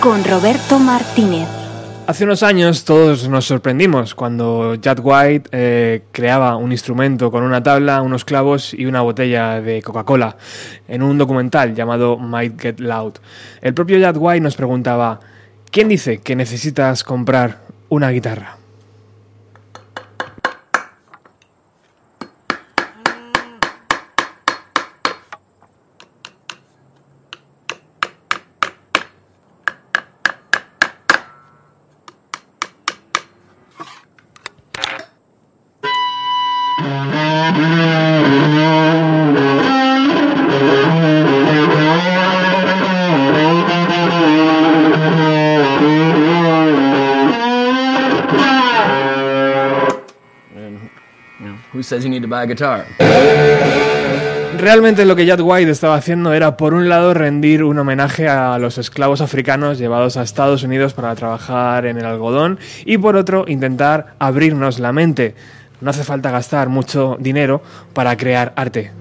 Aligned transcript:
con 0.00 0.24
Roberto 0.24 0.78
Martínez. 0.78 1.46
Hace 2.06 2.24
unos 2.24 2.42
años 2.42 2.84
todos 2.84 3.28
nos 3.28 3.44
sorprendimos 3.44 4.14
cuando 4.14 4.74
Jack 4.76 5.00
White 5.02 5.50
eh, 5.52 6.02
creaba 6.10 6.56
un 6.56 6.72
instrumento 6.72 7.30
con 7.30 7.44
una 7.44 7.62
tabla, 7.62 8.00
unos 8.00 8.24
clavos 8.24 8.72
y 8.72 8.86
una 8.86 9.02
botella 9.02 9.60
de 9.60 9.82
Coca-Cola 9.82 10.36
en 10.88 11.02
un 11.02 11.18
documental 11.18 11.74
llamado 11.74 12.16
Might 12.16 12.60
Get 12.60 12.80
Loud. 12.80 13.14
El 13.60 13.74
propio 13.74 13.98
Jack 13.98 14.16
White 14.18 14.40
nos 14.40 14.56
preguntaba, 14.56 15.20
¿quién 15.70 15.88
dice 15.88 16.18
que 16.18 16.34
necesitas 16.34 17.04
comprar 17.04 17.60
una 17.90 18.10
guitarra? 18.10 18.59
Realmente 54.58 55.06
lo 55.06 55.16
que 55.16 55.24
Jack 55.24 55.40
White 55.42 55.70
estaba 55.70 55.94
haciendo 55.94 56.34
era, 56.34 56.56
por 56.56 56.74
un 56.74 56.88
lado, 56.88 57.14
rendir 57.14 57.64
un 57.64 57.78
homenaje 57.78 58.28
a 58.28 58.58
los 58.58 58.76
esclavos 58.76 59.22
africanos 59.22 59.78
llevados 59.78 60.16
a 60.16 60.22
Estados 60.22 60.62
Unidos 60.62 60.92
para 60.92 61.14
trabajar 61.14 61.86
en 61.86 61.96
el 61.96 62.04
algodón 62.04 62.58
y, 62.84 62.98
por 62.98 63.16
otro, 63.16 63.46
intentar 63.48 64.14
abrirnos 64.18 64.78
la 64.78 64.92
mente. 64.92 65.34
No 65.80 65.90
hace 65.90 66.04
falta 66.04 66.30
gastar 66.30 66.68
mucho 66.68 67.16
dinero 67.20 67.62
para 67.94 68.16
crear 68.18 68.52
arte. 68.54 68.92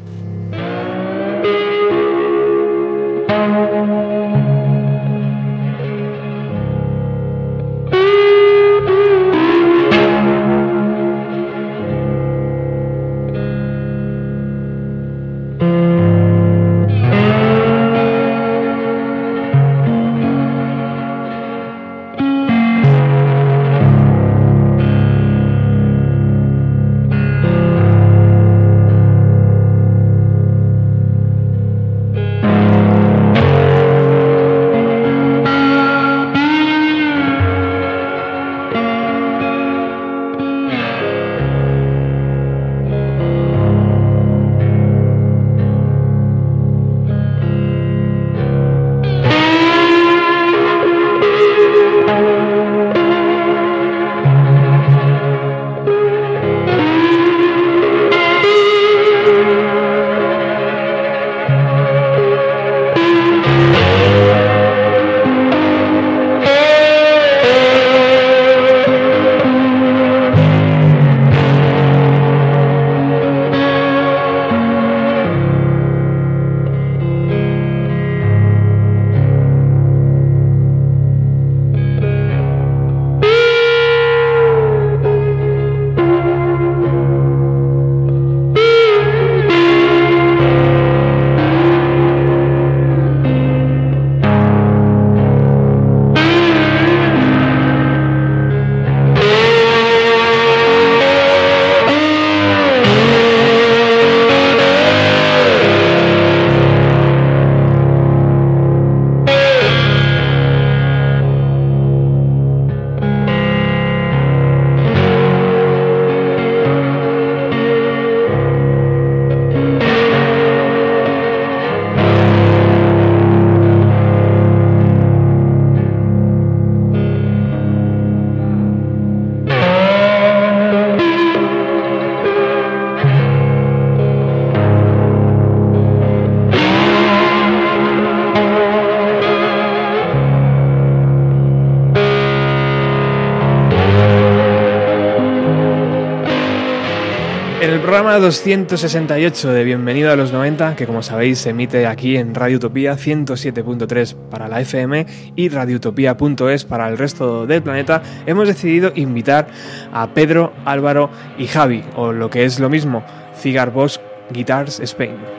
Programa 148.10 148.26
268 148.26 149.54
de 149.54 149.64
Bienvenido 149.64 150.12
a 150.12 150.16
los 150.16 150.32
90, 150.32 150.76
que 150.76 150.88
como 150.88 151.04
sabéis 151.04 151.38
se 151.38 151.52
emite 151.52 151.86
aquí 151.86 152.18
en 152.18 152.34
Radio 152.34 152.58
Utopía 152.58 152.98
107.3 152.98 154.16
para 154.32 154.48
la 154.48 154.62
FM 154.62 155.06
y 155.36 155.50
radioutopía.es 155.50 156.66
para 156.66 156.90
el 156.90 156.98
resto 156.98 157.46
del 157.46 157.62
planeta. 157.62 158.02
Hemos 158.26 158.48
decidido 158.48 158.92
invitar 158.96 159.50
a 159.94 160.12
Pedro, 160.16 160.54
Álvaro 160.66 161.12
y 161.38 161.46
Javi, 161.46 161.84
o 161.96 162.12
lo 162.12 162.32
que 162.32 162.46
es 162.46 162.60
lo 162.60 162.68
mismo, 162.68 163.04
Cigar 163.36 163.72
Bosch 163.72 164.00
Guitars 164.32 164.80
Spain. 164.80 165.39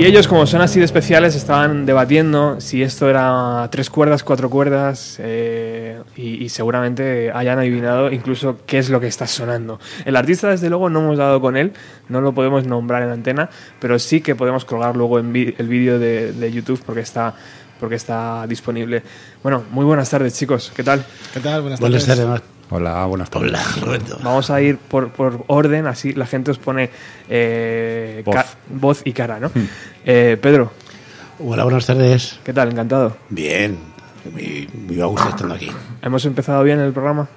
Y 0.00 0.06
ellos, 0.06 0.26
como 0.28 0.46
son 0.46 0.62
así 0.62 0.78
de 0.78 0.86
especiales, 0.86 1.34
estaban 1.34 1.84
debatiendo 1.84 2.58
si 2.58 2.82
esto 2.82 3.10
era 3.10 3.68
tres 3.70 3.90
cuerdas, 3.90 4.22
cuatro 4.24 4.48
cuerdas, 4.48 5.16
eh, 5.18 6.00
y, 6.16 6.42
y 6.42 6.48
seguramente 6.48 7.30
hayan 7.34 7.58
adivinado 7.58 8.10
incluso 8.10 8.56
qué 8.66 8.78
es 8.78 8.88
lo 8.88 8.98
que 8.98 9.08
está 9.08 9.26
sonando. 9.26 9.78
El 10.06 10.16
artista, 10.16 10.48
desde 10.48 10.70
luego, 10.70 10.88
no 10.88 11.00
hemos 11.00 11.18
dado 11.18 11.40
con 11.42 11.56
él, 11.56 11.72
no 12.08 12.22
lo 12.22 12.32
podemos 12.32 12.66
nombrar 12.66 13.02
en 13.02 13.10
antena, 13.10 13.50
pero 13.78 13.98
sí 13.98 14.22
que 14.22 14.34
podemos 14.34 14.64
colgar 14.64 14.96
luego 14.96 15.18
en 15.18 15.34
vi- 15.34 15.54
el 15.58 15.68
vídeo 15.68 15.98
de, 15.98 16.32
de 16.32 16.50
YouTube 16.50 16.82
porque 16.86 17.02
está, 17.02 17.34
porque 17.78 17.96
está 17.96 18.46
disponible. 18.46 19.02
Bueno, 19.42 19.64
muy 19.70 19.84
buenas 19.84 20.08
tardes, 20.08 20.32
chicos, 20.32 20.72
¿qué 20.74 20.82
tal? 20.82 21.04
¿Qué 21.34 21.40
tal? 21.40 21.60
Buenas, 21.60 21.78
Buenas 21.78 22.06
tardes. 22.06 22.59
Hola, 22.70 23.04
buenas 23.06 23.28
tardes. 23.30 23.50
Hola, 23.50 23.64
Roberto. 23.80 24.18
Vamos 24.22 24.48
a 24.50 24.60
ir 24.62 24.78
por, 24.78 25.10
por 25.10 25.44
orden, 25.48 25.86
así 25.86 26.12
la 26.12 26.26
gente 26.26 26.52
os 26.52 26.58
pone 26.58 26.90
eh, 27.28 28.24
Voz. 28.68 29.02
y 29.04 29.12
cara, 29.12 29.40
¿no? 29.40 29.50
Eh, 30.04 30.38
Pedro, 30.40 30.72
Hola, 31.40 31.64
buenas 31.64 31.86
tardes. 31.86 32.38
¿qué 32.44 32.52
tal? 32.52 32.70
Encantado. 32.70 33.16
Bien, 33.30 33.78
muy, 34.32 34.68
muy 34.86 35.00
a 35.00 35.06
gusto 35.06 35.28
estando 35.30 35.54
aquí. 35.54 35.70
¿Hemos 36.02 36.24
empezado 36.26 36.62
bien 36.62 36.78
el 36.78 36.92
programa? 36.92 37.28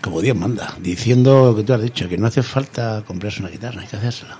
Como 0.00 0.20
Dios 0.20 0.36
manda, 0.36 0.74
diciendo 0.80 1.46
lo 1.50 1.56
que 1.56 1.64
tú 1.64 1.74
has 1.74 1.82
dicho, 1.82 2.08
que 2.08 2.16
no 2.18 2.26
hace 2.26 2.42
falta 2.42 3.02
comprarse 3.06 3.40
una 3.40 3.50
guitarra, 3.50 3.82
hay 3.82 3.86
que 3.88 3.96
hacérsela. 3.96 4.38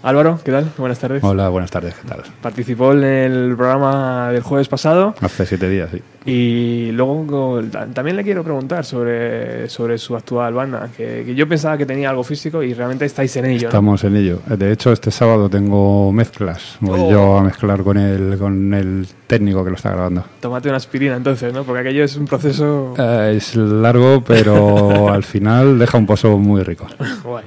Álvaro, 0.00 0.38
¿qué 0.44 0.52
tal? 0.52 0.70
Buenas 0.78 1.00
tardes. 1.00 1.24
Hola, 1.24 1.48
buenas 1.48 1.72
tardes, 1.72 1.92
¿qué 2.00 2.06
tal? 2.08 2.22
Participó 2.40 2.92
en 2.92 3.02
el 3.02 3.56
programa 3.56 4.30
del 4.30 4.42
jueves 4.42 4.68
pasado 4.68 5.12
Hace 5.20 5.44
siete 5.44 5.68
días, 5.68 5.90
sí. 5.90 6.00
y 6.24 6.92
luego 6.92 7.60
ta- 7.64 7.86
también 7.86 8.16
le 8.16 8.22
quiero 8.22 8.44
preguntar 8.44 8.84
sobre, 8.84 9.68
sobre 9.68 9.98
su 9.98 10.14
actual 10.14 10.54
banda, 10.54 10.88
que, 10.96 11.24
que 11.26 11.34
yo 11.34 11.48
pensaba 11.48 11.76
que 11.76 11.84
tenía 11.84 12.10
algo 12.10 12.22
físico 12.22 12.62
y 12.62 12.74
realmente 12.74 13.06
estáis 13.06 13.34
en 13.38 13.46
ello. 13.46 13.62
¿no? 13.62 13.68
Estamos 13.70 14.04
en 14.04 14.14
ello. 14.16 14.38
De 14.46 14.70
hecho, 14.70 14.92
este 14.92 15.10
sábado 15.10 15.50
tengo 15.50 16.12
mezclas. 16.12 16.76
Voy 16.78 17.00
Oh. 17.00 17.10
yo 17.10 17.36
a 17.38 17.42
mezclar 17.42 17.82
con 17.82 17.96
el, 17.98 18.38
con 18.38 18.72
el 18.74 19.04
técnico 19.26 19.64
que 19.64 19.70
lo 19.70 19.76
está 19.76 19.90
grabando. 19.90 20.22
Tómate 20.38 20.68
una 20.68 20.76
aspirina 20.76 21.16
entonces, 21.16 21.52
¿no? 21.52 21.64
Porque 21.64 21.80
aquello 21.80 22.04
es 22.04 22.16
un 22.16 22.26
proceso 22.28 22.94
Eh, 22.96 23.34
es 23.36 23.56
largo, 23.56 24.22
pero 24.24 25.08
al 25.12 25.24
final 25.24 25.76
deja 25.76 25.98
un 25.98 26.06
pozo 26.06 26.38
muy 26.38 26.62
rico. 26.62 26.86
guay. 27.24 27.44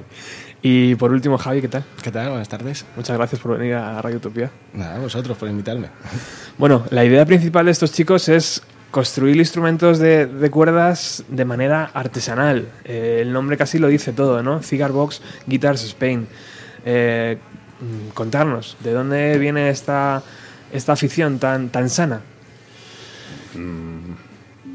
Y 0.64 0.94
por 0.94 1.10
último, 1.10 1.36
Javi, 1.38 1.60
¿qué 1.60 1.68
tal? 1.68 1.84
¿Qué 2.02 2.12
tal? 2.12 2.28
Buenas 2.28 2.48
tardes. 2.48 2.86
Muchas 2.94 3.16
gracias 3.16 3.40
por 3.40 3.58
venir 3.58 3.74
a 3.74 4.00
Radio 4.00 4.18
Utopía. 4.18 4.48
Nada, 4.72 5.00
vosotros 5.00 5.36
por 5.36 5.48
invitarme. 5.48 5.88
Bueno, 6.56 6.84
la 6.90 7.04
idea 7.04 7.26
principal 7.26 7.66
de 7.66 7.72
estos 7.72 7.92
chicos 7.92 8.28
es 8.28 8.62
construir 8.92 9.36
instrumentos 9.36 9.98
de, 9.98 10.26
de 10.26 10.50
cuerdas 10.50 11.24
de 11.28 11.44
manera 11.44 11.90
artesanal. 11.92 12.68
Eh, 12.84 13.18
el 13.22 13.32
nombre 13.32 13.56
casi 13.56 13.78
lo 13.78 13.88
dice 13.88 14.12
todo, 14.12 14.40
¿no? 14.44 14.62
Cigar 14.62 14.92
Box 14.92 15.20
Guitars 15.46 15.82
Spain. 15.82 16.28
Eh, 16.84 17.38
mm, 17.80 18.10
contarnos, 18.10 18.76
¿de 18.84 18.92
dónde 18.92 19.38
viene 19.38 19.68
esta, 19.68 20.22
esta 20.72 20.92
afición 20.92 21.40
tan, 21.40 21.70
tan 21.70 21.90
sana? 21.90 22.20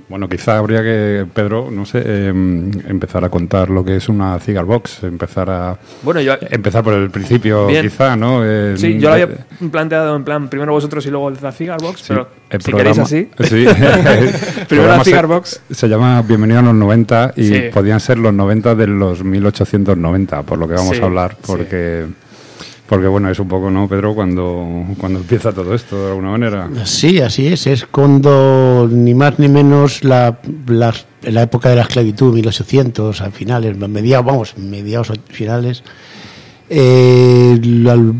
Bueno, 0.09 0.29
quizá 0.29 0.57
habría 0.57 0.81
que, 0.83 1.25
Pedro, 1.33 1.69
no 1.69 1.85
sé, 1.85 2.01
eh, 2.05 2.27
empezar 2.29 3.25
a 3.25 3.29
contar 3.29 3.69
lo 3.69 3.83
que 3.83 3.97
es 3.97 4.07
una 4.07 4.39
cigar 4.39 4.63
box, 4.63 5.03
empezar 5.03 5.49
a 5.49 5.77
Bueno, 6.01 6.21
yo, 6.21 6.33
empezar 6.49 6.81
por 6.81 6.93
el 6.93 7.09
principio, 7.11 7.67
Bien. 7.67 7.81
quizá, 7.83 8.15
¿no? 8.15 8.39
Eh, 8.45 8.75
sí, 8.77 8.97
yo 8.99 9.09
lo 9.09 9.15
había 9.15 9.25
eh, 9.25 9.37
planteado 9.69 10.15
en 10.15 10.23
plan 10.23 10.47
primero 10.47 10.71
vosotros 10.71 11.05
y 11.05 11.09
luego 11.11 11.29
la 11.31 11.51
Cigar 11.51 11.81
Box, 11.81 11.99
Sí, 11.99 12.05
pero 12.07 12.29
el 12.49 12.61
si 12.61 12.71
programa- 12.71 13.03
queréis 13.05 13.29
así. 13.39 13.43
Sí. 13.49 13.65
Primero 14.69 14.95
la 14.95 15.03
Cigar 15.03 15.27
Box. 15.27 15.61
Se 15.71 15.89
llama 15.89 16.21
Bienvenido 16.21 16.59
a 16.59 16.63
los 16.63 16.75
90 16.75 17.33
y 17.35 17.47
Sí. 17.47 17.61
podían 17.73 17.99
ser 17.99 18.17
los 18.17 18.33
90 18.33 18.75
de 18.75 18.87
los 18.87 19.23
1890, 19.25 20.43
por 20.43 20.57
lo 20.57 20.67
que 20.69 20.75
vamos 20.75 20.99
a 21.01 21.03
hablar, 21.05 21.35
porque 21.45 22.05
porque 22.87 23.07
bueno, 23.07 23.29
es 23.29 23.39
un 23.39 23.47
poco, 23.47 23.69
¿no, 23.69 23.87
Pedro? 23.87 24.15
Cuando, 24.15 24.85
cuando 24.97 25.19
empieza 25.19 25.51
todo 25.51 25.73
esto, 25.73 26.05
de 26.05 26.09
alguna 26.11 26.31
manera. 26.31 26.69
Sí, 26.85 27.19
así 27.19 27.47
es. 27.47 27.67
Es 27.67 27.85
cuando 27.85 28.87
ni 28.89 29.13
más 29.13 29.39
ni 29.39 29.49
menos 29.49 30.03
la, 30.03 30.39
la, 30.67 30.93
la 31.23 31.41
época 31.41 31.69
de 31.69 31.75
la 31.75 31.81
esclavitud, 31.81 32.33
1800, 32.33 33.21
a 33.21 33.31
finales, 33.31 33.77
mediados, 33.77 34.25
vamos, 34.25 34.57
mediados 34.57 35.11
finales, 35.27 35.83
eh, 36.69 37.59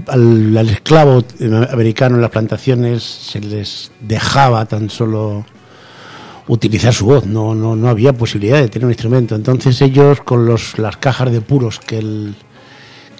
al 0.08 0.70
esclavo 0.70 1.24
americano 1.70 2.16
en 2.16 2.22
las 2.22 2.32
plantaciones 2.32 3.04
se 3.04 3.40
les 3.42 3.92
dejaba 4.02 4.66
tan 4.66 4.90
solo 4.90 5.46
utilizar 6.48 6.94
su 6.94 7.06
voz, 7.06 7.26
no, 7.26 7.54
no, 7.54 7.76
no 7.76 7.90
había 7.90 8.14
posibilidad 8.14 8.60
de 8.60 8.70
tener 8.70 8.86
un 8.86 8.92
instrumento. 8.92 9.36
Entonces 9.36 9.82
ellos 9.82 10.22
con 10.22 10.46
los, 10.46 10.78
las 10.78 10.98
cajas 10.98 11.32
de 11.32 11.42
puros 11.42 11.80
que 11.80 12.00
el, 12.00 12.36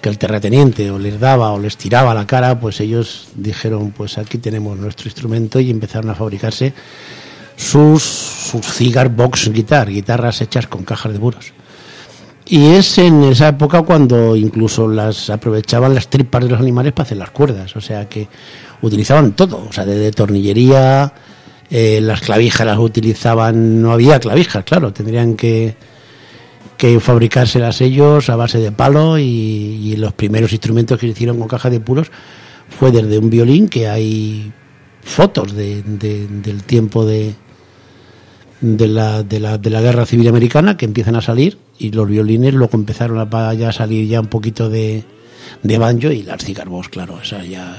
que 0.00 0.08
el 0.08 0.18
terrateniente 0.18 0.90
o 0.90 0.98
les 0.98 1.18
daba 1.18 1.52
o 1.52 1.58
les 1.58 1.76
tiraba 1.76 2.14
la 2.14 2.26
cara, 2.26 2.58
pues 2.58 2.80
ellos 2.80 3.28
dijeron, 3.34 3.92
pues 3.96 4.18
aquí 4.18 4.38
tenemos 4.38 4.78
nuestro 4.78 5.08
instrumento 5.08 5.60
y 5.60 5.70
empezaron 5.70 6.10
a 6.10 6.14
fabricarse 6.14 6.72
sus, 7.56 8.02
cigar 8.62 9.08
box 9.08 9.50
guitar, 9.52 9.88
guitarras 9.90 10.40
hechas 10.40 10.66
con 10.66 10.84
cajas 10.84 11.12
de 11.12 11.18
puros. 11.18 11.52
Y 12.46 12.68
es 12.68 12.96
en 12.98 13.24
esa 13.24 13.48
época 13.48 13.82
cuando 13.82 14.34
incluso 14.34 14.88
las 14.88 15.28
aprovechaban 15.28 15.94
las 15.94 16.08
tripas 16.08 16.44
de 16.44 16.50
los 16.50 16.60
animales 16.60 16.92
para 16.94 17.04
hacer 17.04 17.18
las 17.18 17.30
cuerdas, 17.30 17.76
o 17.76 17.80
sea 17.80 18.08
que 18.08 18.26
utilizaban 18.80 19.32
todo, 19.32 19.66
o 19.68 19.72
sea, 19.72 19.84
desde 19.84 20.12
tornillería, 20.12 21.12
eh, 21.68 22.00
las 22.00 22.22
clavijas 22.22 22.66
las 22.66 22.78
utilizaban, 22.78 23.82
no 23.82 23.92
había 23.92 24.18
clavijas, 24.18 24.64
claro, 24.64 24.92
tendrían 24.94 25.34
que, 25.34 25.76
que 26.78 26.98
fabricárselas 27.00 27.80
ellos 27.82 28.30
a 28.30 28.36
base 28.36 28.58
de 28.58 28.72
palo 28.72 29.18
y, 29.18 29.94
los 29.98 30.12
primeros 30.14 30.52
instrumentos 30.52 30.98
que 30.98 31.06
se 31.06 31.12
hicieron 31.12 31.38
con 31.38 31.48
caja 31.48 31.68
de 31.70 31.80
puros 31.80 32.10
fue 32.70 32.92
desde 32.92 33.18
un 33.18 33.28
violín 33.30 33.68
que 33.68 33.88
hay 33.88 34.52
fotos 35.02 35.54
de, 35.54 35.82
de- 35.82 36.28
del 36.28 36.62
tiempo 36.62 37.04
de, 37.04 37.34
de, 38.60 38.88
la, 38.88 39.22
de, 39.24 39.40
la, 39.40 39.58
de 39.58 39.70
la 39.70 39.80
guerra 39.80 40.06
civil 40.06 40.28
americana 40.28 40.76
que 40.76 40.84
empiezan 40.84 41.16
a 41.16 41.20
salir 41.20 41.58
y 41.78 41.90
los 41.90 42.08
violines 42.08 42.54
luego 42.54 42.76
empezaron 42.76 43.18
a, 43.18 43.54
ya 43.54 43.72
salir 43.72 44.06
ya 44.06 44.20
un 44.20 44.26
poquito 44.28 44.68
de, 44.70 45.02
de 45.62 45.78
banjo 45.78 46.10
y 46.12 46.22
las 46.22 46.44
cigarros, 46.44 46.88
claro, 46.88 47.20
esas 47.20 47.48
ya, 47.48 47.76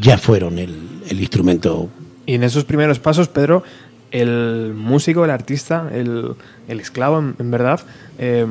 ya 0.00 0.16
fueron 0.18 0.58
el, 0.58 0.76
el 1.08 1.20
instrumento. 1.20 1.88
Y 2.26 2.34
en 2.34 2.44
esos 2.44 2.64
primeros 2.64 2.98
pasos, 3.00 3.28
Pedro, 3.28 3.64
el 4.12 4.74
músico, 4.76 5.24
el 5.24 5.30
artista, 5.30 5.88
el, 5.92 6.34
el 6.68 6.80
esclavo, 6.80 7.18
en 7.18 7.50
verdad, 7.50 7.80
eh, 8.24 8.46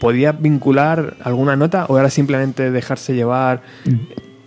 ¿podía 0.00 0.32
vincular 0.32 1.16
alguna 1.22 1.56
nota 1.56 1.84
o 1.88 1.98
era 1.98 2.08
simplemente 2.10 2.70
dejarse 2.70 3.14
llevar 3.14 3.62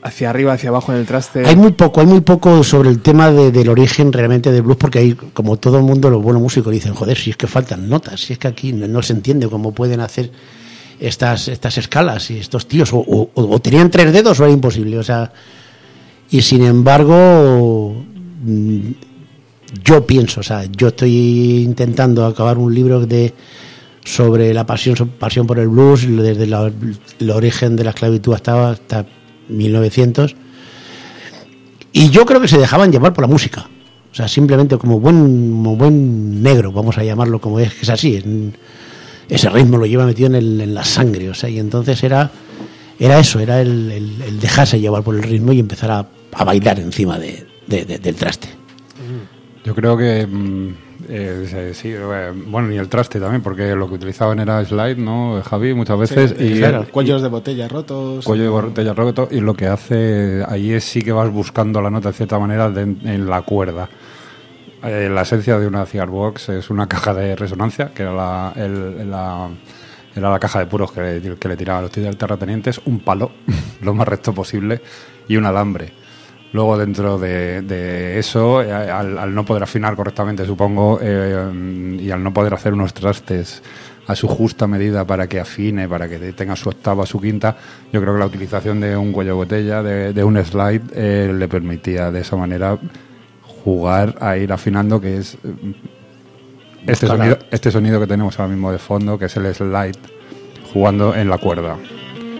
hacia 0.01 0.29
arriba, 0.31 0.53
hacia 0.53 0.69
abajo 0.69 0.91
en 0.91 0.97
el 0.99 1.05
traste? 1.05 1.45
Hay 1.45 1.55
muy 1.55 1.73
poco, 1.73 2.01
hay 2.01 2.07
muy 2.07 2.21
poco 2.21 2.63
sobre 2.63 2.89
el 2.89 2.99
tema 3.01 3.29
de- 3.31 3.51
del 3.51 3.69
origen 3.69 4.11
realmente 4.11 4.51
del 4.51 4.63
blues, 4.63 4.77
porque 4.77 4.97
hay, 4.99 5.13
como 5.13 5.57
todo 5.57 5.77
el 5.77 5.83
mundo, 5.83 6.09
los 6.09 6.23
buenos 6.23 6.41
músicos 6.41 6.73
dicen, 6.73 6.93
joder, 6.95 7.17
si 7.17 7.29
es 7.29 7.37
que 7.37 7.45
faltan 7.47 7.87
notas, 7.87 8.19
si 8.21 8.33
es 8.33 8.39
que 8.39 8.47
aquí 8.47 8.73
no, 8.73 8.87
no 8.87 9.01
se 9.03 9.13
entiende 9.13 9.47
cómo 9.47 9.73
pueden 9.73 9.99
hacer 9.99 10.31
estas, 10.99 11.47
estas 11.49 11.77
escalas 11.77 12.31
y 12.31 12.39
estos 12.39 12.67
tíos, 12.67 12.91
o, 12.93 12.97
o- 12.97 13.29
o 13.35 13.59
tenían 13.59 13.91
tres 13.91 14.11
dedos 14.11 14.39
o 14.39 14.43
era 14.45 14.51
imposible, 14.53 14.97
o 14.97 15.03
sea, 15.03 15.31
y 16.31 16.41
sin 16.41 16.63
embargo, 16.63 18.03
mm, 18.43 18.79
yo 19.83 20.05
pienso, 20.07 20.39
o 20.39 20.43
sea, 20.43 20.63
yo 20.65 20.87
estoy 20.87 21.63
intentando 21.63 22.25
acabar 22.25 22.57
un 22.57 22.73
libro 22.73 23.05
de 23.05 23.33
sobre 24.09 24.53
la 24.53 24.65
pasión, 24.65 24.95
pasión 25.19 25.45
por 25.45 25.59
el 25.59 25.67
blues, 25.67 26.07
desde 26.07 26.47
la- 26.47 26.71
el 27.19 27.29
origen 27.31 27.75
de 27.75 27.83
la 27.83 27.91
esclavitud 27.91 28.33
hasta, 28.33 28.71
hasta 28.71 29.05
1900. 29.49 30.35
Y 31.91 32.09
yo 32.09 32.25
creo 32.25 32.41
que 32.41 32.47
se 32.47 32.57
dejaban 32.57 32.91
llevar 32.91 33.13
por 33.13 33.23
la 33.23 33.27
música. 33.27 33.67
O 34.11 34.15
sea, 34.15 34.27
simplemente 34.27 34.77
como 34.77 34.99
buen, 34.99 35.15
como 35.51 35.75
buen 35.75 36.41
negro, 36.41 36.71
vamos 36.71 36.97
a 36.97 37.03
llamarlo 37.03 37.39
como 37.39 37.59
es, 37.59 37.73
que 37.73 37.81
es 37.83 37.89
así. 37.89 38.23
ese 39.29 39.49
ritmo 39.49 39.77
lo 39.77 39.85
lleva 39.85 40.05
metido 40.07 40.27
en, 40.27 40.35
el- 40.35 40.61
en 40.61 40.73
la 40.73 40.83
sangre. 40.83 41.29
O 41.29 41.33
sea, 41.35 41.49
y 41.49 41.59
entonces 41.59 42.03
era, 42.03 42.31
era 42.99 43.19
eso, 43.19 43.39
era 43.39 43.61
el, 43.61 44.39
dejarse 44.41 44.79
llevar 44.79 45.03
por 45.03 45.15
el 45.15 45.21
ritmo 45.23 45.51
y 45.53 45.59
empezar 45.59 45.91
a, 45.91 46.07
a 46.33 46.43
bailar 46.43 46.79
encima 46.79 47.19
de- 47.19 47.45
del 47.67 48.15
traste. 48.15 48.47
Yo 49.63 49.75
creo 49.75 49.95
que 49.95 50.25
mm, 50.25 50.73
eh, 51.09 51.71
sí, 51.73 51.89
eh, 51.91 52.31
bueno, 52.47 52.67
ni 52.67 52.77
el 52.77 52.87
traste 52.87 53.19
también, 53.19 53.41
porque 53.41 53.75
lo 53.75 53.87
que 53.87 53.95
utilizaban 53.95 54.39
era 54.39 54.63
slide, 54.63 54.97
¿no, 54.97 55.41
Javi? 55.43 55.73
Muchas 55.73 55.97
veces. 55.99 56.35
Sí, 56.37 56.45
y 56.45 56.57
claro, 56.59 56.85
cuellos 56.91 57.21
de 57.21 57.27
botella 57.29 57.67
rotos. 57.67 58.23
cuello 58.25 58.43
de 58.43 58.49
botella 58.49 58.93
roto 58.93 59.27
y 59.31 59.39
lo 59.41 59.53
que 59.55 59.67
hace 59.67 60.43
ahí 60.47 60.71
es 60.73 60.83
sí 60.83 61.01
que 61.01 61.11
vas 61.11 61.29
buscando 61.31 61.81
la 61.81 61.89
nota 61.89 62.09
de 62.09 62.13
cierta 62.13 62.37
manera 62.39 62.69
de- 62.69 62.81
en 62.83 63.27
la 63.29 63.41
cuerda. 63.41 63.89
Eh, 64.83 65.09
la 65.13 65.23
esencia 65.23 65.59
de 65.59 65.67
una 65.67 65.85
cigar 65.85 66.07
box 66.09 66.49
es 66.49 66.69
una 66.69 66.87
caja 66.87 67.13
de 67.13 67.35
resonancia, 67.35 67.91
que 67.93 68.03
era 68.03 68.13
la, 68.13 68.53
el- 68.55 69.09
la- 69.09 69.49
era 70.15 70.29
la 70.31 70.39
caja 70.39 70.59
de 70.59 70.65
puros 70.65 70.91
que, 70.91 71.35
que 71.39 71.47
le 71.47 71.55
tiraban 71.57 71.83
los 71.83 71.91
tíos 71.91 72.17
terratenientes, 72.17 72.79
un 72.85 72.99
palo, 72.99 73.31
lo 73.81 73.93
más 73.93 74.07
recto 74.07 74.33
posible, 74.33 74.81
y 75.27 75.37
un 75.37 75.45
alambre. 75.45 75.91
Luego 76.51 76.77
dentro 76.77 77.19
de, 77.19 77.61
de 77.61 78.17
eso, 78.17 78.63
eh, 78.63 78.71
al, 78.71 79.17
al 79.19 79.35
no 79.35 79.45
poder 79.45 79.63
afinar 79.63 79.95
correctamente, 79.95 80.45
supongo, 80.45 80.99
eh, 81.01 81.97
y 81.99 82.09
al 82.09 82.23
no 82.23 82.33
poder 82.33 82.53
hacer 82.55 82.73
unos 82.73 82.93
trastes 82.93 83.61
a 84.07 84.15
su 84.15 84.27
justa 84.27 84.65
medida 84.65 85.05
para 85.05 85.27
que 85.27 85.39
afine, 85.39 85.87
para 85.87 86.09
que 86.09 86.17
tenga 86.33 86.55
su 86.55 86.69
octava, 86.69 87.05
su 87.05 87.21
quinta, 87.21 87.55
yo 87.93 88.01
creo 88.01 88.15
que 88.15 88.19
la 88.19 88.25
utilización 88.25 88.79
de 88.79 88.97
un 88.97 89.11
cuello 89.11 89.31
de 89.31 89.35
botella, 89.35 89.83
de, 89.83 90.13
de 90.13 90.23
un 90.23 90.43
slide, 90.43 90.81
eh, 90.95 91.31
le 91.31 91.47
permitía 91.47 92.09
de 92.09 92.21
esa 92.21 92.35
manera 92.35 92.79
jugar 93.63 94.15
a 94.19 94.35
ir 94.35 94.51
afinando, 94.51 94.99
que 94.99 95.17
es 95.17 95.37
este 96.87 97.05
sonido, 97.05 97.37
este 97.51 97.69
sonido 97.69 97.99
que 97.99 98.07
tenemos 98.07 98.39
ahora 98.39 98.51
mismo 98.51 98.71
de 98.71 98.79
fondo, 98.79 99.19
que 99.19 99.25
es 99.25 99.37
el 99.37 99.53
slide, 99.53 99.99
jugando 100.73 101.13
en 101.13 101.29
la 101.29 101.37
cuerda. 101.37 101.77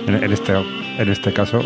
En, 0.08 0.16
en 0.16 0.34
este, 0.34 0.54
en 0.98 1.10
este 1.10 1.32
caso 1.34 1.62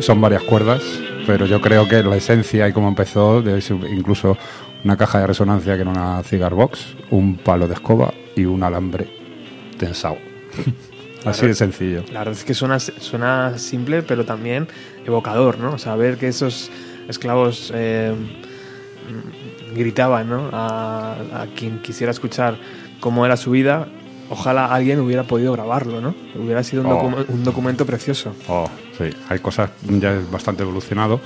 son 0.00 0.20
varias 0.20 0.42
cuerdas, 0.42 0.82
pero 1.26 1.46
yo 1.46 1.60
creo 1.60 1.88
que 1.88 2.02
la 2.02 2.16
esencia 2.16 2.68
y 2.68 2.72
cómo 2.72 2.88
empezó, 2.88 3.42
de 3.42 3.60
ser 3.60 3.76
incluso 3.90 4.36
una 4.84 4.96
caja 4.96 5.20
de 5.20 5.26
resonancia 5.26 5.74
que 5.74 5.82
era 5.82 5.90
una 5.90 6.22
cigar 6.22 6.54
box, 6.54 6.96
un 7.10 7.36
palo 7.36 7.66
de 7.66 7.74
escoba 7.74 8.12
y 8.36 8.44
un 8.44 8.62
alambre 8.62 9.08
tensado. 9.78 10.18
Así 11.24 11.46
de 11.46 11.54
sencillo. 11.54 12.04
La 12.12 12.20
verdad 12.20 12.34
es 12.34 12.44
que 12.44 12.54
suena, 12.54 12.78
suena 12.78 13.58
simple, 13.58 14.02
pero 14.02 14.24
también 14.24 14.68
evocador, 15.04 15.58
¿no? 15.58 15.72
O 15.72 15.78
sea, 15.78 15.96
ver 15.96 16.16
que 16.16 16.28
esos 16.28 16.70
esclavos 17.08 17.72
eh, 17.74 18.14
gritaban, 19.74 20.28
¿no? 20.28 20.48
A, 20.52 21.16
a 21.34 21.46
quien 21.56 21.82
quisiera 21.82 22.12
escuchar 22.12 22.56
cómo 23.00 23.26
era 23.26 23.36
su 23.36 23.50
vida, 23.50 23.88
ojalá 24.30 24.66
alguien 24.66 25.00
hubiera 25.00 25.24
podido 25.24 25.52
grabarlo, 25.52 26.00
¿no? 26.00 26.14
Hubiera 26.36 26.62
sido 26.62 26.82
un, 26.82 26.88
Oh. 26.92 27.02
docu- 27.02 27.24
un 27.28 27.44
documento 27.44 27.84
precioso. 27.86 28.34
Oh, 28.48 28.68
sí, 28.96 29.04
hay 29.28 29.38
cosas 29.38 29.70
ya 29.88 30.18
bastante 30.30 30.62
evolucionado. 30.62 31.20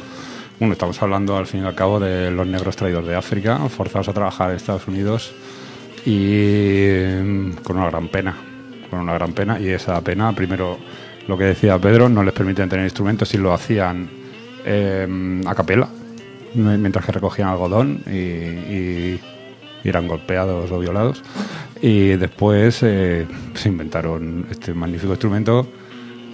Bueno, 0.58 0.74
estamos 0.74 1.00
hablando 1.02 1.36
al 1.36 1.46
fin 1.46 1.62
y 1.62 1.66
al 1.66 1.74
cabo 1.74 1.98
de 1.98 2.30
los 2.30 2.46
negros 2.46 2.76
traídos 2.76 3.06
de 3.06 3.16
África, 3.16 3.58
forzados 3.68 4.08
a 4.08 4.12
trabajar 4.12 4.50
en 4.50 4.56
Estados 4.56 4.86
Unidos 4.86 5.32
y 6.06 6.92
mm, 7.22 7.50
con 7.62 7.76
una 7.76 7.86
gran 7.90 8.08
pena, 8.08 8.36
con 8.90 9.00
una 9.00 9.14
gran 9.14 9.32
pena. 9.32 9.58
Y 9.60 9.68
esa 9.68 10.00
pena, 10.00 10.32
primero, 10.32 10.78
lo 11.26 11.36
que 11.38 11.44
decía 11.44 11.78
Pedro, 11.78 12.08
no 12.08 12.22
les 12.22 12.34
permiten 12.34 12.68
tener 12.68 12.84
instrumentos 12.84 13.32
y 13.34 13.38
lo 13.38 13.52
hacían 13.52 14.08
eh, 14.64 15.40
a 15.46 15.54
capela, 15.54 15.88
mientras 16.54 17.04
que 17.06 17.12
recogían 17.12 17.48
algodón 17.48 18.00
y, 18.06 18.10
y- 18.12 19.20
y 19.84 19.88
eran 19.88 20.06
golpeados 20.08 20.70
o 20.70 20.78
violados. 20.78 21.22
Y 21.80 22.10
después 22.10 22.78
eh, 22.82 23.26
se 23.54 23.68
inventaron 23.68 24.46
este 24.50 24.72
magnífico 24.74 25.12
instrumento 25.12 25.66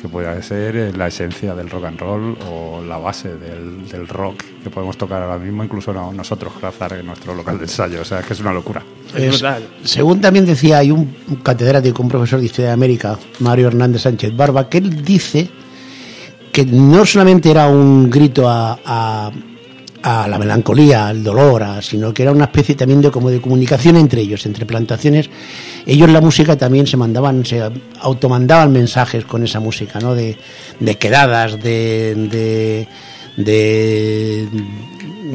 que 0.01 0.09
puede 0.09 0.41
ser 0.45 0.77
eh, 0.77 0.93
la 0.97 1.09
esencia 1.09 1.55
del 1.57 1.69
rock 1.71 1.87
and 1.87 1.99
roll 1.99 2.39
o 2.49 2.81
la 2.87 2.99
base 2.99 3.35
del, 3.35 3.89
del 3.89 4.07
rock 4.07 4.45
que 4.63 4.71
podemos 4.71 4.97
tocar 4.97 5.23
ahora 5.23 5.39
mismo, 5.39 5.65
incluso 5.65 5.93
no- 5.93 6.13
nosotros, 6.13 6.53
Razar, 6.61 6.93
en 6.93 7.07
nuestro 7.07 7.35
local 7.35 7.59
de 7.59 7.65
ensayo. 7.65 8.03
O 8.03 8.05
sea, 8.05 8.21
es 8.21 8.27
que 8.27 8.35
es 8.35 8.41
una 8.41 8.53
locura. 8.53 8.85
Es 9.17 9.43
según 9.83 10.21
también 10.21 10.47
decía, 10.47 10.79
hay 10.79 10.93
un 10.93 11.07
catedrático, 11.43 12.01
un 12.03 12.09
profesor 12.11 12.39
de 12.39 12.47
Historia 12.47 12.69
de 12.69 12.75
América, 12.75 13.19
Mario 13.41 13.67
Hernández 13.69 14.03
Sánchez 14.03 14.37
Barba, 14.37 14.69
que 14.69 14.79
él 14.79 15.03
dice 15.03 15.49
que 16.53 16.65
no 16.65 17.05
solamente 17.05 17.51
era 17.51 17.67
un 17.69 18.09
grito 18.09 18.49
a, 18.49 18.79
a- 18.85 19.33
a 20.03 20.29
la 20.29 20.39
melancolía, 20.39 21.09
al 21.09 21.23
dolor, 21.25 21.63
a- 21.63 21.83
sino 21.83 22.15
que 22.15 22.23
era 22.23 22.33
una 22.33 22.45
especie 22.45 22.75
también 22.75 23.01
de 23.01 23.11
como 23.11 23.31
de 23.31 23.41
comunicación 23.41 23.97
entre 23.97 24.21
ellos, 24.21 24.47
entre 24.47 24.65
plantaciones. 24.67 25.29
Ellos 25.87 26.09
la 26.11 26.21
música 26.21 26.57
también 26.57 26.87
se 26.87 26.97
mandaban, 26.97 27.45
se 27.45 27.63
automandaban 28.01 28.71
mensajes 28.73 29.25
con 29.25 29.43
esa 29.45 29.59
música, 29.61 29.99
¿no? 30.01 30.15
De, 30.15 30.37
de 30.79 30.95
quedadas, 30.97 31.61
de, 31.63 32.15
de, 32.31 32.89
de, 33.37 34.49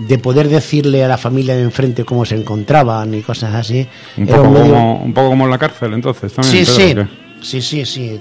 de 0.08 0.18
poder 0.18 0.48
decirle 0.50 1.04
a 1.04 1.08
la 1.08 1.18
familia 1.18 1.56
de 1.56 1.64
enfrente 1.64 2.04
cómo 2.06 2.26
se 2.26 2.36
encontraban 2.36 3.14
y 3.14 3.22
cosas 3.22 3.54
así. 3.56 3.86
Un 4.18 4.28
poco, 4.28 4.42
un 4.44 4.54
medio- 4.54 4.74
como, 4.74 5.04
un 5.04 5.14
poco 5.14 5.30
como 5.30 5.46
en 5.46 5.52
la 5.52 5.58
cárcel, 5.58 5.94
entonces, 5.94 6.34
también. 6.34 6.66
Sí, 6.66 6.72
sí, 6.72 6.96
sí, 7.42 7.62
sí, 7.62 7.86
sí. 7.86 8.20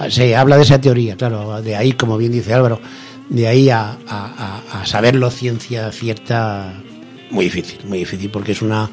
Ah, 0.00 0.08
Se 0.10 0.36
habla 0.36 0.56
de 0.56 0.62
esa 0.62 0.80
teoría, 0.80 1.16
claro, 1.16 1.60
de 1.60 1.74
ahí, 1.76 1.92
como 1.92 2.16
bien 2.16 2.30
dice 2.32 2.54
Álvaro, 2.54 2.80
de 3.28 3.46
ahí 3.46 3.70
a, 3.70 3.96
saberlo 4.84 5.30
ciencia 5.30 5.92
cierta, 5.92 6.74
muy 7.30 7.46
difícil, 7.46 7.80
muy 7.86 7.98
difícil, 7.98 8.30
porque 8.30 8.52
es 8.52 8.62
una, 8.62 8.90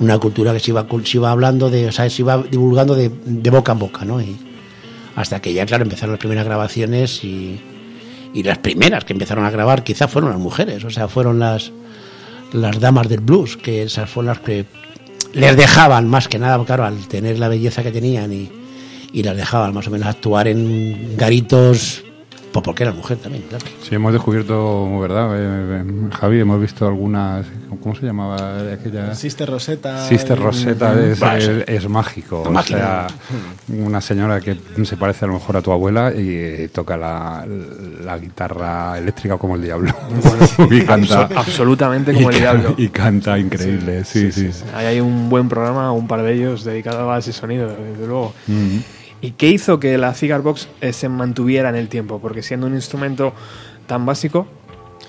una 0.00 0.18
cultura 0.18 0.52
que 0.52 0.60
se 0.60 0.70
iba, 0.70 0.86
se 1.04 1.16
iba 1.16 1.30
hablando, 1.30 1.70
de, 1.70 1.88
o 1.88 1.92
sea, 1.92 2.08
se 2.08 2.22
iba 2.22 2.42
divulgando 2.42 2.94
de, 2.94 3.10
de 3.24 3.50
boca 3.50 3.72
en 3.72 3.78
boca, 3.78 4.04
¿no? 4.04 4.20
Y 4.20 4.36
hasta 5.16 5.40
que 5.40 5.52
ya, 5.52 5.66
claro, 5.66 5.84
empezaron 5.84 6.12
las 6.12 6.20
primeras 6.20 6.44
grabaciones 6.44 7.22
y, 7.24 7.60
y 8.32 8.42
las 8.42 8.58
primeras 8.58 9.04
que 9.04 9.12
empezaron 9.12 9.44
a 9.44 9.50
grabar 9.50 9.84
quizás 9.84 10.10
fueron 10.10 10.30
las 10.30 10.40
mujeres, 10.40 10.84
o 10.84 10.90
sea, 10.90 11.08
fueron 11.08 11.38
las, 11.38 11.70
las 12.52 12.80
damas 12.80 13.08
del 13.08 13.20
blues, 13.20 13.56
que 13.56 13.82
esas 13.82 14.08
fueron 14.08 14.28
las 14.28 14.40
que 14.40 14.64
les 15.34 15.56
dejaban 15.56 16.08
más 16.08 16.28
que 16.28 16.38
nada, 16.38 16.62
claro, 16.64 16.84
al 16.84 17.06
tener 17.08 17.38
la 17.38 17.48
belleza 17.48 17.82
que 17.82 17.92
tenían 17.92 18.32
y, 18.32 18.50
y 19.12 19.22
las 19.22 19.36
dejaban 19.36 19.74
más 19.74 19.86
o 19.88 19.90
menos 19.90 20.08
actuar 20.08 20.48
en 20.48 21.16
garitos, 21.16 22.03
pues 22.54 22.64
porque 22.64 22.84
era 22.84 22.92
mujer 22.92 23.16
también, 23.18 23.42
claro. 23.48 23.64
Sí, 23.82 23.96
hemos 23.96 24.12
descubierto, 24.12 25.00
¿verdad? 25.00 25.28
Eh, 25.34 25.82
eh, 25.82 26.10
Javi, 26.20 26.38
hemos 26.38 26.60
visto 26.60 26.86
algunas. 26.86 27.44
¿Cómo 27.82 27.96
se 27.96 28.06
llamaba 28.06 28.60
aquella? 28.72 29.12
Sister 29.16 29.50
Rosetta. 29.50 30.06
Sister 30.06 30.38
Rosetta 30.38 30.94
es, 31.00 31.20
es, 31.20 31.64
es 31.66 31.88
mágico. 31.88 32.48
Máquina. 32.48 33.06
O 33.06 33.08
sea, 33.08 33.76
una 33.84 34.00
señora 34.00 34.40
que 34.40 34.56
se 34.84 34.96
parece 34.96 35.24
a 35.24 35.28
lo 35.28 35.34
mejor 35.34 35.56
a 35.56 35.62
tu 35.62 35.72
abuela 35.72 36.12
y 36.14 36.68
toca 36.68 36.96
la, 36.96 37.44
la 38.04 38.18
guitarra 38.18 38.98
eléctrica 38.98 39.36
como 39.36 39.56
el 39.56 39.62
diablo. 39.62 39.92
y 40.70 40.80
canta. 40.82 41.28
Abso- 41.28 41.36
absolutamente 41.36 42.12
como 42.14 42.30
y 42.30 42.34
el 42.34 42.40
diablo. 42.40 42.74
Y 42.78 42.88
canta 42.90 43.36
increíble, 43.36 44.04
sí, 44.04 44.30
sí. 44.30 44.50
Ahí 44.72 44.86
hay 44.86 45.00
un 45.00 45.28
buen 45.28 45.48
programa, 45.48 45.90
un 45.90 46.06
par 46.06 46.22
de 46.22 46.32
ellos 46.34 46.62
dedicado 46.62 47.10
a 47.10 47.18
ese 47.18 47.32
sonido, 47.32 47.66
desde 47.68 48.06
luego. 48.06 48.32
Mm. 48.46 48.78
¿Y 49.24 49.30
qué 49.32 49.48
hizo 49.48 49.80
que 49.80 49.96
la 49.96 50.12
Cigar 50.12 50.42
Box 50.42 50.68
eh, 50.82 50.92
se 50.92 51.08
mantuviera 51.08 51.70
en 51.70 51.76
el 51.76 51.88
tiempo? 51.88 52.20
Porque 52.20 52.42
siendo 52.42 52.66
un 52.66 52.74
instrumento 52.74 53.32
tan 53.86 54.04
básico 54.04 54.46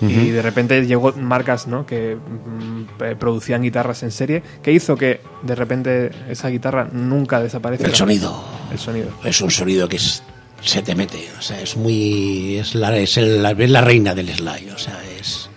y 0.00 0.28
de 0.30 0.42
repente 0.42 0.86
llegó 0.86 1.12
marcas 1.12 1.66
¿no? 1.66 1.84
que 1.86 2.16
mm, 2.16 3.02
eh, 3.02 3.16
producían 3.18 3.62
guitarras 3.62 4.02
en 4.02 4.10
serie, 4.10 4.42
¿qué 4.62 4.72
hizo 4.72 4.96
que 4.96 5.20
de 5.42 5.54
repente 5.54 6.10
esa 6.30 6.48
guitarra 6.48 6.88
nunca 6.92 7.40
desapareciera? 7.40 7.90
El 7.90 7.96
sonido. 7.96 8.42
El 8.70 8.78
sonido. 8.78 9.08
Es 9.24 9.40
un 9.42 9.50
sonido 9.50 9.86
que 9.88 9.96
es- 9.96 10.22
se 10.62 10.80
te 10.82 10.94
mete, 10.94 11.28
o 11.38 11.42
sea, 11.42 11.60
es 11.60 11.76
muy. 11.76 12.56
Es 12.56 12.74
la, 12.74 12.96
es 12.96 13.18
el- 13.18 13.42
la, 13.42 13.50
es 13.50 13.70
la 13.70 13.82
reina 13.82 14.14
del 14.14 14.28
slide, 14.34 14.72
o 14.74 14.78
sea, 14.78 14.98
es. 15.20 15.50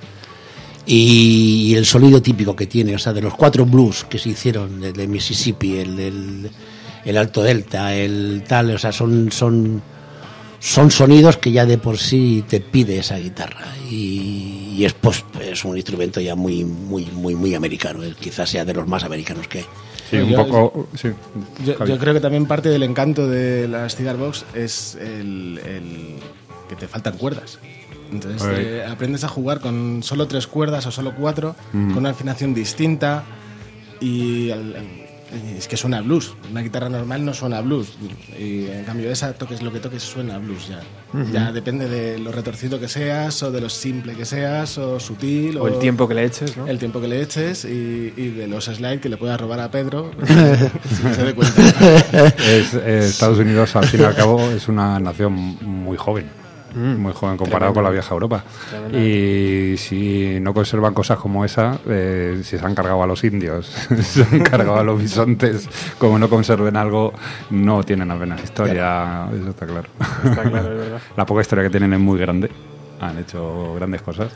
Y, 0.85 1.75
el 1.75 1.85
sonido 1.85 2.21
típico 2.21 2.55
que 2.55 2.65
tiene, 2.67 2.95
o 2.95 2.99
sea, 2.99 3.13
de 3.13 3.21
los 3.21 3.35
cuatro 3.35 3.65
blues 3.65 4.05
que 4.09 4.17
se 4.19 4.29
hicieron, 4.29 4.83
el 4.83 4.93
de 4.93 5.07
Mississippi, 5.07 5.77
el 5.77 5.95
del 5.95 6.51
el 7.09 7.17
Alto 7.17 7.41
Delta, 7.43 7.93
el 7.95 8.43
tal, 8.47 8.71
o 8.71 8.77
sea, 8.77 8.91
son, 8.91 9.31
son, 9.31 9.81
son 10.59 10.91
sonidos 10.91 11.37
que 11.37 11.51
ya 11.51 11.65
de 11.65 11.77
por 11.77 11.97
sí 11.97 12.43
te 12.47 12.59
pide 12.61 12.99
esa 12.99 13.17
guitarra. 13.17 13.65
Y, 13.89 14.75
y 14.77 14.85
es, 14.85 14.93
pues, 14.93 15.25
es 15.41 15.65
un 15.65 15.75
instrumento 15.75 16.21
ya 16.21 16.35
muy, 16.35 16.63
muy, 16.63 17.05
muy, 17.07 17.35
muy 17.35 17.55
americano, 17.55 18.03
eh, 18.03 18.13
quizás 18.19 18.49
sea 18.49 18.63
de 18.65 18.73
los 18.73 18.87
más 18.87 19.03
americanos 19.03 19.47
que 19.47 19.59
hay. 19.59 19.65
Sí, 20.09 20.17
un 20.17 20.29
Yo- 20.29 20.37
poco. 20.47 20.87
Sí, 20.95 21.09
Yo, 21.65 21.97
creo 21.99 22.13
que 22.13 22.19
también 22.19 22.45
parte 22.47 22.69
del 22.69 22.83
encanto 22.83 23.27
de 23.27 23.67
las 23.67 23.95
cigar 23.95 24.17
box 24.17 24.43
es 24.55 24.95
el, 24.95 25.59
el 25.65 26.15
que 26.67 26.75
te 26.75 26.87
faltan 26.87 27.17
cuerdas. 27.17 27.59
Entonces 28.11 28.41
eh, 28.57 28.83
aprendes 28.89 29.23
a 29.23 29.27
jugar 29.27 29.59
con 29.59 30.01
solo 30.01 30.27
tres 30.27 30.47
cuerdas 30.47 30.85
o 30.87 30.91
solo 30.91 31.13
cuatro, 31.15 31.55
Mm. 31.73 31.89
con 31.89 31.97
una 31.99 32.09
afinación 32.09 32.55
distinta 32.55 33.23
y 33.99 34.49
al- 34.49 34.75
al- 34.75 34.83
y 34.83 35.08
es 35.57 35.67
que 35.67 35.77
suena 35.77 35.97
a 35.99 36.01
blues. 36.01 36.33
Una 36.49 36.61
guitarra 36.61 36.89
normal 36.89 37.23
no 37.23 37.33
suena 37.33 37.57
a 37.57 37.61
blues. 37.61 37.97
Y 38.37 38.67
en 38.67 38.83
cambio 38.83 39.11
esa 39.11 39.33
toques 39.33 39.61
lo 39.61 39.71
que 39.71 39.79
toques 39.79 40.03
suena 40.03 40.35
a 40.35 40.37
blues 40.39 40.67
ya. 40.67 40.81
Ya 41.31 41.51
depende 41.51 41.87
de 41.87 42.19
lo 42.19 42.31
retorcido 42.31 42.79
que 42.79 42.87
seas 42.87 43.41
o 43.43 43.51
de 43.51 43.61
lo 43.61 43.69
simple 43.69 44.13
que 44.15 44.25
seas 44.25 44.77
o 44.77 44.99
sutil 44.99 45.57
O 45.57 45.67
el 45.67 45.79
tiempo 45.79 46.07
que 46.07 46.13
le 46.13 46.25
eches, 46.25 46.55
¿no? 46.55 46.67
el 46.67 46.77
tiempo 46.77 47.01
que 47.01 47.07
le 47.07 47.21
eches 47.21 47.65
y, 47.65 48.13
y 48.15 48.29
de 48.29 48.47
los 48.47 48.65
slides 48.65 49.01
que 49.01 49.09
le 49.09 49.17
puedas 49.17 49.39
robar 49.39 49.59
a 49.59 49.71
Pedro 49.71 50.11
se 51.15 51.23
dé 51.23 51.33
cuenta. 51.33 51.61
Es, 52.45 52.73
eh, 52.73 52.99
Estados 53.03 53.39
Unidos, 53.39 53.75
al 53.75 53.85
fin 53.85 54.01
y 54.01 54.03
al 54.03 54.15
cabo, 54.15 54.41
es 54.51 54.67
una 54.67 54.99
nación 54.99 55.33
muy 55.33 55.97
joven. 55.97 56.25
Muy 56.75 57.13
joven 57.13 57.37
comparado 57.37 57.73
con 57.73 57.83
la 57.83 57.89
vieja 57.89 58.13
Europa. 58.13 58.43
Y 58.93 59.75
si 59.77 60.39
no 60.39 60.53
conservan 60.53 60.93
cosas 60.93 61.17
como 61.17 61.45
esa, 61.45 61.79
eh, 61.87 62.41
si 62.43 62.57
se 62.57 62.65
han 62.65 62.75
cargado 62.75 63.03
a 63.03 63.07
los 63.07 63.23
indios, 63.23 63.65
se 64.01 64.23
han 64.23 64.41
cargado 64.41 64.79
a 64.79 64.83
los 64.83 64.99
bisontes, 64.99 65.67
como 65.97 66.19
no 66.19 66.29
conserven 66.29 66.77
algo, 66.77 67.13
no 67.49 67.83
tienen 67.83 68.11
apenas 68.11 68.43
historia, 68.43 69.27
eso 69.33 69.49
está 69.49 69.65
claro. 69.65 69.89
Está 70.23 70.43
claro, 70.43 70.71
es 70.73 70.77
verdad. 70.77 71.01
La 71.17 71.25
poca 71.25 71.41
historia 71.41 71.63
que 71.63 71.69
tienen 71.69 71.93
es 71.93 71.99
muy 71.99 72.19
grande, 72.19 72.49
han 72.99 73.17
hecho 73.17 73.73
grandes 73.75 74.01
cosas, 74.01 74.31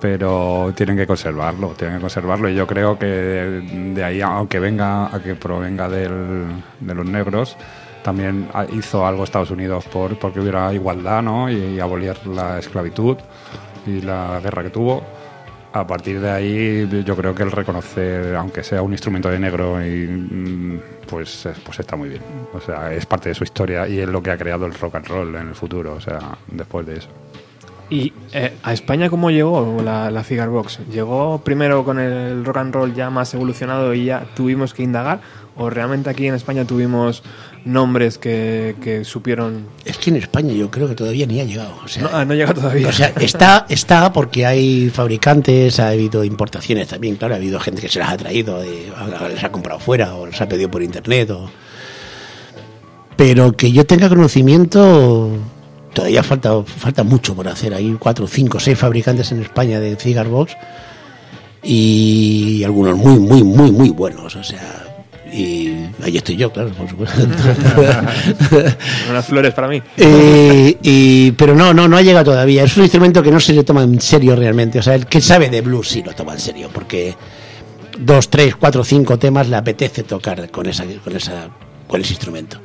pero 0.00 0.72
tienen 0.76 0.96
que 0.96 1.06
conservarlo, 1.06 1.70
tienen 1.70 1.96
que 1.96 2.00
conservarlo. 2.02 2.48
Y 2.48 2.54
yo 2.54 2.66
creo 2.66 2.98
que 2.98 3.06
de 3.06 4.04
ahí, 4.04 4.20
aunque 4.20 4.58
venga, 4.58 5.14
a 5.14 5.22
que 5.22 5.34
provenga 5.34 5.88
del, 5.88 6.46
de 6.80 6.94
los 6.94 7.06
negros, 7.06 7.56
también 8.06 8.46
hizo 8.72 9.04
algo 9.04 9.24
Estados 9.24 9.50
Unidos 9.50 9.84
por 9.86 10.16
porque 10.16 10.38
hubiera 10.38 10.72
igualdad 10.72 11.22
¿no? 11.22 11.50
y, 11.50 11.56
y 11.56 11.80
abolir 11.80 12.14
la 12.28 12.60
esclavitud 12.60 13.16
y 13.84 14.00
la 14.00 14.38
guerra 14.40 14.62
que 14.62 14.70
tuvo. 14.70 15.02
A 15.72 15.84
partir 15.84 16.20
de 16.20 16.30
ahí, 16.30 17.02
yo 17.04 17.16
creo 17.16 17.34
que 17.34 17.42
el 17.42 17.50
reconocer, 17.50 18.36
aunque 18.36 18.62
sea 18.62 18.80
un 18.80 18.92
instrumento 18.92 19.28
de 19.28 19.38
negro, 19.40 19.84
y, 19.84 20.06
mm, 20.06 20.80
pues, 21.10 21.44
es- 21.46 21.58
pues 21.58 21.80
está 21.80 21.96
muy 21.96 22.08
bien. 22.10 22.22
O 22.54 22.60
sea, 22.60 22.94
es 22.94 23.04
parte 23.06 23.28
de 23.30 23.34
su 23.34 23.42
historia 23.42 23.86
y 23.88 23.98
es 23.98 24.08
lo 24.08 24.22
que 24.22 24.30
ha 24.30 24.38
creado 24.38 24.64
el 24.66 24.72
rock 24.74 24.94
and 24.94 25.06
roll 25.08 25.34
en 25.34 25.48
el 25.48 25.54
futuro, 25.56 25.94
o 25.94 26.00
sea, 26.00 26.20
después 26.46 26.86
de 26.86 26.98
eso. 26.98 27.08
¿Y 27.90 28.12
eh, 28.32 28.54
a 28.62 28.72
España 28.72 29.10
cómo 29.10 29.30
llegó 29.30 29.80
la, 29.84 30.10
la 30.10 30.24
Box? 30.48 30.80
¿Llegó 30.90 31.38
primero 31.44 31.84
con 31.84 31.98
el 32.00 32.44
rock 32.44 32.56
and 32.56 32.74
roll 32.74 32.94
ya 32.94 33.10
más 33.10 33.34
evolucionado 33.34 33.92
y 33.92 34.06
ya 34.06 34.24
tuvimos 34.34 34.72
que 34.72 34.82
indagar? 34.82 35.20
¿O 35.58 35.70
realmente 35.70 36.10
aquí 36.10 36.26
en 36.26 36.34
España 36.34 36.66
tuvimos 36.66 37.22
nombres 37.64 38.18
que, 38.18 38.76
que 38.82 39.04
supieron... 39.04 39.66
Es 39.86 39.96
que 39.96 40.10
en 40.10 40.16
España 40.16 40.52
yo 40.52 40.70
creo 40.70 40.86
que 40.86 40.94
todavía 40.94 41.26
ni 41.26 41.40
ha 41.40 41.44
llegado. 41.44 41.74
O 41.82 41.88
sea, 41.88 42.02
No, 42.02 42.10
ah, 42.12 42.24
no 42.24 42.34
llega 42.34 42.52
todavía. 42.52 42.88
O 42.88 42.92
sea, 42.92 43.12
está, 43.20 43.64
está 43.68 44.12
porque 44.12 44.44
hay 44.44 44.90
fabricantes, 44.90 45.80
ha 45.80 45.88
habido 45.88 46.24
importaciones 46.24 46.88
también, 46.88 47.16
claro, 47.16 47.34
ha 47.34 47.38
habido 47.38 47.58
gente 47.58 47.80
que 47.80 47.88
se 47.88 47.98
las 47.98 48.10
ha 48.10 48.16
traído, 48.18 48.62
eh, 48.62 48.92
les 49.30 49.42
ha 49.42 49.50
comprado 49.50 49.80
fuera 49.80 50.14
o 50.14 50.26
les 50.26 50.38
ha 50.40 50.48
pedido 50.48 50.70
por 50.70 50.82
internet. 50.82 51.30
O... 51.30 51.50
Pero 53.16 53.52
que 53.56 53.72
yo 53.72 53.86
tenga 53.86 54.10
conocimiento, 54.10 55.30
todavía 55.94 56.22
falta, 56.22 56.62
falta 56.64 57.02
mucho 57.02 57.34
por 57.34 57.48
hacer. 57.48 57.72
Hay 57.72 57.96
cuatro, 57.98 58.26
cinco, 58.26 58.60
seis 58.60 58.78
fabricantes 58.78 59.32
en 59.32 59.40
España 59.40 59.80
de 59.80 59.96
cigar 59.96 60.28
box 60.28 60.54
y 61.62 62.62
algunos 62.62 62.96
muy, 62.96 63.18
muy, 63.18 63.42
muy, 63.42 63.72
muy 63.72 63.88
buenos. 63.88 64.36
O 64.36 64.44
sea, 64.44 64.95
y 65.32 65.74
ahí 66.02 66.16
estoy 66.16 66.36
yo, 66.36 66.52
claro, 66.52 66.70
por 66.70 66.88
supuesto. 66.88 67.20
Unas 69.10 69.26
flores 69.26 69.52
para 69.54 69.68
mí. 69.68 69.82
Eh, 69.96 70.76
y, 70.82 71.32
pero 71.32 71.54
no, 71.54 71.74
no, 71.74 71.88
no 71.88 71.96
ha 71.96 72.02
llegado 72.02 72.26
todavía. 72.26 72.62
Es 72.62 72.76
un 72.76 72.84
instrumento 72.84 73.22
que 73.22 73.30
no 73.30 73.40
se 73.40 73.52
le 73.52 73.64
toma 73.64 73.82
en 73.82 74.00
serio 74.00 74.36
realmente. 74.36 74.78
O 74.78 74.82
sea, 74.82 74.94
el 74.94 75.06
que 75.06 75.20
sabe 75.20 75.50
de 75.50 75.60
blues 75.60 75.88
sí 75.88 76.02
lo 76.02 76.12
toma 76.12 76.34
en 76.34 76.40
serio, 76.40 76.70
porque 76.72 77.14
dos, 77.98 78.30
tres, 78.30 78.56
cuatro, 78.56 78.84
cinco 78.84 79.18
temas 79.18 79.48
le 79.48 79.56
apetece 79.56 80.04
tocar 80.04 80.48
con 80.50 80.66
esa, 80.66 80.84
con 81.02 81.16
esa, 81.16 81.48
con 81.88 82.00
ese 82.00 82.12
instrumento. 82.12 82.60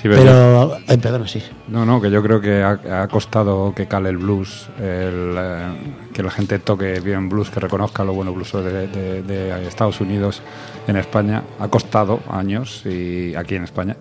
Sí, 0.00 0.08
pero- 0.08 0.78
ay, 0.88 0.96
perdona, 0.96 1.28
sí. 1.28 1.42
No, 1.68 1.84
no, 1.84 2.00
que 2.00 2.10
yo 2.10 2.22
creo 2.22 2.40
que 2.40 2.62
ha, 2.62 3.02
ha 3.02 3.08
costado 3.08 3.74
que 3.74 3.86
cale 3.86 4.08
el 4.08 4.16
blues, 4.16 4.68
el, 4.78 5.34
eh, 5.36 5.64
que 6.14 6.22
la 6.22 6.30
gente 6.30 6.58
toque 6.58 7.00
bien 7.00 7.28
blues, 7.28 7.50
que 7.50 7.60
reconozca 7.60 8.02
lo 8.02 8.14
bueno 8.14 8.32
blues 8.32 8.52
de, 8.52 8.88
de- 8.88 9.22
de 9.22 9.68
Estados 9.68 10.00
Unidos 10.00 10.40
en 10.86 10.96
España. 10.96 11.42
Ha 11.58 11.68
costado 11.68 12.20
años 12.30 12.82
y 12.86 13.34
aquí 13.34 13.56
en 13.56 13.64
España, 13.64 13.94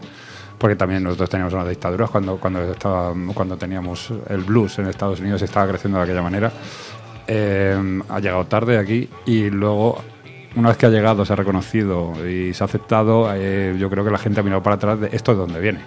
porque 0.58 0.78
también 0.78 1.04
nosotros 1.04 1.30
teníamos 1.30 1.54
unas 1.54 1.68
dictaduras 1.68 2.10
cuando 2.10 2.38
cuando 2.38 2.62
estaba, 2.72 3.14
cuando 3.34 3.58
teníamos 3.58 4.14
el 4.30 4.42
blues 4.46 4.80
en 4.80 4.88
Estados 4.88 5.20
Unidos 5.20 5.42
estaba 5.42 5.68
creciendo 5.68 5.98
de 5.98 6.06
aquella 6.06 6.22
manera. 6.22 6.52
Eh, 7.28 8.02
ha 8.10 8.20
llegado 8.20 8.46
tarde 8.46 8.78
aquí 8.78 9.08
y 9.26 9.50
luego 9.50 10.02
una 10.56 10.70
vez 10.70 10.78
que 10.78 10.86
ha 10.86 10.90
llegado, 10.90 11.26
se 11.26 11.34
ha 11.34 11.36
reconocido 11.36 12.14
y 12.28 12.54
se 12.54 12.64
ha 12.64 12.66
aceptado, 12.66 13.30
eh, 13.34 13.76
yo 13.78 13.90
creo 13.90 14.04
que 14.04 14.12
la 14.12 14.18
gente 14.18 14.40
ha 14.40 14.44
mirado 14.44 14.64
para 14.64 14.76
atrás 14.76 15.00
de 15.00 15.10
esto 15.12 15.34
de 15.34 15.38
dónde 15.40 15.60
viene. 15.60 15.80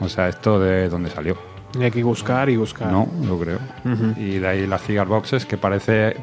O 0.00 0.08
sea, 0.08 0.28
esto 0.28 0.58
de 0.58 0.88
dónde 0.88 1.10
salió. 1.10 1.36
Y 1.78 1.82
hay 1.82 1.90
que 1.90 2.02
buscar 2.02 2.48
y 2.50 2.56
buscar. 2.56 2.90
No, 2.90 3.08
yo 3.22 3.38
creo. 3.38 3.58
Y 4.16 4.38
de 4.38 4.46
ahí 4.46 4.66
las 4.66 4.82
cigar 4.82 5.06
boxes, 5.06 5.44
que 5.46 5.56
parece 5.56 6.16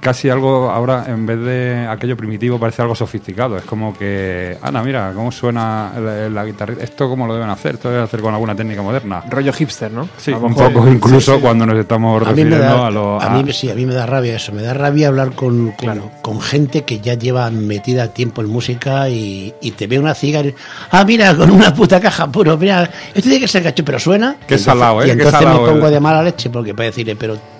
casi 0.00 0.28
algo 0.28 0.70
ahora, 0.70 1.04
en 1.08 1.26
vez 1.26 1.38
de 1.40 1.86
aquello 1.88 2.16
primitivo, 2.16 2.58
parece 2.58 2.82
algo 2.82 2.94
sofisticado. 2.94 3.56
Es 3.56 3.64
como 3.64 3.96
que, 3.96 4.56
Ana, 4.62 4.82
mira 4.82 5.12
cómo 5.14 5.30
suena 5.32 5.92
la, 5.98 6.28
la 6.28 6.44
guitarra. 6.44 6.74
Esto 6.80 7.08
cómo 7.08 7.26
lo 7.26 7.34
deben 7.34 7.50
hacer, 7.50 7.74
esto 7.74 7.88
deben 7.88 8.04
hacer 8.04 8.20
con 8.20 8.32
alguna 8.34 8.54
técnica 8.54 8.82
moderna. 8.82 9.22
Rollo 9.30 9.52
hipster, 9.52 9.90
¿no? 9.90 10.08
Sí, 10.16 10.32
A 10.32 10.36
un 10.38 10.54
poco 10.54 10.86
incluso 10.88 11.40
cuando 11.40 11.66
nos 11.66 11.76
estamos 11.78 12.22
A 12.22 12.28
refiriendo 12.30 12.58
da, 12.58 12.86
a 12.86 12.90
lo... 12.90 13.20
a 13.20 13.28
mí- 13.30 13.52
sí, 13.52 13.70
a 13.70 13.74
mí 13.74 13.86
me 13.86 13.94
da 13.94 14.06
rabia 14.06 14.36
eso. 14.36 14.52
Me 14.52 14.62
da 14.62 14.74
rabia 14.74 15.08
hablar 15.08 15.32
con, 15.32 15.72
con, 15.72 16.00
con 16.22 16.40
gente 16.40 16.82
que 16.84 17.00
ya 17.00 17.14
lleva 17.14 17.50
metida 17.50 18.08
tiempo 18.08 18.42
en 18.42 18.48
música 18.48 19.08
y, 19.08 19.54
y 19.60 19.70
te 19.72 19.86
ve 19.86 19.98
una 19.98 20.14
cigarra. 20.14 20.50
Ah, 20.90 21.04
mira, 21.04 21.34
con 21.36 21.50
una 21.50 21.72
puta 21.72 22.00
caja 22.00 22.26
puro. 22.30 22.56
Mira, 22.58 22.84
esto 23.08 23.22
tiene 23.22 23.40
que 23.40 23.48
ser 23.48 23.62
gacho, 23.62 23.84
pero 23.84 23.98
suena. 23.98 24.32
Qué 24.46 24.54
entonces- 24.54 24.64
salado, 24.64 25.02
¿eh? 25.02 25.08
Y 25.08 25.10
entonces 25.10 25.38
salado 25.40 25.62
me 25.62 25.68
pongo 25.72 25.90
de 25.90 26.00
mala 26.00 26.22
leche 26.22 26.50
porque 26.50 26.74
para 26.74 26.86
decirle, 26.86 27.16
pero. 27.16 27.53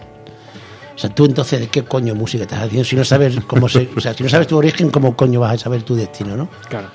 O 0.94 0.98
sea, 0.98 1.10
tú 1.10 1.24
entonces, 1.24 1.60
¿de 1.60 1.68
qué 1.68 1.82
coño 1.82 2.14
música 2.14 2.44
estás 2.44 2.60
haciendo? 2.62 2.84
Si 2.84 2.94
no 2.96 3.04
sabes 3.04 3.36
cómo 3.46 3.68
se. 3.68 3.88
O 3.96 4.00
sea, 4.00 4.14
si 4.14 4.22
no 4.22 4.28
sabes 4.28 4.46
tu 4.46 4.56
origen, 4.56 4.90
¿cómo 4.90 5.16
coño 5.16 5.40
vas 5.40 5.54
a 5.54 5.58
saber 5.58 5.82
tu 5.82 5.94
destino, 5.96 6.36
no? 6.36 6.48
Claro. 6.68 6.88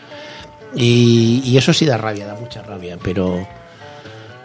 Y, 0.76 1.42
y 1.46 1.58
eso 1.58 1.74
sí 1.74 1.86
da 1.86 1.98
rabia, 1.98 2.26
da 2.28 2.36
mucha 2.36 2.62
rabia, 2.62 2.98
pero 3.04 3.46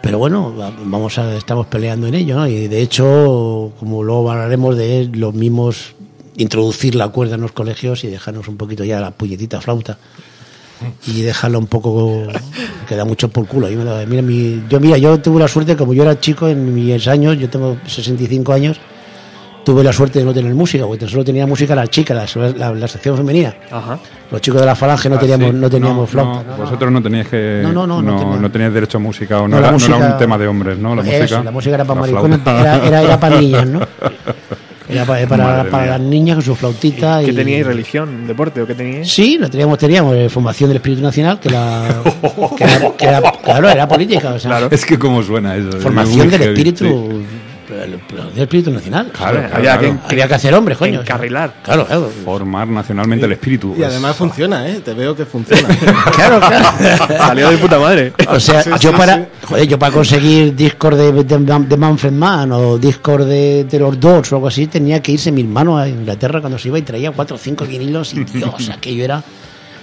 pero 0.01 0.19
bueno, 0.19 0.55
va- 0.55 0.71
vamos 0.83 1.17
a, 1.17 1.35
estamos 1.35 1.65
peleando 1.67 2.05
en 2.07 2.15
ello, 2.15 2.35
¿no? 2.35 2.47
Y 2.47 2.67
de 2.67 2.81
hecho, 2.81 3.71
como 3.79 4.03
luego 4.03 4.29
hablaremos 4.31 4.75
de 4.77 5.09
los 5.13 5.33
mismos 5.33 5.95
introducir 6.37 6.93
la 6.95 7.07
cuerda 7.09 7.35
en 7.35 7.41
los 7.41 7.53
colegios 7.53 8.03
y 8.03 8.07
dejarnos 8.07 8.47
un 8.47 8.57
poquito 8.57 8.83
ya 8.83 8.99
la 8.99 9.11
puñetita 9.11 9.61
flauta 9.61 9.97
y 11.07 11.21
dejarlo 11.21 11.57
un 11.59 11.67
poco 11.67 12.27
que 12.87 12.95
da 12.95 13.05
mucho 13.05 13.29
por 13.29 13.47
culo. 13.47 13.69
Yo, 13.69 13.79
mira, 14.05 14.21
mi- 14.21 14.63
yo 14.69 14.79
mira, 14.79 14.97
yo 14.97 15.19
tuve 15.21 15.39
la 15.39 15.47
suerte 15.47 15.75
como 15.77 15.93
yo 15.93 16.03
era 16.03 16.19
chico 16.19 16.47
en 16.49 16.73
mis 16.75 17.07
años, 17.07 17.37
yo 17.39 17.49
tengo 17.49 17.77
65 17.87 18.51
años, 18.53 18.79
tuve 19.65 19.83
la 19.83 19.91
suerte 19.91 20.19
de 20.19 20.25
no 20.25 20.33
tener 20.33 20.53
música, 20.55 20.85
porque 20.85 21.05
solo 21.07 21.25
tenía 21.25 21.45
música 21.45 21.75
la 21.75 21.87
chica, 21.87 22.13
la, 22.13 22.25
la, 22.55 22.73
la 22.73 22.87
sección 22.87 23.17
femenina. 23.17 23.53
Ajá. 23.71 23.99
Los 24.31 24.39
chicos 24.41 24.61
de 24.61 24.65
la 24.67 24.75
falange 24.75 25.09
no 25.09 25.15
Ah, 25.15 25.19
teníamos, 25.19 25.49
sí. 25.51 25.55
no 25.57 25.69
teníamos 25.69 26.09
flauta. 26.09 26.43
no, 26.47 26.57
vosotros 26.57 26.91
no 26.91 27.01
teníais 27.01 27.27
que. 27.27 27.59
No, 27.63 27.73
no, 27.73 27.85
no, 27.87 28.01
no 28.01 28.11
no, 28.13 28.19
tenía- 28.19 28.37
no 28.37 28.51
teníais 28.51 28.73
derecho 28.73 28.97
a 28.97 29.01
música, 29.01 29.41
o 29.41 29.47
no, 29.47 29.57
era, 29.57 29.71
no 29.71 29.77
era 29.77 29.95
un 30.13 30.17
tema 30.17 30.37
de 30.37 30.47
hombres, 30.47 30.77
¿no? 30.77 30.95
La 30.95 31.01
Eso, 31.01 31.21
música. 31.23 31.43
la 31.43 31.51
música 31.51 31.75
era 31.75 31.83
para 31.85 31.99
maricones, 32.01 32.39
era, 32.45 32.85
era, 32.87 33.01
era 33.01 33.19
para 33.19 33.41
niñas, 33.41 33.67
¿no? 33.67 33.79
Era 34.87 35.03
para, 35.03 35.63
para, 35.67 35.85
las 35.87 35.99
niñas 35.99 36.35
con 36.35 36.45
su 36.45 36.55
flautita. 36.55 37.19
¿Qué 37.25 37.31
y... 37.31 37.35
teníais? 37.35 37.65
¿Religión? 37.65 38.27
¿Deporte? 38.27 38.61
¿O 38.61 38.67
qué 38.67 38.75
teníais? 38.75 39.11
Sí, 39.11 39.35
lo 39.39 39.49
teníamos, 39.49 39.79
teníamos 39.79 40.15
eh, 40.15 40.29
formación 40.29 40.69
del 40.69 40.77
Espíritu 40.77 41.01
Nacional, 41.01 41.39
que, 41.39 41.49
la, 41.49 42.03
que, 42.55 42.63
era, 42.63 42.91
que 42.95 43.05
era- 43.07 43.21
claro, 43.43 43.67
era 43.67 43.87
política. 43.87 44.33
O 44.35 44.39
sea, 44.39 44.67
Es 44.69 44.85
que 44.85 44.99
cómo 44.99 45.23
suena 45.23 45.55
eso. 45.55 45.79
formación 45.79 46.17
Muy 46.19 46.27
del 46.27 46.39
heavy, 46.39 46.53
Espíritu, 46.53 46.85
sí. 46.85 47.25
Del, 47.97 48.33
del 48.33 48.43
Espíritu 48.43 48.71
Nacional. 48.71 49.11
Claro, 49.11 49.39
Había 49.39 49.49
claro, 49.49 49.81
que- 49.81 49.87
claro. 49.89 50.01
Había 50.09 50.27
que 50.27 50.33
hacer 50.35 50.53
hombres, 50.53 50.77
coño. 50.77 51.01
Encarrilar. 51.01 51.53
Claro, 51.63 51.85
claro. 51.85 52.11
Formar 52.23 52.67
nacionalmente 52.67 53.25
el 53.25 53.31
espíritu. 53.33 53.75
Y 53.77 53.83
además 53.83 54.15
funciona, 54.15 54.67
¿eh? 54.67 54.81
Te 54.83 54.93
veo 54.93 55.15
que 55.15 55.25
funciona. 55.25 55.67
Claro, 56.15 56.39
claro. 56.39 57.07
Salió 57.17 57.49
de 57.49 57.57
puta 57.57 57.79
madre. 57.79 58.13
O 58.29 58.39
sea, 58.39 58.61
Sí, 58.63 58.69
yo 58.79 58.91
sí, 58.91 58.97
para, 58.97 59.15
sí. 59.17 59.23
joder, 59.47 59.67
yo 59.67 59.77
para 59.79 59.91
conseguir 59.93 60.55
discos 60.55 60.97
de, 60.97 61.11
de, 61.11 61.37
de 61.37 61.77
Manfred 61.77 62.11
Mann 62.13 62.51
o 62.51 62.77
discos 62.77 63.25
de, 63.25 63.65
de 63.65 63.79
los 63.79 63.99
Doors 63.99 64.31
o 64.31 64.35
algo 64.35 64.47
así, 64.47 64.67
tenía 64.67 65.01
que 65.01 65.11
irse 65.11 65.31
mi 65.31 65.41
hermano 65.41 65.77
a 65.77 65.87
Inglaterra 65.87 66.39
cuando 66.41 66.57
se 66.57 66.69
iba 66.69 66.79
y 66.79 66.81
traía 66.83 67.11
cuatro 67.11 67.35
o 67.35 67.39
cinco 67.39 67.65
vinilos 67.65 68.13
y 68.13 68.23
Dios, 68.23 68.69
aquello 68.69 69.03
era 69.03 69.23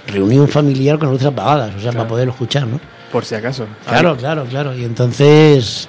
reunión 0.07 0.49
familiar 0.49 0.99
con 0.99 1.07
las 1.09 1.13
luces 1.15 1.29
apagadas, 1.29 1.75
o 1.77 1.81
sea, 1.81 1.93
para 1.93 2.09
poderlo 2.09 2.33
escuchar, 2.33 2.67
¿no? 2.67 2.81
Por 3.13 3.25
si 3.25 3.35
acaso. 3.35 3.67
Claro, 3.87 4.17
claro, 4.17 4.45
claro. 4.49 4.75
Y 4.77 4.85
entonces, 4.85 5.89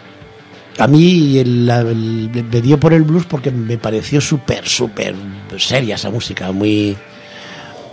a 0.77 0.88
mí 0.88 1.38
el- 1.38 2.29
me 2.51 2.62
dio 2.62 2.79
por 2.79 2.93
el 2.93 3.03
blues 3.03 3.25
porque 3.25 3.51
me 3.51 3.77
pareció 3.77 4.19
súper, 4.21 4.67
súper 4.67 5.15
seria 5.57 5.95
esa 5.95 6.09
música, 6.09 6.51
muy 6.51 6.95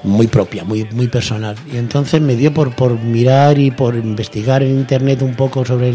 muy 0.03 0.29
propia, 0.29 0.65
muy, 0.65 0.85
muy 0.93 1.09
personal. 1.09 1.57
Y 1.71 1.77
entonces 1.77 2.23
me 2.23 2.35
dio 2.35 2.55
por, 2.55 2.75
por 2.75 2.99
mirar 2.99 3.59
y 3.59 3.71
por 3.71 3.95
investigar 3.97 4.63
en 4.63 4.71
internet 4.71 5.21
un 5.23 5.35
poco 5.35 5.65
sobre 5.65 5.95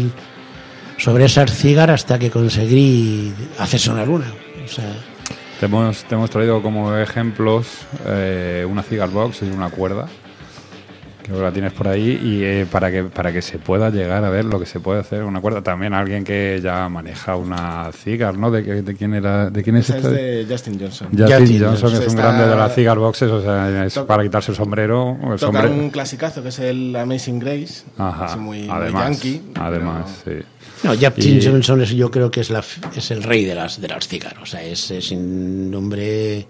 sobre 0.98 1.24
esas 1.24 1.52
cigarras 1.52 2.02
hasta 2.02 2.18
que 2.18 2.30
conseguí 2.30 3.32
hacer 3.58 3.80
sonar 3.80 4.08
una. 4.08 4.26
O 4.64 4.68
te 5.60 6.14
hemos 6.14 6.30
traído 6.30 6.62
como 6.62 6.96
ejemplos 6.96 7.66
eh, 8.06 8.64
una 8.68 8.82
cigar 8.82 9.10
box 9.10 9.42
y 9.42 9.46
una 9.46 9.70
cuerda 9.70 10.06
Creo 11.26 11.38
que 11.38 11.42
la 11.44 11.52
tienes 11.52 11.72
por 11.72 11.88
ahí 11.88 12.20
y 12.22 12.44
eh, 12.44 12.66
para 12.70 12.88
que 12.90 13.02
para 13.02 13.32
que 13.32 13.42
se 13.42 13.58
pueda 13.58 13.90
llegar 13.90 14.24
a 14.24 14.30
ver 14.30 14.44
lo 14.44 14.60
que 14.60 14.66
se 14.66 14.78
puede 14.78 15.00
hacer 15.00 15.24
una 15.24 15.40
cuerda. 15.40 15.60
También 15.60 15.92
alguien 15.92 16.22
que 16.22 16.60
ya 16.62 16.88
maneja 16.88 17.34
una 17.34 17.90
cigar, 17.92 18.38
¿no? 18.38 18.50
¿De, 18.52 18.62
qué- 18.64 18.82
de 18.82 18.94
quién 18.94 19.12
era? 19.12 19.50
¿De 19.50 19.62
quién 19.64 19.74
es 19.76 19.90
Esa 19.90 19.98
es 19.98 20.04
de 20.04 20.46
Justin 20.48 20.78
Johnson. 20.78 21.08
Justin 21.10 21.38
Justin 21.38 21.64
Johnson, 21.64 21.90
que 21.90 21.98
es 22.06 22.08
un 22.12 22.16
grande 22.16 22.46
de 22.46 22.54
las 22.56 22.74
cigar 22.76 22.98
boxes, 22.98 23.28
o 23.30 23.42
sea, 23.42 23.84
es 23.84 23.94
Toca- 23.94 24.06
para 24.06 24.22
quitarse 24.22 24.52
el 24.52 24.56
sombrero. 24.56 25.16
El 25.20 25.38
Toca 25.40 25.60
sombre- 25.62 25.68
un 25.70 25.90
clasicazo 25.90 26.42
que 26.44 26.50
es 26.50 26.58
el 26.60 26.94
Amazing 26.94 27.40
Grace. 27.40 27.82
Ajá, 27.98 28.26
así 28.26 28.38
muy, 28.38 28.60
muy 28.60 28.68
además, 28.70 29.02
yankee. 29.22 29.42
además, 29.56 30.22
sí. 30.24 30.32
No, 30.84 30.90
Justin 30.92 31.38
Y- 31.40 31.44
Johnson 31.44 31.82
es, 31.82 31.90
yo 31.90 32.10
creo 32.10 32.30
que 32.30 32.40
es, 32.42 32.50
la, 32.50 32.62
es 32.94 33.10
el 33.10 33.22
rey 33.24 33.44
de 33.44 33.54
las, 33.56 33.80
de 33.80 33.88
las 33.88 34.06
cigarros. 34.06 34.42
O 34.42 34.46
sea, 34.46 34.62
es, 34.62 34.90
es 34.92 35.10
un 35.10 35.72
hombre 35.74 36.46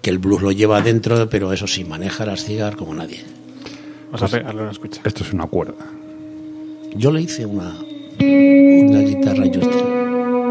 que 0.00 0.10
el 0.10 0.18
blues 0.18 0.42
lo 0.42 0.52
lleva 0.52 0.78
adentro, 0.78 1.28
pero 1.28 1.52
eso 1.52 1.66
sí, 1.66 1.82
maneja 1.84 2.24
las 2.26 2.44
cigarras 2.44 2.76
como 2.76 2.94
nadie. 2.94 3.24
Vamos 4.12 4.22
a 4.30 4.36
pegarle 4.36 4.60
una 4.60 4.70
escucha. 4.72 5.00
Esto 5.04 5.24
es 5.24 5.32
una 5.32 5.46
cuerda. 5.46 5.86
Yo 6.94 7.10
le 7.10 7.22
hice 7.22 7.46
una, 7.46 7.74
una 8.20 9.00
guitarra 9.00 9.44
a 9.44 9.46
Justin. 9.46 10.41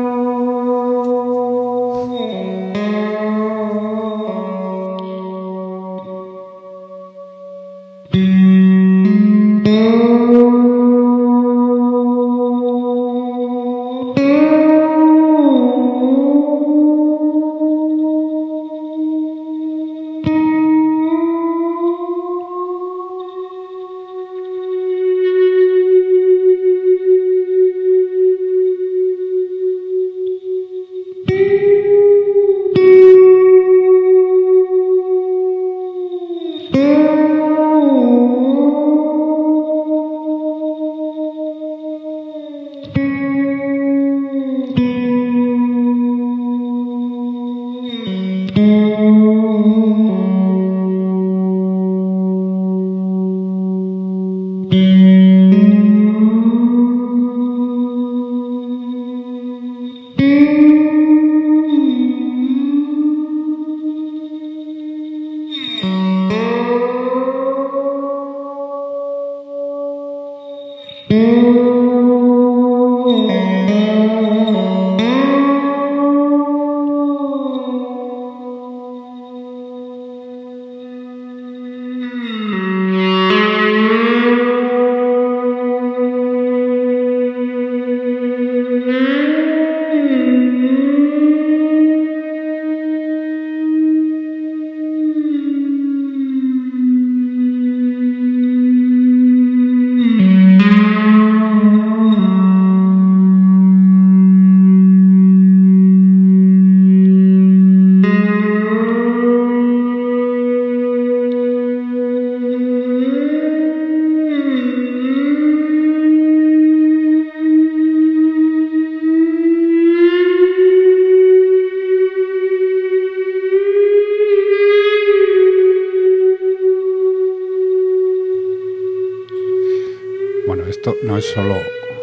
Es 131.21 131.29
solo 131.33 131.55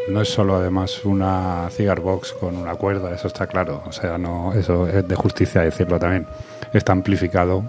no 0.09 0.23
es 0.23 0.29
solo 0.29 0.55
además 0.55 1.05
una 1.05 1.69
cigar 1.71 2.01
box 2.01 2.33
con 2.33 2.57
una 2.57 2.77
cuerda, 2.77 3.13
eso 3.13 3.27
está 3.27 3.47
claro. 3.49 3.83
O 3.85 3.93
sea, 3.93 4.17
no 4.17 4.55
eso 4.55 4.87
es 4.87 5.07
de 5.07 5.15
justicia 5.17 5.61
decirlo 5.63 5.99
también. 5.99 6.25
Está 6.73 6.93
amplificado, 6.93 7.65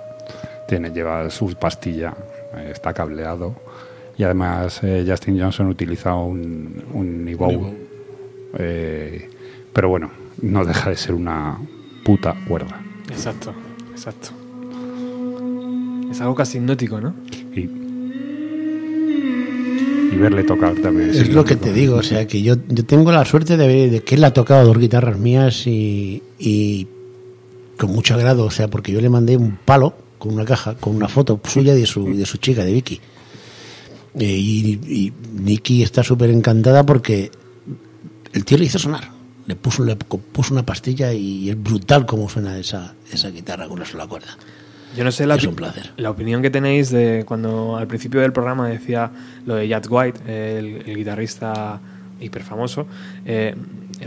tiene 0.68 0.92
lleva 0.92 1.30
su 1.32 1.54
pastilla, 1.56 2.14
eh, 2.56 2.70
está 2.72 2.94
cableado 2.94 3.56
y 4.16 4.24
además 4.24 4.80
eh, 4.84 5.04
Justin 5.08 5.40
Johnson 5.40 5.68
utiliza 5.68 6.14
un 6.14 6.84
un 6.94 7.28
Evow. 7.28 7.74
Eh, 8.58 9.30
pero 9.74 9.90
bueno, 9.90 10.12
no 10.42 10.64
deja 10.64 10.92
de 10.92 10.98
ser 10.98 11.16
una 11.16 11.58
puta 12.06 12.36
cuerda. 12.48 12.80
Exacto, 13.10 13.54
exacto. 13.92 14.30
Es 16.12 16.22
algo 16.22 16.36
casi 16.36 16.60
hipnótico, 16.60 17.02
¿no? 17.02 17.16
Y, 20.12 20.16
verle 20.16 20.44
tocar 20.44 20.76
también. 20.76 21.10
Es 21.12 21.30
lo 21.30 21.44
que 21.46 21.56
te 21.56 21.72
digo, 21.74 21.96
o 21.98 22.04
sea, 22.04 22.26
que 22.28 22.42
yo, 22.42 22.56
yo 22.68 22.86
tengo 22.86 23.12
la 23.12 23.26
suerte 23.26 23.58
de, 23.58 23.68
ver- 23.68 23.92
de 23.92 24.04
que 24.04 24.16
él 24.16 24.24
ha 24.24 24.34
tocado 24.34 24.66
dos 24.68 24.78
guitarras 24.78 25.18
mías 25.18 25.66
y, 25.68 26.22
y 26.40 26.88
con 27.78 27.92
mucho 27.92 28.16
agrado, 28.16 28.46
o 28.46 28.52
sea, 28.52 28.68
porque 28.70 28.92
yo 28.92 29.02
le 29.02 29.10
mandé 29.10 29.38
un 29.38 29.58
palo 29.64 29.94
con 30.18 30.34
una 30.34 30.46
caja, 30.46 30.76
con 30.76 30.96
una 30.96 31.08
foto 31.08 31.40
suya 31.48 31.74
de 31.74 31.86
su, 31.86 32.16
de 32.16 32.26
su 32.26 32.38
chica, 32.38 32.64
de 32.66 32.74
Vicky. 32.74 33.00
Eh, 34.16 34.26
y, 34.26 34.80
y 34.88 35.14
Nicky 35.40 35.84
está 35.84 36.04
súper 36.04 36.30
encantada 36.32 36.84
porque 36.86 37.32
el 38.34 38.44
tío 38.46 38.58
le 38.58 38.66
hizo 38.66 38.80
sonar. 38.80 39.12
Le 39.46 39.56
puso, 39.56 39.84
le 39.84 39.96
puso 39.96 40.54
una 40.54 40.66
pastilla 40.66 41.12
y 41.14 41.50
es 41.50 41.62
brutal 41.62 42.06
cómo 42.06 42.30
suena 42.30 42.58
esa, 42.60 42.94
esa 43.12 43.30
guitarra 43.30 43.66
con 43.68 43.78
una 43.78 43.86
sola 43.86 44.06
cuerda. 44.08 44.38
Yo 44.96 45.04
no 45.04 45.12
sé 45.12 45.26
la, 45.28 45.36
Es 45.36 45.46
un 45.46 45.56
placer. 45.56 45.92
la 45.98 46.10
opinión 46.10 46.42
que 46.42 46.50
tenéis 46.50 46.90
de 46.90 47.24
cuando 47.26 47.78
al 47.78 47.88
principio 47.88 48.22
del 48.22 48.34
programa 48.34 48.68
decía 48.68 49.12
lo 49.46 49.56
de 49.56 49.68
Jack 49.68 49.88
White, 49.90 50.20
el, 50.58 50.84
el 50.86 50.96
guitarrista 50.96 51.80
hiper 52.20 52.44
famoso. 52.44 52.88
eh, 53.26 53.56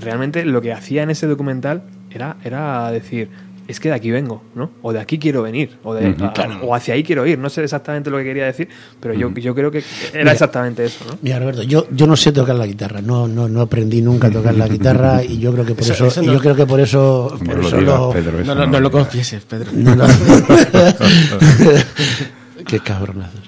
realmente 0.00 0.44
lo 0.44 0.60
que 0.60 0.72
hacía 0.72 1.02
en 1.02 1.10
ese 1.10 1.26
documental 1.26 1.82
era, 2.10 2.36
era 2.44 2.90
decir, 2.90 3.28
es 3.72 3.80
que 3.80 3.88
de 3.88 3.94
aquí 3.96 4.10
vengo, 4.10 4.42
¿no? 4.54 4.70
O 4.82 4.92
de 4.92 5.00
aquí 5.00 5.18
quiero 5.18 5.42
venir, 5.42 5.78
o, 5.82 5.94
de, 5.94 6.14
a- 6.20 6.60
o 6.62 6.74
hacia 6.74 6.94
ahí 6.94 7.02
quiero 7.02 7.26
ir. 7.26 7.38
No 7.38 7.50
sé 7.50 7.64
exactamente 7.64 8.08
lo 8.10 8.18
que 8.18 8.24
quería 8.24 8.44
decir, 8.46 8.68
pero 9.00 9.14
yo, 9.14 9.30
yo 9.34 9.54
creo 9.54 9.70
que 9.70 9.82
era 10.14 10.32
exactamente 10.32 10.84
eso, 10.84 11.04
¿no? 11.08 11.18
Mira, 11.22 11.38
Roberto, 11.40 11.62
yo, 11.64 11.86
yo 11.90 12.06
no 12.06 12.16
sé 12.16 12.30
tocar 12.32 12.54
la 12.56 12.66
guitarra, 12.66 13.00
no, 13.02 13.26
no, 13.26 13.48
no 13.48 13.60
aprendí 13.62 14.00
nunca 14.00 14.28
a 14.28 14.30
tocar 14.30 14.54
la 14.54 14.68
guitarra 14.68 15.22
y 15.24 15.38
yo 15.38 15.52
creo 15.52 15.64
que 15.66 15.74
por 15.74 15.84
Eso- 15.84 15.92
eso, 15.94 16.06
eso 16.06 16.22
y 16.22 16.26
no- 16.26 16.34
yo 16.34 16.38
creo 16.40 16.54
que 16.54 16.66
por 16.66 16.80
eso, 16.80 17.28
No 17.40 17.44
por 17.44 17.56
lo 17.58 17.66
eso 17.68 17.76
digas, 17.78 17.98
lo- 17.98 18.10
Pedro, 18.10 18.38
eso 18.40 18.54
No, 18.54 18.66
no, 18.66 18.80
lo 18.80 18.90
confieses, 18.90 19.42
Pedro. 19.44 19.70
no, 19.74 19.96
no. 19.96 20.06
Qué 22.66 22.78
cabronazos. 22.80 23.40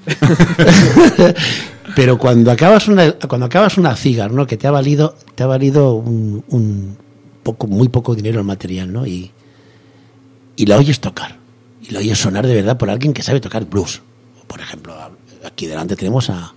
Pero 1.94 2.18
cuando 2.18 2.50
acabas 2.50 2.88
una, 2.88 3.12
cuando 3.12 3.46
acabas 3.46 3.78
una 3.78 3.94
cigar, 3.94 4.32
¿no? 4.32 4.46
Que 4.46 4.56
te 4.56 4.66
ha 4.66 4.70
valido, 4.70 5.14
te 5.34 5.44
ha 5.44 5.46
valido 5.46 5.94
un, 5.94 6.42
un 6.48 6.96
poco, 7.42 7.66
muy 7.68 7.88
poco 7.88 8.14
dinero 8.14 8.40
el 8.40 8.46
material, 8.46 8.92
¿no? 8.92 9.06
Y, 9.06 9.30
y 10.56 10.66
la 10.66 10.76
oyes 10.76 11.00
tocar. 11.00 11.38
Y 11.82 11.90
la 11.90 12.00
oyes 12.00 12.18
sonar 12.18 12.46
de 12.46 12.54
verdad 12.54 12.78
por 12.78 12.90
alguien 12.90 13.12
que 13.12 13.22
sabe 13.22 13.40
tocar 13.40 13.64
blues. 13.64 14.02
Por 14.46 14.60
ejemplo, 14.60 14.94
aquí 15.44 15.66
delante 15.66 15.96
tenemos 15.96 16.30
a, 16.30 16.54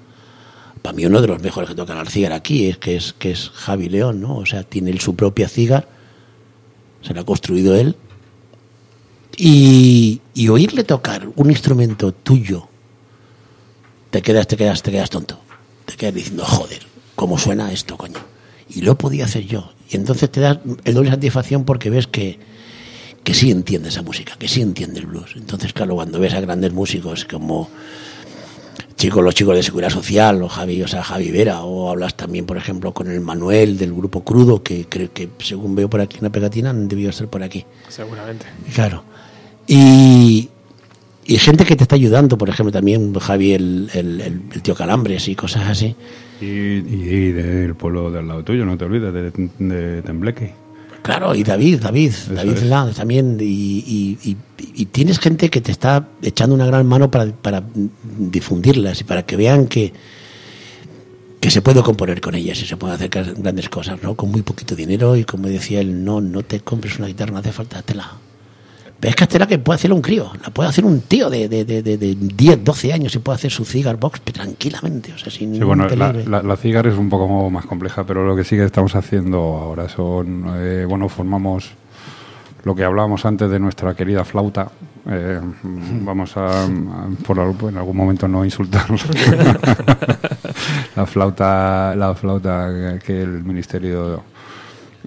para 0.82 0.96
mí 0.96 1.06
uno 1.06 1.22
de 1.22 1.28
los 1.28 1.42
mejores 1.42 1.70
que 1.70 1.76
tocan 1.76 1.98
al 1.98 2.08
cigar 2.08 2.32
aquí 2.32 2.68
es 2.68 2.78
que 2.78 2.96
es 2.96 3.14
que 3.14 3.32
es 3.32 3.50
Javi 3.50 3.90
León, 3.90 4.22
¿no? 4.22 4.38
O 4.38 4.46
sea, 4.46 4.64
tiene 4.64 4.92
él 4.92 5.00
su 5.00 5.16
propia 5.16 5.50
cigar, 5.50 5.88
se 7.02 7.14
la 7.14 7.22
ha 7.22 7.26
construido 7.26 7.76
él. 7.76 7.96
Y, 9.36 10.22
y 10.34 10.48
oírle 10.50 10.84
tocar 10.84 11.28
un 11.36 11.52
instrumento 11.52 12.12
tuyo, 12.12 12.68
te 14.10 14.22
quedas, 14.22 14.48
te 14.48 14.58
quedas, 14.58 14.82
te 14.82 14.92
quedas 14.92 15.10
tonto. 15.10 15.40
Te 15.86 15.96
quedas 15.96 16.16
diciendo, 16.16 16.44
joder, 16.44 16.82
¿cómo 17.16 17.38
suena 17.38 17.72
esto, 17.72 17.98
coño? 17.98 18.20
Y 18.70 18.82
lo 18.82 18.98
podía 18.98 19.26
hacer 19.26 19.46
yo. 19.46 19.74
Y 19.90 19.96
entonces 19.96 20.32
te 20.32 20.42
das 20.42 20.60
el 20.86 20.94
doble 20.94 21.12
satisfacción 21.12 21.66
porque 21.66 21.90
ves 21.90 22.08
que, 22.08 22.40
que 23.28 23.34
sí 23.34 23.52
entiende 23.52 23.90
esa 23.90 24.04
música, 24.04 24.36
que 24.40 24.48
sí 24.48 24.62
entiende 24.62 25.02
el 25.02 25.06
blues. 25.08 25.34
Entonces, 25.36 25.74
claro, 25.74 25.96
cuando 25.96 26.18
ves 26.18 26.34
a 26.34 26.40
grandes 26.40 26.72
músicos 26.72 27.26
como 27.26 27.70
chicos, 28.96 29.22
los 29.22 29.36
chicos 29.36 29.54
de 29.54 29.64
Seguridad 29.64 29.90
Social, 29.90 30.42
o 30.42 30.48
Javi, 30.48 30.82
o 30.82 30.88
sea, 30.88 31.04
Javi 31.04 31.30
Vera, 31.30 31.62
o 31.64 31.90
hablas 31.90 32.16
también, 32.16 32.46
por 32.46 32.56
ejemplo, 32.56 32.94
con 32.94 33.12
el 33.12 33.20
Manuel 33.20 33.78
del 33.78 33.92
grupo 33.94 34.24
Crudo, 34.24 34.64
que 34.64 34.86
creo 34.88 35.12
que, 35.14 35.28
según 35.40 35.76
veo 35.76 35.90
por 35.90 36.00
aquí 36.00 36.18
una 36.22 36.30
pegatina, 36.32 36.70
han 36.70 36.88
debido 36.88 37.12
ser 37.12 37.28
por 37.28 37.44
aquí. 37.44 37.66
Seguramente. 37.90 38.46
Claro. 38.74 39.04
Y, 39.68 40.48
y 41.26 41.38
gente 41.38 41.66
que 41.66 41.76
te 41.76 41.84
está 41.84 41.96
ayudando, 41.96 42.38
por 42.38 42.48
ejemplo, 42.48 42.72
también 42.72 43.14
Javi, 43.14 43.52
el, 43.54 43.90
el- 43.94 44.22
el- 44.22 44.42
el 44.54 44.62
tío 44.62 44.74
Calambres 44.74 45.28
y 45.28 45.36
cosas 45.36 45.68
así. 45.68 45.94
Y, 46.40 46.46
y 46.46 47.32
del 47.34 47.76
pueblo 47.76 48.10
del 48.10 48.26
lado 48.30 48.42
tuyo, 48.46 48.66
no 48.66 48.78
te 48.78 48.86
olvides, 48.86 49.14
de, 49.14 49.32
de 49.60 50.02
Tembleque. 50.02 50.54
Claro, 51.08 51.34
y 51.34 51.44
David, 51.44 51.80
David, 51.82 52.12
David. 52.34 52.58
Lanz 52.64 52.96
también. 52.98 53.38
Y, 53.40 53.46
y- 53.46 54.18
y- 54.32 54.38
y 54.76 54.86
tienes 54.88 55.20
gente 55.20 55.50
que 55.50 55.62
te 55.62 55.72
está 55.72 56.08
echando 56.22 56.54
una 56.54 56.66
gran 56.66 56.86
mano 56.86 57.10
para, 57.10 57.28
para 57.32 57.64
difundirlas 58.20 59.02
y 59.02 59.04
para 59.06 59.24
que 59.26 59.36
vean 59.38 59.68
que, 59.68 59.94
que 61.40 61.50
se 61.52 61.62
puede 61.62 61.82
componer 61.82 62.20
con 62.22 62.36
ellas 62.36 62.62
y 62.62 62.66
se 62.66 62.76
pueden 62.78 62.96
hacer 62.96 63.10
grandes 63.10 63.70
cosas, 63.70 64.02
¿no? 64.04 64.16
Con 64.16 64.32
muy 64.32 64.42
poquito 64.42 64.76
dinero 64.76 65.16
y 65.16 65.24
como 65.24 65.48
decía 65.48 65.80
él, 65.80 66.04
no, 66.04 66.20
no 66.22 66.44
te 66.44 66.60
compres 66.60 66.98
una 67.00 67.08
guitarra, 67.08 67.32
no 67.32 67.38
hace 67.40 67.52
falta, 67.52 67.82
tela. 67.82 68.18
Pero 69.00 69.10
es 69.12 69.16
que 69.16 69.28
tela 69.28 69.46
que 69.46 69.60
puede 69.60 69.76
hacer 69.76 69.94
un 69.94 70.02
crío, 70.02 70.32
la 70.44 70.50
puede 70.50 70.70
hacer 70.70 70.84
un 70.84 71.02
tío 71.02 71.30
de, 71.30 71.48
de, 71.48 71.66
de, 71.66 71.84
de- 71.84 71.98
de 71.98 72.16
10, 72.16 72.64
12 72.64 72.94
años 72.94 73.14
y 73.16 73.20
puede 73.20 73.36
hacer 73.36 73.52
su 73.52 73.64
cigar 73.64 73.98
box 73.98 74.22
tranquilamente, 74.22 75.14
o 75.14 75.18
sea, 75.20 75.32
sin 75.32 75.54
Sí, 75.54 75.64
bueno, 75.64 75.88
la, 75.90 76.14
la, 76.14 76.42
la 76.42 76.58
cigar 76.58 76.88
es 76.88 76.98
un 76.98 77.10
poco 77.10 77.50
más 77.52 77.66
compleja, 77.68 78.04
pero 78.06 78.26
lo 78.26 78.36
que 78.36 78.44
sí 78.44 78.56
que 78.56 78.66
estamos 78.66 78.96
haciendo 78.96 79.38
ahora 79.40 79.88
son, 79.88 80.46
eh, 80.58 80.86
bueno, 80.88 81.10
formamos 81.10 81.70
lo 82.64 82.74
que 82.76 82.84
hablábamos 82.84 83.24
antes 83.26 83.50
de 83.52 83.60
nuestra 83.60 83.94
querida 83.94 84.26
flauta. 84.26 84.70
Eh, 85.10 85.40
vamos 86.04 86.36
a, 86.36 86.64
a- 86.66 86.70
por 87.26 87.38
en 87.40 87.78
algún 87.78 87.96
momento 87.96 88.28
no 88.28 88.44
insultar 88.44 88.86
la 90.96 91.06
flauta, 91.06 91.96
la 91.96 92.16
flauta 92.16 92.98
que 93.06 93.22
el 93.22 93.44
Ministerio 93.44 94.24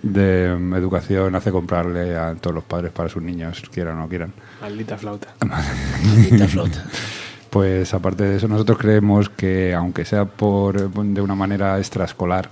de 0.02 0.44
Educación 0.76 1.34
hace 1.34 1.50
comprarle 1.50 2.16
a 2.16 2.34
todos 2.34 2.54
los 2.54 2.64
padres 2.64 2.92
para 2.92 3.08
sus 3.08 3.22
niños, 3.22 3.62
quieran 3.72 3.96
o 3.98 4.00
no 4.00 4.08
quieran. 4.08 4.32
Maldita 4.60 4.96
flauta. 4.96 5.28
Maldita 5.46 6.48
flauta. 6.48 6.84
Pues 7.50 7.92
aparte 7.94 8.24
de 8.24 8.36
eso, 8.36 8.46
nosotros 8.48 8.78
creemos 8.78 9.28
que 9.28 9.74
aunque 9.74 10.04
sea 10.04 10.24
por 10.24 10.90
de 10.92 11.20
una 11.20 11.34
manera 11.34 11.78
extraescolar, 11.78 12.48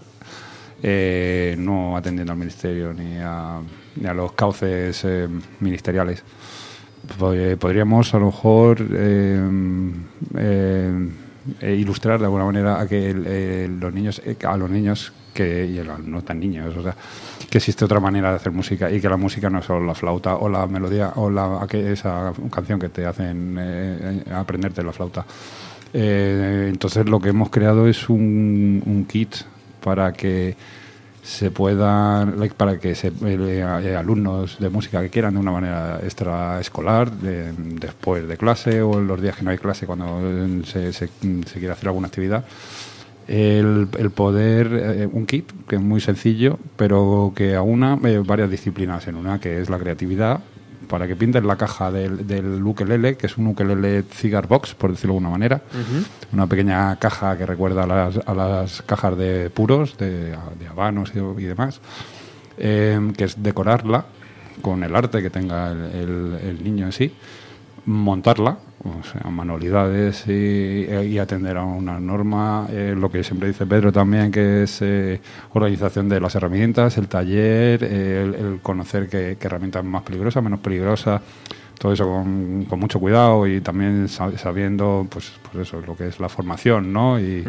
eh, 0.82 1.54
no 1.58 1.96
atendiendo 1.96 2.32
al 2.32 2.38
ministerio 2.38 2.92
ni 2.92 3.16
a, 3.18 3.60
ni 3.96 4.06
a 4.06 4.14
los 4.14 4.32
cauces 4.32 5.00
eh, 5.04 5.28
ministeriales, 5.60 6.22
pues, 7.18 7.56
podríamos 7.56 8.12
a 8.14 8.18
lo 8.18 8.26
mejor 8.26 8.84
eh, 8.92 9.40
eh, 10.36 11.08
eh, 11.60 11.74
ilustrar 11.74 12.18
de 12.18 12.24
alguna 12.26 12.44
manera 12.44 12.80
a 12.80 12.86
que 12.88 13.10
el- 13.10 13.24
eh, 13.26 13.68
los 13.80 13.94
niños, 13.94 14.20
eh, 14.24 14.36
a 14.46 14.56
los 14.56 14.68
niños 14.68 15.12
que 15.32 15.64
y 15.66 15.78
a 15.78 15.84
los 15.84 16.00
no 16.00 16.22
tan 16.22 16.40
niños, 16.40 16.76
o 16.76 16.82
sea, 16.82 16.96
que 17.50 17.58
existe 17.58 17.84
otra 17.84 17.98
manera 18.00 18.30
de 18.30 18.36
hacer 18.36 18.52
música 18.52 18.90
y 18.90 19.00
que 19.00 19.08
la 19.08 19.16
música 19.16 19.48
no 19.48 19.58
es 19.60 19.64
solo 19.64 19.84
la 19.86 19.94
flauta 19.94 20.36
o 20.36 20.48
la 20.48 20.66
melodía 20.66 21.12
o 21.16 21.30
la 21.30 21.66
esa 21.72 22.32
canción 22.50 22.78
que 22.78 22.88
te 22.90 23.06
hacen 23.06 23.56
eh, 23.58 24.22
eh, 24.26 24.32
aprenderte 24.32 24.82
la 24.82 24.92
flauta. 24.92 25.24
Eh, 25.94 26.66
entonces 26.68 27.06
lo 27.08 27.18
que 27.20 27.30
hemos 27.30 27.48
creado 27.50 27.86
es 27.88 28.08
un, 28.10 29.06
kit 29.08 29.34
para 29.82 30.12
que 30.12 30.54
se 31.22 31.50
puedan 31.50 32.36
para 32.56 32.78
que 32.78 32.94
se, 32.94 33.08
eh, 33.08 33.12
eh, 33.82 33.96
alumnos 33.96 34.58
de 34.58 34.68
música 34.68 35.00
que 35.00 35.08
quieran 35.08 35.34
de 35.34 35.40
una 35.40 35.50
manera 35.52 36.00
extraescolar 36.02 37.10
de- 37.10 37.52
después 37.52 38.28
de 38.28 38.36
clase 38.36 38.82
o 38.82 38.98
en 38.98 39.06
los 39.06 39.20
días 39.20 39.36
que 39.36 39.42
no 39.44 39.50
hay 39.50 39.58
clase 39.58 39.86
cuando 39.86 40.20
se, 40.64 40.92
se- 40.92 41.08
se 41.08 41.58
quiere 41.58 41.70
hacer 41.72 41.88
alguna 41.88 42.08
actividad 42.08 42.44
el, 43.28 43.88
el 43.98 44.10
poder 44.10 44.68
eh, 44.72 45.08
un 45.12 45.26
kit 45.26 45.50
que 45.68 45.76
es 45.76 45.82
muy 45.82 46.00
sencillo 46.00 46.58
pero 46.76 47.32
que 47.36 47.54
aúna 47.54 47.98
eh, 48.04 48.22
varias 48.26 48.50
disciplinas. 48.50 49.06
En 49.06 49.16
una 49.16 49.38
que 49.38 49.60
es 49.60 49.68
la 49.70 49.78
creatividad 49.78 50.40
para 50.88 51.06
que 51.06 51.14
pinten 51.14 51.46
la 51.46 51.56
caja 51.56 51.92
del, 51.92 52.26
del 52.26 52.62
ukelele 52.64 53.16
que 53.18 53.26
es 53.26 53.36
un 53.36 53.48
ukelele 53.48 54.04
cigar 54.04 54.48
box 54.48 54.74
por 54.74 54.90
decirlo 54.90 55.12
de 55.12 55.18
alguna 55.18 55.30
manera. 55.30 55.60
Una 56.32 56.46
pequeña 56.46 56.96
caja 56.96 57.36
que 57.36 57.44
recuerda 57.46 57.84
a 57.84 57.86
las, 57.86 58.20
a 58.26 58.34
las 58.34 58.82
cajas 58.82 59.16
de 59.18 59.50
puros 59.50 59.98
de, 59.98 60.30
de 60.30 60.66
habanos 60.70 61.12
y, 61.14 61.18
y 61.18 61.44
demás 61.44 61.80
eh, 62.56 62.98
que 63.16 63.24
es 63.24 63.42
decorarla 63.42 64.06
con 64.62 64.82
el 64.82 64.96
arte 64.96 65.22
que 65.22 65.30
tenga 65.30 65.70
el, 65.70 65.78
el- 65.94 66.38
el 66.42 66.64
niño 66.64 66.86
en 66.86 66.92
sí 66.92 67.12
montarla, 67.88 68.58
o 68.84 69.02
sea, 69.02 69.30
manualidades 69.30 70.26
y, 70.28 71.18
atender 71.18 71.56
a 71.56 71.64
una 71.64 71.98
norma, 71.98 72.66
eh, 72.70 72.94
lo 72.96 73.10
que 73.10 73.24
siempre 73.24 73.48
dice 73.48 73.66
Pedro 73.66 73.90
también, 73.90 74.30
que 74.30 74.64
es 74.64 74.82
eh, 74.82 75.20
organización 75.54 76.08
de 76.08 76.20
las 76.20 76.34
herramientas, 76.34 76.98
el 76.98 77.08
taller, 77.08 77.82
eh, 77.82 78.22
el, 78.22 78.34
el 78.34 78.60
conocer 78.60 79.08
qué, 79.08 79.38
qué 79.40 79.46
herramienta 79.46 79.78
es 79.78 79.86
más 79.86 80.02
peligrosa, 80.02 80.42
menos 80.42 80.60
peligrosa, 80.60 81.22
todo 81.78 81.92
eso 81.92 82.04
con, 82.06 82.64
con 82.68 82.80
mucho 82.80 82.98
cuidado 82.98 83.46
y 83.46 83.60
también 83.60 84.06
sab- 84.08 84.36
sabiendo, 84.36 85.06
pues, 85.08 85.32
pues 85.52 85.68
eso, 85.68 85.80
lo 85.86 85.96
que 85.96 86.08
es 86.08 86.18
la 86.18 86.28
formación, 86.28 86.92
¿no? 86.92 87.20
Y, 87.20 87.44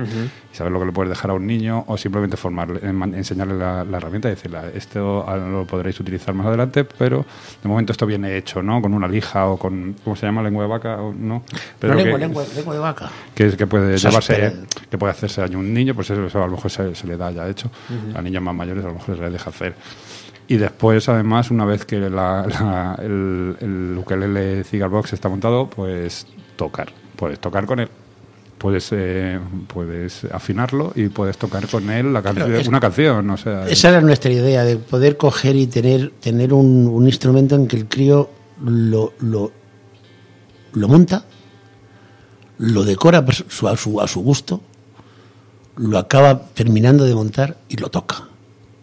y 0.54 0.56
saber 0.56 0.72
lo 0.72 0.80
que 0.80 0.86
le 0.86 0.92
puedes 0.92 1.10
dejar 1.10 1.32
a 1.32 1.34
un 1.34 1.48
niño 1.48 1.84
o 1.88 1.98
simplemente 1.98 2.38
formarle, 2.38 2.80
enseñarle 3.18 3.58
la, 3.58 3.84
la 3.84 3.98
herramienta 3.98 4.28
y 4.28 4.32
decirle, 4.32 4.60
esto 4.76 5.26
ah, 5.28 5.36
lo 5.36 5.66
podréis 5.66 6.00
utilizar 6.00 6.34
más 6.36 6.46
adelante, 6.48 6.84
pero 6.84 7.26
de 7.64 7.68
momento 7.70 7.92
esto 7.92 8.06
viene 8.06 8.38
hecho, 8.38 8.62
¿no? 8.62 8.82
Con 8.82 8.94
una 8.94 9.08
lija 9.08 9.48
o 9.48 9.58
con, 9.58 9.96
¿cómo 10.04 10.16
se 10.16 10.26
llama? 10.28 10.44
Lengua 10.44 10.64
de 10.64 10.70
vaca, 10.70 11.02
o, 11.02 11.12
¿no? 11.14 11.44
Pero 11.80 11.94
No, 11.94 11.98
que- 11.98 12.04
lengua, 12.06 12.20
lengua, 12.20 12.44
lengua 12.56 12.74
de 12.76 12.80
vaca. 12.80 13.10
que 13.34 13.48
es 13.48 13.56
que 13.56 13.66
puede 13.68 13.96
Esas 13.96 14.12
llevarse 14.12 14.34
pere- 14.36 14.68
que 14.90 14.98
puede 14.98 15.12
hacerse 15.12 15.42
daño 15.42 15.58
a 15.58 15.62
un 15.62 15.74
niño 15.74 15.96
pues 15.96 16.10
eso, 16.12 16.26
eso 16.26 16.44
a 16.44 16.46
lo 16.46 16.52
mejor 16.54 16.70
se, 16.70 16.94
se 16.94 17.08
le 17.08 17.18
da 17.18 17.32
ya 17.32 17.48
hecho 17.50 17.70
a 18.16 18.22
niños 18.22 18.44
más 18.44 18.54
mayores 18.56 18.84
a 18.86 18.90
lo 18.90 18.94
mejor 18.96 19.16
se 19.16 19.22
les 19.24 19.32
deja 19.34 19.50
hacer 19.50 19.76
y 20.50 20.58
después 20.58 21.08
además 21.08 21.50
una 21.52 21.64
vez 21.64 21.86
que 21.86 21.98
la- 22.00 22.46
la- 22.48 22.96
el, 23.02 23.56
el 23.62 23.98
ukelele 23.98 24.64
cigar 24.66 24.90
box 24.90 25.14
está 25.14 25.30
montado 25.30 25.70
pues 25.70 26.28
tocar 26.58 26.92
puedes 27.16 27.40
tocar 27.40 27.66
con 27.66 27.80
él 27.80 27.88
puedes 28.58 28.90
eh, 28.92 29.40
puedes 29.68 30.26
afinarlo 30.26 30.92
y 30.96 31.08
puedes 31.08 31.38
tocar 31.38 31.66
con 31.68 31.90
él 31.90 32.12
la 32.12 32.20
es- 32.60 32.68
una 32.68 32.80
canción 32.82 33.30
o 33.30 33.38
sea 33.38 33.68
Esa 33.70 33.88
era 33.90 34.02
nuestra 34.02 34.32
idea, 34.32 34.66
de 34.66 34.76
poder 34.76 35.16
coger 35.16 35.56
y 35.56 35.68
tener, 35.68 36.12
tener 36.20 36.52
un, 36.54 36.88
un 36.88 37.06
instrumento 37.06 37.56
en 37.56 37.68
que 37.68 37.78
el 37.78 37.86
crío 37.88 38.30
lo, 38.62 39.14
lo, 39.20 39.52
lo 40.74 40.88
monta, 40.90 41.24
lo 42.58 42.84
decora 42.84 43.20
a, 43.26 43.78
su, 43.78 44.02
a 44.02 44.08
su 44.08 44.22
gusto, 44.22 44.62
lo 45.78 45.98
acaba 45.98 46.48
terminando 46.54 47.06
de 47.06 47.16
montar 47.16 47.56
y 47.70 47.78
lo 47.78 47.90
toca. 47.90 48.28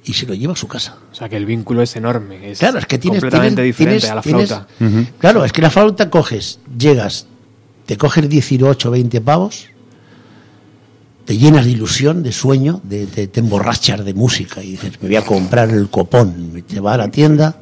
Y 0.09 0.13
se 0.15 0.25
lo 0.25 0.35
lleva 0.35 0.53
a 0.53 0.57
su 0.57 0.69
casa. 0.69 0.97
O 1.11 1.15
sea 1.15 1.29
que 1.29 1.37
el 1.37 1.45
vínculo 1.47 1.83
es 1.83 1.95
enorme. 1.97 2.53
Es 2.53 2.61
Claro, 2.61 2.79
es 2.79 2.87
que 2.87 2.97
tienes. 2.99 3.21
completamente 3.21 3.63
tienes- 3.63 3.77
diferente 3.77 4.07
tienes- 4.07 4.11
a 4.11 4.15
la 4.15 4.23
tienes- 4.23 4.49
flauta. 4.49 5.13
Claro, 5.19 5.45
es 5.45 5.53
que 5.53 5.63
la 5.63 5.71
flauta 5.71 6.09
coges, 6.11 6.61
llegas, 6.79 7.27
te 7.87 7.97
coges 7.97 8.29
18 8.29 8.89
o 8.89 8.93
20 8.93 9.21
pavos, 9.21 9.67
te 11.25 11.37
llenas 11.37 11.65
de 11.65 11.73
ilusión, 11.73 12.23
de 12.23 12.31
sueño, 12.31 12.81
de, 12.85 13.07
de- 13.07 13.27
te 13.27 13.41
emborrachas 13.41 14.05
de 14.05 14.15
música 14.15 14.63
y 14.63 14.73
dices, 14.73 14.93
me 15.03 15.09
voy 15.09 15.17
a 15.17 15.23
comprar 15.25 15.71
el 15.71 15.89
copón, 15.91 16.63
te 16.69 16.79
va 16.79 16.95
a 16.95 16.99
la 16.99 17.09
tienda, 17.11 17.57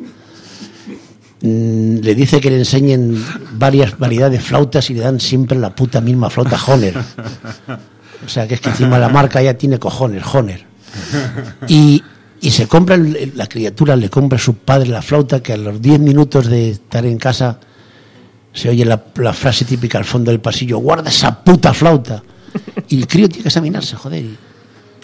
mm, 1.40 1.96
le 2.02 2.14
dice 2.14 2.40
que 2.42 2.50
le 2.50 2.59
enseñen 2.59 3.24
varias 3.52 3.98
variedades 3.98 4.38
de 4.38 4.44
flautas 4.44 4.90
y 4.90 4.94
le 4.94 5.00
dan 5.00 5.18
siempre 5.18 5.59
la 5.59 5.74
puta 5.74 6.02
misma 6.02 6.28
flauta 6.28 6.59
Honer. 6.66 6.98
O 8.24 8.28
sea, 8.28 8.46
que 8.46 8.54
es 8.54 8.61
que 8.61 8.68
encima 8.70 8.98
la 8.98 9.09
marca 9.09 9.40
ya 9.42 9.54
tiene 9.54 9.78
cojones, 9.78 10.22
Honer. 10.33 10.64
Y, 11.68 12.02
y 12.46 12.50
se 12.50 12.66
compra, 12.68 12.96
la 12.96 13.46
criatura 13.46 13.96
le 13.96 14.11
compra 14.11 14.37
a 14.37 14.40
su 14.40 14.54
padre 14.54 14.88
la 14.88 15.02
flauta 15.02 15.42
que 15.42 15.52
a 15.52 15.57
los 15.57 15.80
10 15.80 15.98
minutos 16.00 16.46
de 16.46 16.70
estar 16.70 17.04
en 17.07 17.16
casa 17.18 17.59
se 18.52 18.68
oye 18.68 18.85
la, 18.85 19.02
la 19.16 19.33
frase 19.33 19.64
típica 19.64 19.98
al 19.98 20.04
fondo 20.04 20.30
del 20.30 20.40
pasillo, 20.40 20.78
guarda 20.78 21.09
esa 21.11 21.42
puta 21.42 21.72
flauta. 21.74 22.22
Y 22.88 22.98
el 22.98 23.07
crío 23.09 23.28
tiene 23.28 23.42
que 23.42 23.48
examinarse, 23.48 23.96
joder. 23.96 24.22
y- 24.24 24.37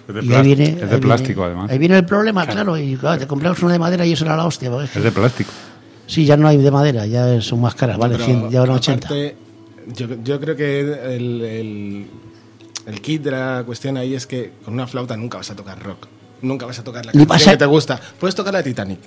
es 0.08 0.14
de, 0.14 0.24
y 0.24 0.32
ahí 0.34 0.42
viene, 0.42 0.64
es 0.64 0.70
ahí 0.70 0.78
de 0.80 0.86
viene- 0.86 0.98
plástico 1.00 1.44
además 1.44 1.70
Ahí 1.70 1.78
viene 1.78 1.96
el 1.96 2.04
problema, 2.04 2.46
claro. 2.46 2.76
Y 2.78 2.96
claro, 2.96 3.18
te 3.18 3.26
compramos 3.26 3.60
una 3.62 3.72
de 3.72 3.78
madera 3.78 4.04
y 4.06 4.12
eso 4.12 4.24
era 4.24 4.36
la 4.36 4.44
hostia. 4.46 4.70
es 4.94 5.02
de 5.02 5.10
plástico 5.12 5.50
Sí, 6.06 6.24
ya 6.24 6.36
no 6.36 6.46
hay 6.48 6.56
de 6.58 6.70
madera, 6.70 7.06
ya 7.06 7.40
son 7.40 7.60
más 7.60 7.74
caras, 7.74 7.96
vale, 7.96 8.14
Pero 8.16 8.24
100, 8.26 8.50
ya 8.50 8.60
van 8.60 8.70
80. 8.70 9.06
aparte, 9.06 9.36
yo, 9.96 10.06
yo 10.24 10.40
creo 10.40 10.56
que 10.56 10.80
el, 10.80 11.40
el, 11.42 12.06
el 12.86 13.00
kit 13.00 13.22
de 13.22 13.30
la 13.30 13.62
cuestión 13.64 13.96
ahí 13.96 14.14
es 14.14 14.26
que 14.26 14.52
con 14.64 14.74
una 14.74 14.86
flauta 14.88 15.16
nunca 15.16 15.38
vas 15.38 15.50
a 15.50 15.56
tocar 15.56 15.80
rock. 15.82 16.06
Nunca 16.42 16.66
vas 16.66 16.78
a 16.78 16.84
tocar 16.84 17.04
la 17.06 17.12
canción 17.12 17.50
que 17.50 17.56
te 17.58 17.66
gusta. 17.66 18.00
Puedes 18.18 18.34
tocar 18.34 18.52
la 18.54 18.62
Titanic, 18.62 18.98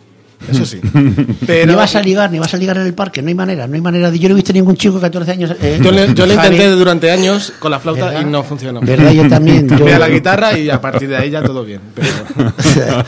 eso 0.50 0.66
sí. 0.66 0.80
Pero 1.48 1.72
Ni 1.72 1.76
vas 1.76 1.96
a 1.96 2.02
ligar, 2.02 2.32
ni 2.32 2.40
vas 2.40 2.54
a 2.54 2.58
ligar 2.58 2.78
en 2.78 2.84
el 2.86 2.94
parque, 2.94 3.22
no 3.22 3.30
hay 3.30 3.36
manera, 3.36 3.66
no 3.68 3.76
hay 3.76 3.82
manera. 3.82 4.12
de- 4.12 4.20
Yo 4.20 4.28
no 4.30 4.34
he 4.34 4.36
visto 4.36 4.52
ningún 4.54 4.76
chico 4.76 4.96
de 4.96 5.02
14 5.02 5.32
años. 5.32 5.56
eh, 5.62 5.80
yo 5.82 5.92
le, 5.92 6.14
yo 6.14 6.26
le 6.26 6.34
intenté 6.36 6.68
durante 6.70 7.10
años 7.12 7.54
con 7.60 7.72
la 7.72 7.80
flauta 7.80 8.06
¿Verdad? 8.08 8.22
y 8.22 8.26
no 8.26 8.44
funcionó. 8.44 8.82
¿Verdad? 8.82 9.12
Yo 9.12 9.28
también. 9.30 9.68
yo- 9.70 9.78
Cambié 9.78 9.94
a 9.96 10.00
la 10.00 10.10
guitarra 10.10 10.58
y 10.58 10.70
a 10.70 10.80
partir 10.82 11.10
de 11.10 11.18
ahí 11.18 11.30
ya 11.30 11.42
todo 11.44 11.64
bien. 11.64 11.82
Pero, 11.96 13.04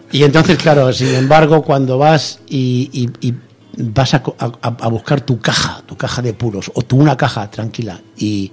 y 0.12 0.22
entonces, 0.22 0.56
claro, 0.58 0.92
sin 0.92 1.14
embargo, 1.14 1.62
cuando 1.62 1.98
vas 1.98 2.40
y, 2.48 2.88
y- 2.92 3.28
y 3.28 3.34
vas 3.78 4.14
a, 4.14 4.22
a- 4.38 4.52
a 4.80 4.88
buscar 4.88 5.20
tu 5.20 5.38
caja, 5.40 5.82
tu 5.86 5.96
caja 5.96 6.22
de 6.22 6.32
puros, 6.34 6.70
o 6.74 6.82
tú 6.82 6.96
una 6.96 7.16
caja 7.16 7.50
tranquila, 7.50 8.00
y, 8.16 8.50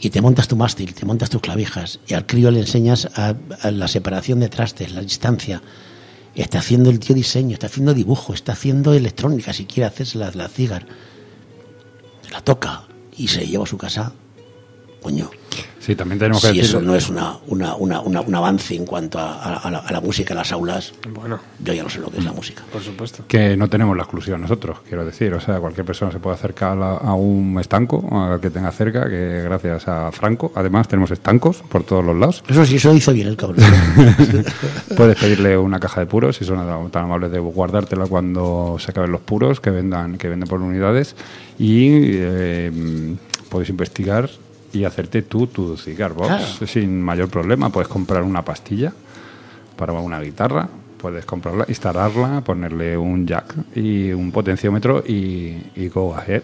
y 0.00 0.10
te 0.10 0.22
montas 0.22 0.48
tu 0.48 0.56
mástil, 0.56 0.94
te 0.94 1.04
montas 1.04 1.28
tus 1.28 1.42
clavijas 1.42 2.00
y 2.06 2.14
al 2.14 2.26
crío 2.26 2.50
le 2.50 2.60
enseñas 2.60 3.08
a, 3.14 3.34
la 3.70 3.86
separación 3.86 4.40
de 4.40 4.48
trastes, 4.48 4.92
la 4.92 5.02
distancia. 5.02 5.62
Está 6.34 6.60
haciendo 6.60 6.90
el 6.90 7.00
tío 7.00 7.14
diseño, 7.14 7.52
está 7.52 7.66
haciendo 7.66 7.92
dibujo, 7.92 8.32
está 8.32 8.52
haciendo 8.52 8.94
electrónica, 8.94 9.52
si 9.52 9.66
quiere 9.66 9.86
hacerse 9.86 10.16
la, 10.16 10.30
la 10.30 10.48
cigar. 10.48 10.86
La 12.32 12.40
toca 12.40 12.84
y 13.16 13.28
se 13.28 13.46
lleva 13.46 13.64
a 13.64 13.66
su 13.66 13.76
casa. 13.76 14.14
Coño, 15.02 15.30
Sí, 15.80 15.96
también 15.96 16.18
tenemos 16.18 16.42
que 16.42 16.52
si 16.52 16.60
eso 16.60 16.78
no 16.82 16.94
es 16.94 17.08
una, 17.08 17.38
una, 17.46 17.74
una, 17.74 18.00
una- 18.02 18.20
un 18.20 18.34
avance 18.34 18.74
en 18.76 18.84
cuanto 18.84 19.18
a, 19.18 19.32
a- 19.42 19.56
a 19.56 19.70
la, 19.70 19.78
a 19.78 19.92
la 19.92 20.00
música 20.02 20.34
en 20.34 20.38
las 20.38 20.52
aulas, 20.52 20.92
Bueno, 21.14 21.40
yo 21.58 21.72
ya 21.72 21.82
no 21.82 21.88
sé 21.88 21.98
lo 22.00 22.10
que 22.10 22.18
es 22.18 22.24
la 22.24 22.32
música. 22.32 22.62
por 22.70 22.82
supuesto. 22.82 23.24
que 23.26 23.56
no 23.56 23.66
tenemos 23.68 23.96
la 23.96 24.02
exclusión 24.02 24.42
nosotros, 24.42 24.76
quiero 24.86 25.06
decir. 25.06 25.32
O 25.32 25.40
sea, 25.40 25.58
cualquier 25.58 25.86
persona 25.86 26.12
se 26.12 26.18
puede 26.18 26.36
acercar 26.36 26.78
a, 26.82 26.98
a 26.98 27.14
un 27.14 27.56
estanco 27.58 28.06
a 28.14 28.38
que 28.42 28.50
tenga 28.50 28.70
cerca, 28.72 29.08
que 29.08 29.40
gracias 29.42 29.88
a 29.88 30.12
Franco, 30.12 30.52
además 30.54 30.86
tenemos 30.86 31.10
estancos 31.12 31.62
por 31.68 31.82
todos 31.82 32.04
los 32.04 32.14
lados. 32.14 32.44
Eso 32.46 32.64
sí, 32.66 32.76
eso 32.76 32.94
hizo 32.94 33.12
bien 33.14 33.28
el 33.28 33.36
cabrón. 33.38 33.64
Puedes 34.96 35.18
pedirle 35.18 35.56
una 35.56 35.80
caja 35.80 36.00
de 36.00 36.06
puros 36.06 36.36
si 36.36 36.44
son 36.44 36.90
tan 36.90 37.04
amables 37.04 37.30
de 37.32 37.38
guardártela 37.38 38.06
cuando 38.06 38.76
se 38.78 38.90
acaben 38.90 39.10
los 39.12 39.22
puros 39.22 39.60
que 39.60 39.70
vendan 39.70 40.18
que 40.18 40.28
venden 40.28 40.48
por 40.48 40.60
unidades 40.60 41.16
y 41.58 41.88
eh, 41.90 43.16
puedes 43.48 43.70
investigar 43.70 44.28
y 44.72 44.84
hacerte 44.84 45.22
tú 45.22 45.46
tu 45.46 45.76
cigar 45.76 46.12
box 46.12 46.28
Claro. 46.28 46.66
sin 46.66 47.00
mayor 47.02 47.28
problema. 47.28 47.70
Puedes 47.70 47.88
comprar 47.88 48.22
una 48.22 48.44
pastilla 48.44 48.92
para 49.76 49.92
una 49.94 50.20
guitarra, 50.20 50.68
puedes 50.98 51.24
comprarla, 51.24 51.64
instalarla, 51.68 52.40
ponerle 52.42 52.96
un 52.98 53.26
jack 53.26 53.54
y 53.74 54.12
un 54.12 54.30
potenciómetro 54.30 55.02
y, 55.06 55.56
y 55.76 55.88
go 55.88 56.14
ahead. 56.14 56.42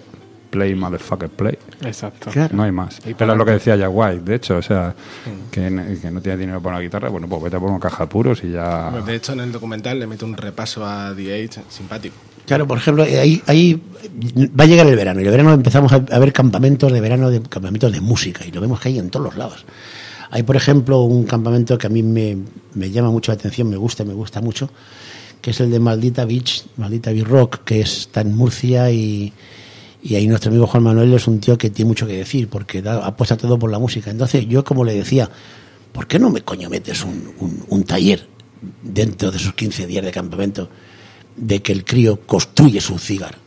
Play, 0.49 0.75
motherfucker, 0.77 1.29
play. 1.29 1.59
Exacto. 1.83 2.31
Claro. 2.31 2.57
No 2.57 2.63
hay 2.63 2.71
más. 2.73 3.01
Y 3.05 3.13
Pero 3.15 3.33
es 3.33 3.39
lo 3.39 3.45
que 3.45 3.51
decía 3.51 3.77
Jack 3.77 3.91
White, 3.93 4.21
de 4.21 4.35
hecho, 4.37 4.57
o 4.57 4.63
sea, 4.63 4.95
que, 5.51 5.67
n- 5.67 5.99
que 6.01 6.11
no 6.11 6.23
tiene 6.23 6.39
dinero 6.39 6.63
para 6.63 6.77
una 6.77 6.83
guitarra, 6.83 7.09
bueno, 7.11 7.29
pues 7.29 7.43
vete 7.43 7.57
a 7.57 7.61
por 7.61 7.69
una 7.69 7.81
caja 7.81 8.05
de 8.05 8.09
puros 8.09 8.43
y 8.45 8.53
ya... 8.53 8.91
De 9.05 9.17
hecho, 9.17 9.33
en 9.33 9.41
el 9.41 9.53
documental 9.53 9.99
le 9.99 10.07
meto 10.07 10.25
un 10.25 10.37
repaso 10.37 10.87
a 10.87 11.13
The 11.15 11.35
Age 11.45 11.61
simpático. 11.69 12.15
Claro, 12.47 12.67
por 12.67 12.79
ejemplo, 12.79 13.05
eh, 13.05 13.19
ahí, 13.19 13.43
ahí 13.47 13.83
va 14.59 14.65
a 14.65 14.67
llegar 14.67 14.87
el 14.87 14.95
verano 14.97 15.21
y 15.21 15.25
el 15.25 15.31
verano 15.31 15.53
empezamos 15.53 15.93
a, 15.93 15.99
ver 15.99 16.33
campamentos 16.33 16.93
de 16.93 17.01
verano, 17.01 17.29
de, 17.29 17.43
campamentos 17.43 17.91
de 17.93 18.01
música 18.01 18.45
y 18.47 18.53
lo 18.53 18.61
vemos 18.61 18.81
que 18.81 18.89
hay 18.89 18.99
en 18.99 19.11
todos 19.11 19.27
los 19.27 19.37
lados. 19.37 19.65
Hay, 20.31 20.43
por 20.45 20.57
ejemplo, 20.57 21.03
un 21.03 21.25
campamento 21.25 21.77
que 21.79 21.87
a 21.87 21.91
mí 21.91 22.03
me, 22.03 22.37
me 22.75 22.91
llama 22.91 23.11
mucho 23.11 23.33
la 23.33 23.37
atención, 23.37 23.69
me 23.69 23.77
gusta, 23.77 24.05
me 24.05 24.15
gusta 24.15 24.41
mucho, 24.41 24.71
que 25.41 25.51
es 25.51 25.61
el 25.61 25.71
de 25.71 25.81
Maldita 25.81 26.25
Beach, 26.25 26.65
Maldita 26.77 27.11
Beach 27.13 27.27
Rock, 27.27 27.65
que 27.65 27.81
está 27.81 28.21
en 28.21 28.35
Murcia 28.37 28.91
y, 28.91 29.33
y 30.03 30.15
ahí 30.15 30.27
nuestro 30.29 30.51
amigo 30.51 30.67
Juan 30.69 30.85
Manuel 30.85 31.13
es 31.15 31.27
un 31.27 31.41
tío 31.41 31.59
que 31.59 31.71
tiene 31.71 31.89
mucho 31.89 32.07
que 32.07 32.15
decir 32.17 32.49
porque 32.49 32.81
da, 32.81 33.05
apuesta 33.07 33.37
todo 33.37 33.59
por 33.59 33.71
la 33.71 33.79
música. 33.81 34.11
Entonces 34.11 34.47
yo 34.49 34.65
como 34.65 34.85
le 34.85 34.95
decía, 34.95 35.29
¿por 35.93 36.07
qué 36.07 36.19
no 36.21 36.31
me 36.31 36.43
coño 36.43 36.71
metes 36.71 37.03
un, 37.05 37.33
un- 37.41 37.65
un 37.69 37.83
taller 37.85 38.27
dentro 38.83 39.31
de 39.33 39.37
esos 39.39 39.55
15 39.55 39.87
días 39.87 40.05
de 40.05 40.13
campamento 40.13 40.69
de 41.37 41.63
que 41.63 41.73
el 41.73 41.85
crío 41.85 42.21
construye 42.27 42.81
su 42.81 42.99
cigar, 42.99 43.39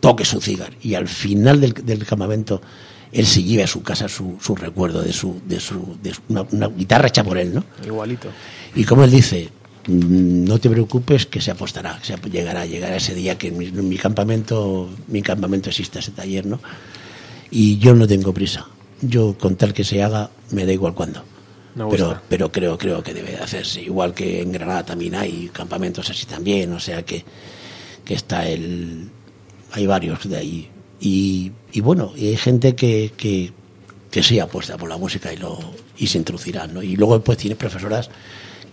toque 0.00 0.24
su 0.24 0.40
cigar 0.40 0.72
y 0.82 0.94
al 0.94 1.08
final 1.08 1.60
del, 1.60 1.72
del 1.72 2.04
campamento 2.04 2.60
él 3.10 3.26
se 3.26 3.42
lleve 3.42 3.62
a 3.62 3.66
su 3.66 3.82
casa 3.82 4.06
su, 4.08 4.36
su 4.40 4.54
recuerdo 4.54 5.00
de 5.02 5.12
su, 5.12 5.40
de 5.46 5.58
su, 5.60 5.96
de 6.02 6.12
su- 6.14 6.20
una, 6.28 6.42
una 6.52 6.68
guitarra 6.68 7.08
hecha 7.08 7.24
por 7.24 7.38
él, 7.38 7.54
¿no? 7.54 7.64
Igualito. 7.86 8.28
Y 8.74 8.84
como 8.84 9.02
él 9.04 9.10
dice, 9.10 9.48
"Mm, 9.86 10.44
no 10.44 10.58
te 10.58 10.68
preocupes 10.68 11.24
que 11.24 11.40
se 11.40 11.50
apostará, 11.50 11.98
que 12.00 12.06
se 12.06 12.30
llegará, 12.30 12.66
llegará 12.66 12.96
ese 12.96 13.14
día 13.14 13.38
que 13.38 13.48
en 13.48 13.56
mi, 13.56 13.64
en 13.66 13.88
mi 13.88 13.96
campamento, 13.96 14.90
mi 15.06 15.22
campamento 15.22 15.70
exista 15.70 16.00
ese 16.00 16.10
taller, 16.10 16.44
¿no? 16.44 16.60
Y 17.50 17.78
yo 17.78 17.94
no 17.94 18.06
tengo 18.06 18.34
prisa. 18.34 18.66
Yo 19.00 19.38
con 19.38 19.56
tal 19.56 19.72
que 19.72 19.84
se 19.84 20.02
haga, 20.02 20.28
me 20.50 20.66
da 20.66 20.72
igual 20.74 20.92
cuándo. 20.94 21.24
Pero, 21.90 22.20
pero 22.28 22.50
creo, 22.50 22.78
creo 22.78 23.02
que 23.02 23.14
debe 23.14 23.32
de 23.32 23.38
hacerse. 23.38 23.82
Igual 23.82 24.14
que 24.14 24.42
en 24.42 24.52
Granada 24.52 24.84
también 24.84 25.14
hay 25.14 25.50
campamentos 25.52 26.08
así 26.10 26.26
también, 26.26 26.72
o 26.72 26.80
sea 26.80 27.04
que, 27.04 27.24
que 28.04 28.14
está 28.14 28.48
el. 28.48 29.08
Hay 29.72 29.86
varios 29.86 30.28
de 30.28 30.36
ahí. 30.36 30.70
Y, 31.00 31.52
y 31.72 31.80
bueno, 31.80 32.12
y 32.16 32.28
hay 32.28 32.36
gente 32.36 32.74
que, 32.74 33.12
que, 33.16 33.52
que 34.10 34.22
sí 34.22 34.40
apuesta 34.40 34.76
por 34.76 34.88
la 34.88 34.96
música 34.96 35.32
y, 35.32 35.36
lo, 35.36 35.58
y 35.96 36.06
se 36.06 36.18
introducirán, 36.18 36.74
¿no? 36.74 36.82
Y 36.82 36.96
luego 36.96 37.20
pues 37.20 37.38
tienes 37.38 37.58
profesoras 37.58 38.10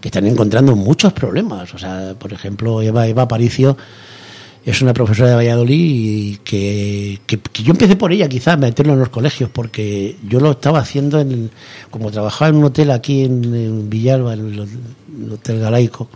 que 0.01 0.07
están 0.07 0.25
encontrando 0.25 0.75
muchos 0.75 1.13
problemas. 1.13 1.73
O 1.73 1.77
sea, 1.77 2.15
por 2.17 2.33
ejemplo, 2.33 2.81
Eva, 2.81 3.07
Eva 3.07 3.23
Aparicio 3.23 3.77
es 4.65 4.81
una 4.81 4.93
profesora 4.93 5.29
de 5.29 5.35
Valladolid 5.35 5.75
y 5.79 6.37
que, 6.43 7.19
que, 7.27 7.37
que 7.39 7.61
yo 7.63 7.71
empecé 7.71 7.95
por 7.95 8.11
ella 8.11 8.27
quizás, 8.27 8.57
meterlo 8.57 8.93
en 8.93 8.99
los 8.99 9.09
colegios, 9.09 9.49
porque 9.53 10.15
yo 10.27 10.39
lo 10.39 10.51
estaba 10.51 10.79
haciendo 10.79 11.19
en 11.21 11.51
como 11.91 12.09
trabajaba 12.11 12.49
en 12.49 12.55
un 12.55 12.63
hotel 12.65 12.89
aquí 12.91 13.23
en, 13.25 13.43
en 13.55 13.89
Villalba, 13.89 14.33
en 14.33 14.39
el, 14.39 14.59
el 15.25 15.31
Hotel 15.33 15.59
Galaico, 15.59 16.09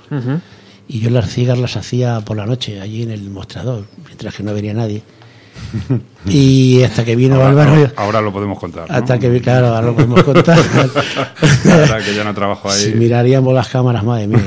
y 0.88 1.00
yo 1.00 1.12
las 1.12 1.30
cigas 1.32 1.60
las 1.60 1.78
hacía 1.78 2.20
por 2.22 2.36
la 2.38 2.48
noche, 2.48 2.82
allí 2.82 3.04
en 3.04 3.12
el 3.12 3.30
mostrador, 3.30 3.86
mientras 4.08 4.34
que 4.36 4.42
no 4.44 4.54
venía 4.54 4.74
nadie. 4.74 5.04
Y 6.26 6.84
hasta 6.84 7.06
que 7.06 7.16
vino 7.16 7.36
Ahora, 7.36 7.50
Álvaro, 7.50 7.72
ahora- 7.72 7.94
ahora 7.98 8.22
lo 8.22 8.32
podemos 8.34 8.60
contar. 8.60 8.90
¿no? 8.90 8.96
hasta 8.96 9.18
que 9.20 9.40
claro, 9.42 9.68
ahora 9.68 9.82
lo 9.88 9.96
podemos 9.96 10.24
contar. 10.24 10.60
Ahora 11.66 12.04
que 12.04 12.14
ya 12.16 12.24
no 12.26 12.34
trabajo 12.34 12.70
ahí. 12.70 12.78
Si 12.82 12.92
miraríamos 12.94 13.54
las 13.54 13.68
cámaras, 13.70 14.04
madre 14.04 14.28
mía. 14.28 14.40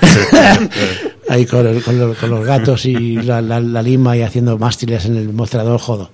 Ahí 1.28 1.46
con, 1.46 1.66
el- 1.66 1.82
con 1.82 1.98
los, 1.98 2.16
con 2.18 2.30
los 2.30 2.44
gatos 2.44 2.84
y 2.86 3.16
la, 3.22 3.40
la- 3.40 3.60
la 3.60 3.82
lima 3.82 4.16
y 4.16 4.22
haciendo 4.22 4.58
mástiles 4.58 5.04
en 5.06 5.16
el 5.16 5.32
mostrador, 5.32 5.78
jodo. 5.80 6.10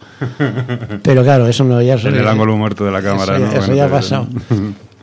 Pero 1.02 1.22
claro, 1.22 1.46
eso 1.48 1.64
no 1.64 1.80
ya 1.82 1.94
en 1.94 2.14
el 2.14 2.28
ángulo 2.28 2.56
muerto 2.56 2.84
de 2.84 2.92
la 2.92 3.02
cámara, 3.02 3.36
eso, 3.36 3.44
¿no? 3.46 3.50
eso 3.52 3.60
Bueno, 3.60 3.74
ya 3.74 3.84
ha 3.86 3.90
pasado. 3.90 4.28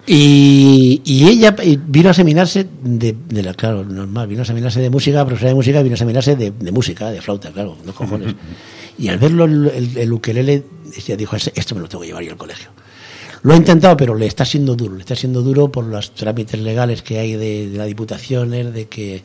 Y, 0.08 1.02
y 1.04 1.28
ella 1.28 1.56
vino 1.88 2.12
a 2.12 2.14
seminarse 2.14 2.68
de, 2.84 3.16
de 3.28 3.42
la, 3.44 3.56
claro, 3.56 3.84
normal, 3.84 4.28
vino 4.28 4.44
a 4.44 4.46
seminarse 4.46 4.80
de 4.80 4.92
música, 4.92 5.26
profesora 5.26 5.50
de 5.50 5.56
música, 5.56 5.82
vino 5.82 5.96
a 5.96 5.98
seminarse 5.98 6.36
de, 6.36 6.52
de 6.52 6.72
música, 6.72 7.10
de 7.10 7.22
flauta, 7.22 7.50
claro, 7.52 7.76
no 7.84 7.92
cojones. 7.94 8.36
Y 9.00 9.08
al 9.10 9.18
verlo 9.18 9.46
el, 9.46 9.66
el, 9.76 9.98
el 9.98 10.14
ukelele, 10.14 10.64
ella 10.96 11.18
dijo, 11.18 11.36
"Ese- 11.36 11.52
esto 11.56 11.74
me 11.74 11.82
lo 11.82 11.88
tengo 11.88 12.02
que 12.02 12.08
llevar 12.08 12.24
yo 12.24 12.32
al 12.34 12.38
colegio. 12.38 12.70
Lo 13.46 13.54
ha 13.54 13.58
intentado, 13.58 13.96
pero 13.96 14.16
le 14.16 14.26
está 14.26 14.44
siendo 14.44 14.76
duro, 14.76 14.96
le 14.96 15.02
está 15.02 15.16
siendo 15.16 15.42
duro 15.44 15.72
por 15.72 15.86
los 15.86 16.16
trámites 16.16 16.60
legales 16.60 17.02
que 17.04 17.20
hay 17.20 17.34
de, 17.34 17.70
de 17.70 17.78
la 17.78 17.86
diputación, 17.86 18.50
de 18.50 18.88
que 18.90 19.22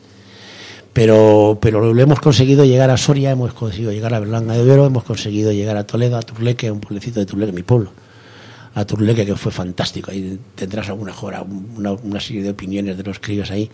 pero 0.93 1.57
pero 1.61 1.93
lo 1.93 2.01
hemos 2.01 2.19
conseguido 2.19 2.65
llegar 2.65 2.89
a 2.89 2.97
Soria, 2.97 3.31
hemos 3.31 3.53
conseguido 3.53 3.91
llegar 3.91 4.13
a 4.13 4.19
Berlanga 4.19 4.53
de 4.53 4.63
Duero, 4.63 4.85
hemos 4.85 5.03
conseguido 5.03 5.51
llegar 5.51 5.77
a 5.77 5.85
Toledo, 5.85 6.17
a 6.17 6.21
Turleque, 6.21 6.67
a 6.67 6.73
un 6.73 6.81
pueblecito 6.81 7.19
de 7.19 7.25
Turleque, 7.25 7.51
mi 7.53 7.63
pueblo, 7.63 7.91
a 8.75 8.85
Turleque 8.85 9.25
que 9.25 9.35
fue 9.35 9.51
fantástico. 9.51 10.11
Ahí 10.11 10.37
tendrás 10.53 10.89
alguna 10.89 11.13
hora, 11.19 11.43
una, 11.77 11.93
una 11.93 12.19
serie 12.19 12.43
de 12.43 12.49
opiniones 12.51 12.97
de 12.97 13.03
los 13.03 13.19
críos 13.19 13.49
ahí. 13.51 13.69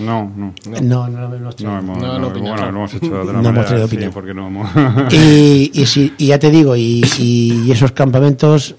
No, 0.00 0.30
no. 0.36 0.54
No, 0.82 1.08
no, 1.08 1.08
no, 1.08 1.28
no, 1.28 1.38
No, 1.38 1.50
no. 1.60 1.78
hemos, 1.78 1.98
No, 1.98 2.18
no, 2.18 2.18
no 2.18 2.30
bueno, 2.40 2.56
lo 2.56 2.68
hemos 2.68 2.94
hecho 2.94 3.08
de 3.10 3.18
otra 3.18 3.40
No 3.40 3.48
hemos 3.48 3.66
traído 3.66 3.86
sí, 3.88 3.96
porque 4.12 4.34
no 4.34 4.48
hemos... 4.48 4.68
Y, 5.12 5.70
y, 5.72 5.86
si- 5.86 6.12
y 6.18 6.26
ya 6.26 6.38
te 6.38 6.50
digo, 6.50 6.74
y, 6.76 7.02
y 7.18 7.70
esos 7.70 7.92
campamentos 7.92 8.74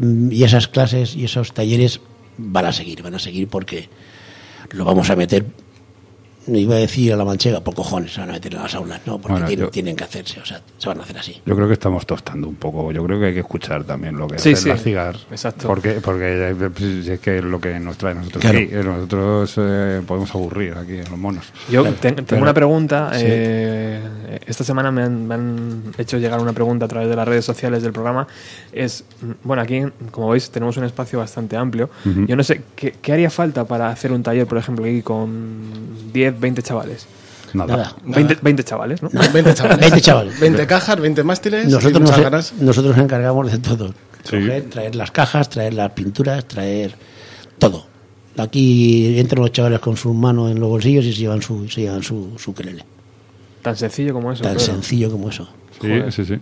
y 0.00 0.42
esas 0.44 0.68
clases 0.68 1.14
y 1.14 1.24
esos 1.24 1.52
talleres 1.52 2.00
van 2.36 2.66
a 2.66 2.72
seguir, 2.72 3.02
van 3.02 3.14
a 3.14 3.18
seguir 3.18 3.48
porque 3.48 3.88
lo 4.70 4.84
vamos 4.84 5.10
a 5.10 5.16
meter, 5.16 5.46
iba 6.46 6.74
a 6.74 6.78
decir 6.78 7.12
a 7.12 7.16
la 7.16 7.24
manchega, 7.24 7.60
por 7.60 7.74
cojones, 7.74 8.12
se 8.14 8.20
van 8.20 8.30
a 8.30 8.32
meter 8.34 8.54
en 8.54 8.62
las 8.62 8.74
aulas, 8.74 9.00
¿no? 9.06 9.18
Porque 9.18 9.32
Bueno, 9.32 9.46
tienen, 9.46 9.66
yo- 9.66 9.70
tienen 9.70 9.96
que 9.96 10.04
hacerse, 10.04 10.40
o 10.40 10.44
sea, 10.44 10.60
se 10.78 10.88
van 10.88 11.00
a 11.00 11.02
hacer 11.04 11.18
así. 11.18 11.40
Yo 11.46 11.54
creo 11.56 11.66
que 11.66 11.72
estamos 11.74 12.06
tostando 12.06 12.48
un 12.48 12.56
poco. 12.56 12.92
Yo 12.92 13.02
creo 13.04 13.18
que 13.20 13.26
hay 13.26 13.34
que 13.34 13.40
escuchar 13.40 13.84
también 13.84 14.16
lo 14.16 14.26
que 14.28 14.38
Sí, 14.38 14.52
hace 14.52 14.62
sí. 14.62 14.68
la 14.68 14.76
cigar. 14.76 15.16
Exacto. 15.30 15.66
Porque, 15.66 15.92
porque 16.02 16.50
eh, 16.50 17.12
es 17.14 17.20
que 17.20 17.38
es 17.38 17.44
lo 17.44 17.60
que 17.60 17.78
nos 17.80 17.96
trae 17.96 18.12
a 18.12 18.16
nosotros 18.16 18.40
Claro. 18.42 18.58
aquí. 18.58 18.68
Eh, 18.72 18.82
Nosotros 18.84 19.54
eh, 19.58 20.02
podemos 20.06 20.34
aburrir 20.34 20.74
aquí 20.74 20.92
en 20.98 21.08
los 21.10 21.18
monos. 21.18 21.44
Yo 21.70 21.82
Claro, 21.82 21.96
ten- 22.00 22.14
tengo 22.16 22.26
pero- 22.28 22.42
una 22.42 22.54
pregunta. 22.54 23.10
sí. 23.14 23.22
eh, 23.26 24.00
esta 24.46 24.64
semana 24.64 24.90
me 24.90 25.02
han, 25.02 25.26
me 25.26 25.34
han 25.34 25.82
hecho 25.98 26.18
llegar 26.18 26.40
una 26.40 26.52
pregunta 26.52 26.84
a 26.84 26.88
través 26.88 27.08
de 27.08 27.16
las 27.16 27.26
redes 27.26 27.44
sociales 27.44 27.82
del 27.82 27.92
programa. 27.92 28.26
Es, 28.72 29.04
bueno, 29.42 29.62
aquí, 29.62 29.82
como 30.10 30.28
veis, 30.30 30.50
tenemos 30.50 30.76
un 30.76 30.84
espacio 30.84 31.18
bastante 31.18 31.56
amplio. 31.56 31.88
Ujú. 32.04 32.26
Yo 32.26 32.36
no 32.36 32.42
sé, 32.44 32.62
¿qué, 32.76 32.94
qué 33.00 33.12
haría 33.12 33.30
falta 33.30 33.64
para 33.64 33.88
hacer 33.88 34.12
un 34.12 34.22
taller, 34.22 34.46
por 34.46 34.58
ejemplo, 34.58 34.84
aquí 34.84 35.02
con 35.02 36.12
10, 36.12 36.33
20 36.38 36.62
chavales? 36.62 37.06
Nada. 37.52 37.76
Nada. 37.76 37.96
20, 38.04 38.38
20 38.42 38.64
chavales, 38.64 39.02
¿no? 39.02 39.10
20 39.10 39.54
chavales. 39.54 39.80
20 39.80 40.00
chavales. 40.00 40.40
20 40.40 40.66
cajas, 40.66 41.00
20 41.00 41.22
mástiles. 41.24 41.66
Nosotros 41.66 42.00
nos, 42.00 42.20
ganas. 42.20 42.52
nosotros 42.54 42.96
nos 42.96 43.04
encargamos 43.04 43.50
de 43.50 43.58
todo. 43.58 43.94
Sí. 44.24 44.30
Coger, 44.30 44.64
traer 44.70 44.94
las 44.96 45.10
cajas, 45.10 45.48
traer 45.48 45.74
las 45.74 45.92
pinturas, 45.92 46.46
traer 46.46 46.94
todo. 47.58 47.86
Aquí 48.36 49.18
entran 49.18 49.42
los 49.42 49.52
chavales 49.52 49.78
con 49.78 49.96
sus 49.96 50.14
manos 50.14 50.50
en 50.50 50.58
los 50.58 50.68
bolsillos 50.68 51.04
y 51.04 51.12
se 51.12 51.20
llevan 51.20 51.42
su, 51.42 51.68
se 51.68 51.82
llevan 51.82 52.02
su, 52.02 52.32
su 52.38 52.50
ukelele. 52.50 52.84
Tan 53.62 53.76
sencillo 53.76 54.12
como 54.12 54.32
eso. 54.32 54.42
Tan 54.42 54.56
claro. 54.56 54.72
sencillo 54.72 55.10
como 55.10 55.28
eso. 55.28 55.48
Sí, 55.80 55.88
Joder. 55.88 56.12
sí, 56.12 56.24
sí. 56.24 56.38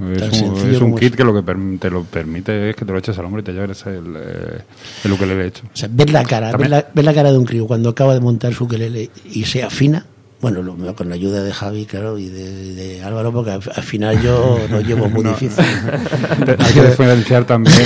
Es 0.00 0.40
un, 0.42 0.56
es 0.56 0.62
kit 1.00 1.08
eso. 1.08 1.16
que 1.16 1.24
lo 1.24 1.34
que 1.34 1.42
per- 1.42 1.56
te 1.78 1.90
lo 1.90 2.02
permite 2.04 2.70
es 2.70 2.76
que 2.76 2.84
te 2.84 2.92
lo 2.92 2.98
eches 2.98 3.16
al 3.18 3.26
hombro 3.26 3.40
y 3.40 3.44
te 3.44 3.52
lleves 3.52 3.84
el, 3.86 4.14
eh, 4.16 4.58
el 5.04 5.12
ukelele 5.12 5.46
hecho. 5.46 5.64
O 5.66 5.76
sea, 5.76 5.88
ver 5.92 6.10
la 6.10 6.24
cara, 6.24 6.56
ver 6.56 6.70
la, 6.70 6.86
ver 6.94 7.04
la 7.04 7.12
cara 7.14 7.30
de 7.30 7.38
un 7.38 7.44
crío 7.44 7.66
cuando 7.66 7.90
acaba 7.90 8.14
de 8.14 8.20
montar 8.20 8.54
su 8.54 8.64
ukelele 8.64 9.10
y 9.26 9.44
se 9.44 9.62
afina, 9.62 10.06
Bueno, 10.40 10.60
lo- 10.62 10.96
con 10.96 11.08
la 11.08 11.14
ayuda 11.14 11.42
de 11.44 11.52
Javi, 11.52 11.84
claro, 11.86 12.18
y 12.18 12.28
de, 12.28 12.74
de 12.74 13.02
Álvaro, 13.04 13.32
porque 13.32 13.50
al, 13.52 13.60
al 13.76 13.82
final 13.84 14.20
yo 14.22 14.58
lo 14.70 14.80
llevo 14.80 15.08
muy 15.08 15.22
No. 15.24 15.30
difícil. 15.30 15.62
hay 16.58 16.72
que 16.74 16.82
diferenciar 16.82 17.44
también 17.44 17.76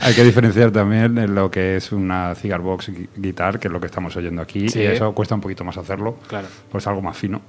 hay 0.00 0.14
que 0.14 0.24
diferenciar 0.24 0.72
también 0.72 1.16
en 1.16 1.34
lo 1.34 1.50
que 1.50 1.76
es 1.76 1.90
una 1.92 2.34
cigar 2.34 2.60
box 2.60 2.90
gui- 2.90 3.08
guitar 3.16 3.58
que 3.58 3.68
es 3.68 3.72
lo 3.72 3.80
que 3.80 3.86
estamos 3.86 4.14
oyendo 4.16 4.42
aquí 4.42 4.68
Sí. 4.68 4.80
y 4.80 4.82
eso 4.82 5.12
cuesta 5.14 5.34
un 5.36 5.40
poquito 5.40 5.64
más 5.64 5.78
hacerlo 5.78 6.16
Claro. 6.28 6.48
pues 6.70 6.86
algo 6.86 7.00
más 7.00 7.16
fino 7.16 7.40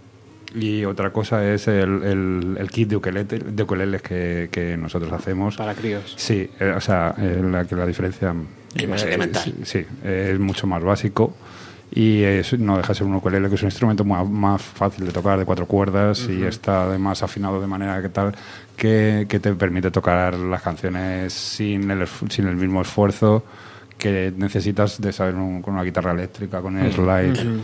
y 0.56 0.86
otra 0.86 1.12
cosa 1.12 1.47
es 1.51 1.68
el, 1.68 2.04
el- 2.04 2.58
el 2.60 2.70
kit 2.70 2.89
de, 2.89 2.95
ukeleles 2.97 4.01
que, 4.01 4.49
que 4.51 4.78
nosotros 4.78 5.12
hacemos. 5.12 5.56
Para 5.58 5.74
críos. 5.74 6.14
sí 6.18 6.49
eh, 6.60 6.74
o 6.76 6.82
sea 6.82 7.16
eh, 7.18 7.41
la 7.43 7.66
que 7.66 7.76
la 7.76 7.86
diferencia 7.86 8.34
Es 8.76 8.88
más 8.88 9.04
eh, 9.04 9.08
elemental. 9.08 9.54
sí, 9.64 9.86
es 10.04 10.39
mucho 10.39 10.68
más 10.68 10.84
básico. 10.84 11.36
Y 11.95 12.24
es- 12.24 12.58
no 12.58 12.76
deja 12.78 12.89
de 12.89 12.95
ser 12.95 13.06
un 13.08 13.14
ukelele 13.16 13.49
que 13.49 13.56
es 13.56 13.62
un 13.62 13.68
instrumento 13.68 14.04
más, 14.04 14.28
más 14.28 14.62
fácil 14.64 15.06
de 15.06 15.12
tocar 15.12 15.38
de 15.38 15.45
cuatro 15.45 15.68
cuerdas 15.68 16.28
y 16.28 16.43
está 16.43 16.84
además 16.86 17.22
afinado 17.22 17.62
de 17.62 17.68
manera 17.68 18.01
que 18.01 18.10
tal 18.10 18.34
que, 18.76 19.28
que 19.30 19.39
te 19.39 19.54
permite 19.54 19.91
tocar 19.91 20.34
las 20.36 20.62
canciones 20.64 21.34
sin 21.34 21.91
el, 21.91 22.08
sin 22.30 22.47
el 22.47 22.56
mismo 22.56 22.82
esfuerzo 22.82 23.43
que 23.97 24.34
necesitas 24.36 24.99
de 24.99 25.12
saber 25.14 25.36
un- 25.36 25.62
con 25.62 25.76
una 25.76 25.84
guitarra 25.84 26.14
eléctrica 26.14 26.62
con 26.62 26.78
el 26.80 26.91
slide 26.91 27.62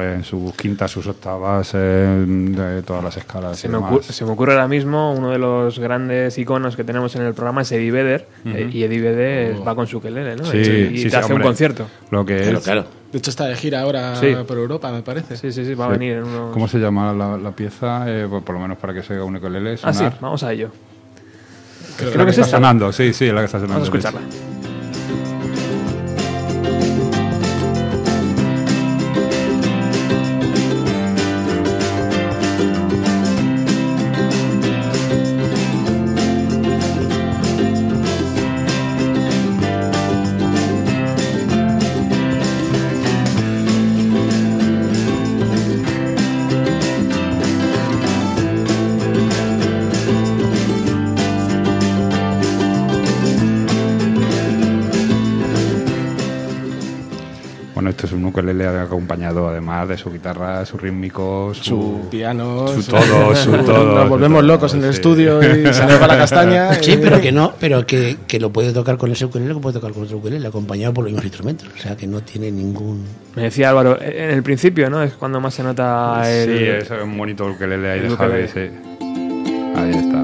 en 0.00 0.24
sus 0.24 0.52
quintas, 0.54 0.90
sus 0.90 1.06
octavas, 1.06 1.70
eh, 1.74 2.24
de 2.26 2.82
todas 2.82 3.02
las 3.04 3.16
escalas. 3.16 3.58
Se 3.58 3.66
y 3.66 3.70
me, 3.70 3.76
demás. 3.76 3.92
ocu- 3.92 4.02
se 4.02 4.24
me 4.24 4.32
ocurre 4.32 4.52
ahora 4.52 4.68
mismo 4.68 5.12
uno 5.14 5.30
de 5.30 5.38
los 5.38 5.78
grandes 5.78 6.36
iconos 6.38 6.76
que 6.76 6.84
tenemos 6.84 7.14
en 7.16 7.22
el 7.22 7.34
programa 7.34 7.62
es 7.62 7.72
Eddie 7.72 7.90
Vedder. 7.90 8.28
eh, 8.46 8.68
y 8.72 8.82
Eddie 8.82 9.00
Vedder 9.00 9.66
va 9.66 9.74
con 9.74 9.86
su 9.86 10.00
quelele, 10.00 10.36
¿no? 10.36 10.44
Sí, 10.44 10.58
y 10.58 10.64
sí, 10.64 11.04
te 11.04 11.10
sí, 11.10 11.16
hace 11.16 11.26
un 11.26 11.32
hombre. 11.32 11.44
concierto. 11.46 11.86
Lo 12.10 12.24
que 12.24 12.38
Claro, 12.40 12.58
es, 12.58 12.64
claro. 12.64 12.84
De 13.12 13.18
hecho, 13.18 13.30
está 13.30 13.46
de 13.46 13.56
gira 13.56 13.80
ahora 13.80 14.14
Sí. 14.16 14.34
por 14.46 14.56
Europa, 14.58 14.90
me 14.92 15.02
parece. 15.02 15.36
Sí, 15.36 15.50
sí, 15.52 15.64
sí, 15.64 15.74
va 15.74 15.86
a 15.86 15.88
venir 15.88 16.12
en 16.18 16.24
unos... 16.24 16.52
¿Cómo 16.52 16.68
se 16.68 16.78
llama 16.78 17.12
la, 17.12 17.36
la 17.36 17.50
pieza? 17.50 18.04
Eh, 18.06 18.26
pues 18.30 18.42
por 18.44 18.54
lo 18.54 18.60
menos 18.60 18.78
para 18.78 18.94
que 18.94 19.02
se 19.02 19.14
oiga 19.14 19.24
un 19.24 19.36
ukelele. 19.36 19.74
Ah, 19.82 19.92
sí, 19.92 19.98
sonar. 19.98 20.18
vamos 20.20 20.42
a 20.44 20.52
ello. 20.52 20.70
Creo 21.96 22.12
Creo 22.12 22.24
que 22.24 22.30
es 22.30 22.38
está 22.38 22.46
esta. 22.46 22.56
sonando, 22.58 22.92
sí, 22.92 23.12
sí, 23.12 23.26
la 23.32 23.40
que 23.40 23.46
está 23.46 23.58
sonando. 23.60 23.84
Vamos 23.84 23.88
a 23.94 23.98
escucharla. 23.98 24.49
Acompañado 59.20 59.48
además 59.48 59.88
de 59.88 59.98
su 59.98 60.10
guitarra, 60.10 60.64
su 60.64 60.78
rítmico, 60.78 61.52
su, 61.54 61.62
Su 61.64 62.08
piano, 62.10 62.66
su 62.68 62.82
todo, 62.84 63.36
su 63.36 63.52
todo. 63.64 63.94
Nos 63.94 64.08
volvemos 64.08 64.38
todo, 64.40 64.48
locos 64.48 64.74
en 64.74 64.84
el 64.84 64.92
sí. 64.92 64.96
estudio 64.96 65.40
y 65.42 65.72
se 65.74 65.84
nos 65.86 66.00
va 66.00 66.06
la 66.06 66.16
castaña. 66.18 66.70
Sí, 66.80 66.92
y- 66.92 66.96
pero 66.96 67.20
que 67.20 67.30
no, 67.30 67.52
pero 67.60 67.84
que, 67.86 68.16
que 68.26 68.40
lo 68.40 68.50
puede 68.50 68.72
tocar 68.72 68.96
con 68.96 69.12
ese 69.12 69.26
ukelele, 69.26 69.54
que 69.54 69.60
puede 69.60 69.74
tocar 69.74 69.92
con 69.92 70.04
otro 70.04 70.16
ukelele, 70.18 70.46
acompañado 70.48 70.94
por 70.94 71.04
los 71.04 71.12
mismos 71.12 71.24
instrumentos. 71.26 71.68
O 71.74 71.78
sea, 71.78 71.96
que 71.96 72.06
no 72.06 72.20
tiene 72.22 72.50
ningún... 72.50 73.04
Me 73.36 73.42
decía 73.42 73.68
Álvaro, 73.70 73.98
eh, 74.00 74.24
en 74.24 74.30
el 74.30 74.42
principio, 74.42 74.88
¿no? 74.88 75.02
Es 75.02 75.12
cuando 75.14 75.40
más 75.40 75.52
se 75.54 75.62
nota 75.62 76.22
el... 76.26 76.58
Sí, 76.58 76.64
es 76.64 76.90
un 77.02 77.16
bonito 77.18 77.46
ukelele 77.46 77.90
ahí 77.90 78.00
el 78.00 78.08
de 78.10 78.16
Javi, 78.16 78.48
sí. 78.48 78.70
Ahí 79.76 79.90
está. 79.90 80.22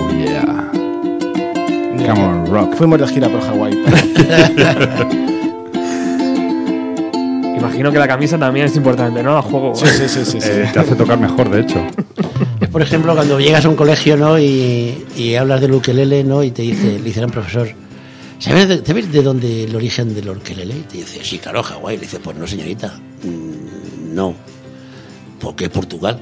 Oh 0.00 0.10
yeah. 0.10 0.70
Come 2.08 2.24
on, 2.24 2.46
rock. 2.46 2.74
Fuimos 2.74 2.98
de 2.98 3.06
gira 3.08 3.28
por 3.28 3.40
Hawái. 3.42 3.78
Imagino 7.80 7.92
que 7.92 7.98
la 7.98 8.08
camisa 8.08 8.38
también 8.38 8.66
es 8.66 8.76
importante, 8.76 9.22
¿no? 9.22 9.36
A 9.38 9.42
juego. 9.42 9.74
Sí, 9.74 9.86
sí, 9.86 10.08
sí, 10.08 10.24
sí. 10.24 10.40
sí. 10.40 10.48
Eh, 10.50 10.70
te 10.72 10.80
hace 10.80 10.94
tocar 10.94 11.18
mejor, 11.18 11.48
de 11.50 11.60
hecho. 11.60 11.80
Es, 12.60 12.68
por 12.68 12.82
ejemplo, 12.82 13.14
cuando 13.14 13.40
llegas 13.40 13.64
a 13.64 13.68
un 13.68 13.76
colegio, 13.76 14.16
¿no? 14.16 14.38
Y, 14.38 15.04
y 15.16 15.34
hablas 15.34 15.60
del 15.60 15.72
ukelele, 15.72 16.22
¿no? 16.24 16.42
Y 16.42 16.50
te 16.50 16.62
dice, 16.62 16.98
le 16.98 17.02
dice 17.04 17.20
al 17.20 17.30
profesor, 17.30 17.68
¿sabes 18.38 18.68
de, 18.68 18.84
sabes 18.84 19.10
de 19.10 19.22
dónde 19.22 19.64
el 19.64 19.74
origen 19.74 20.14
del 20.14 20.28
ukelele? 20.28 20.74
Y 20.76 20.80
te 20.82 20.98
dice, 20.98 21.20
sí, 21.22 21.38
claro, 21.38 21.62
Hawái. 21.62 21.96
Le 21.96 22.02
dice, 22.02 22.20
pues 22.20 22.36
no, 22.36 22.46
señorita, 22.46 22.92
mm, 23.24 24.14
no, 24.14 24.34
porque 25.40 25.64
es 25.64 25.70
Portugal. 25.70 26.18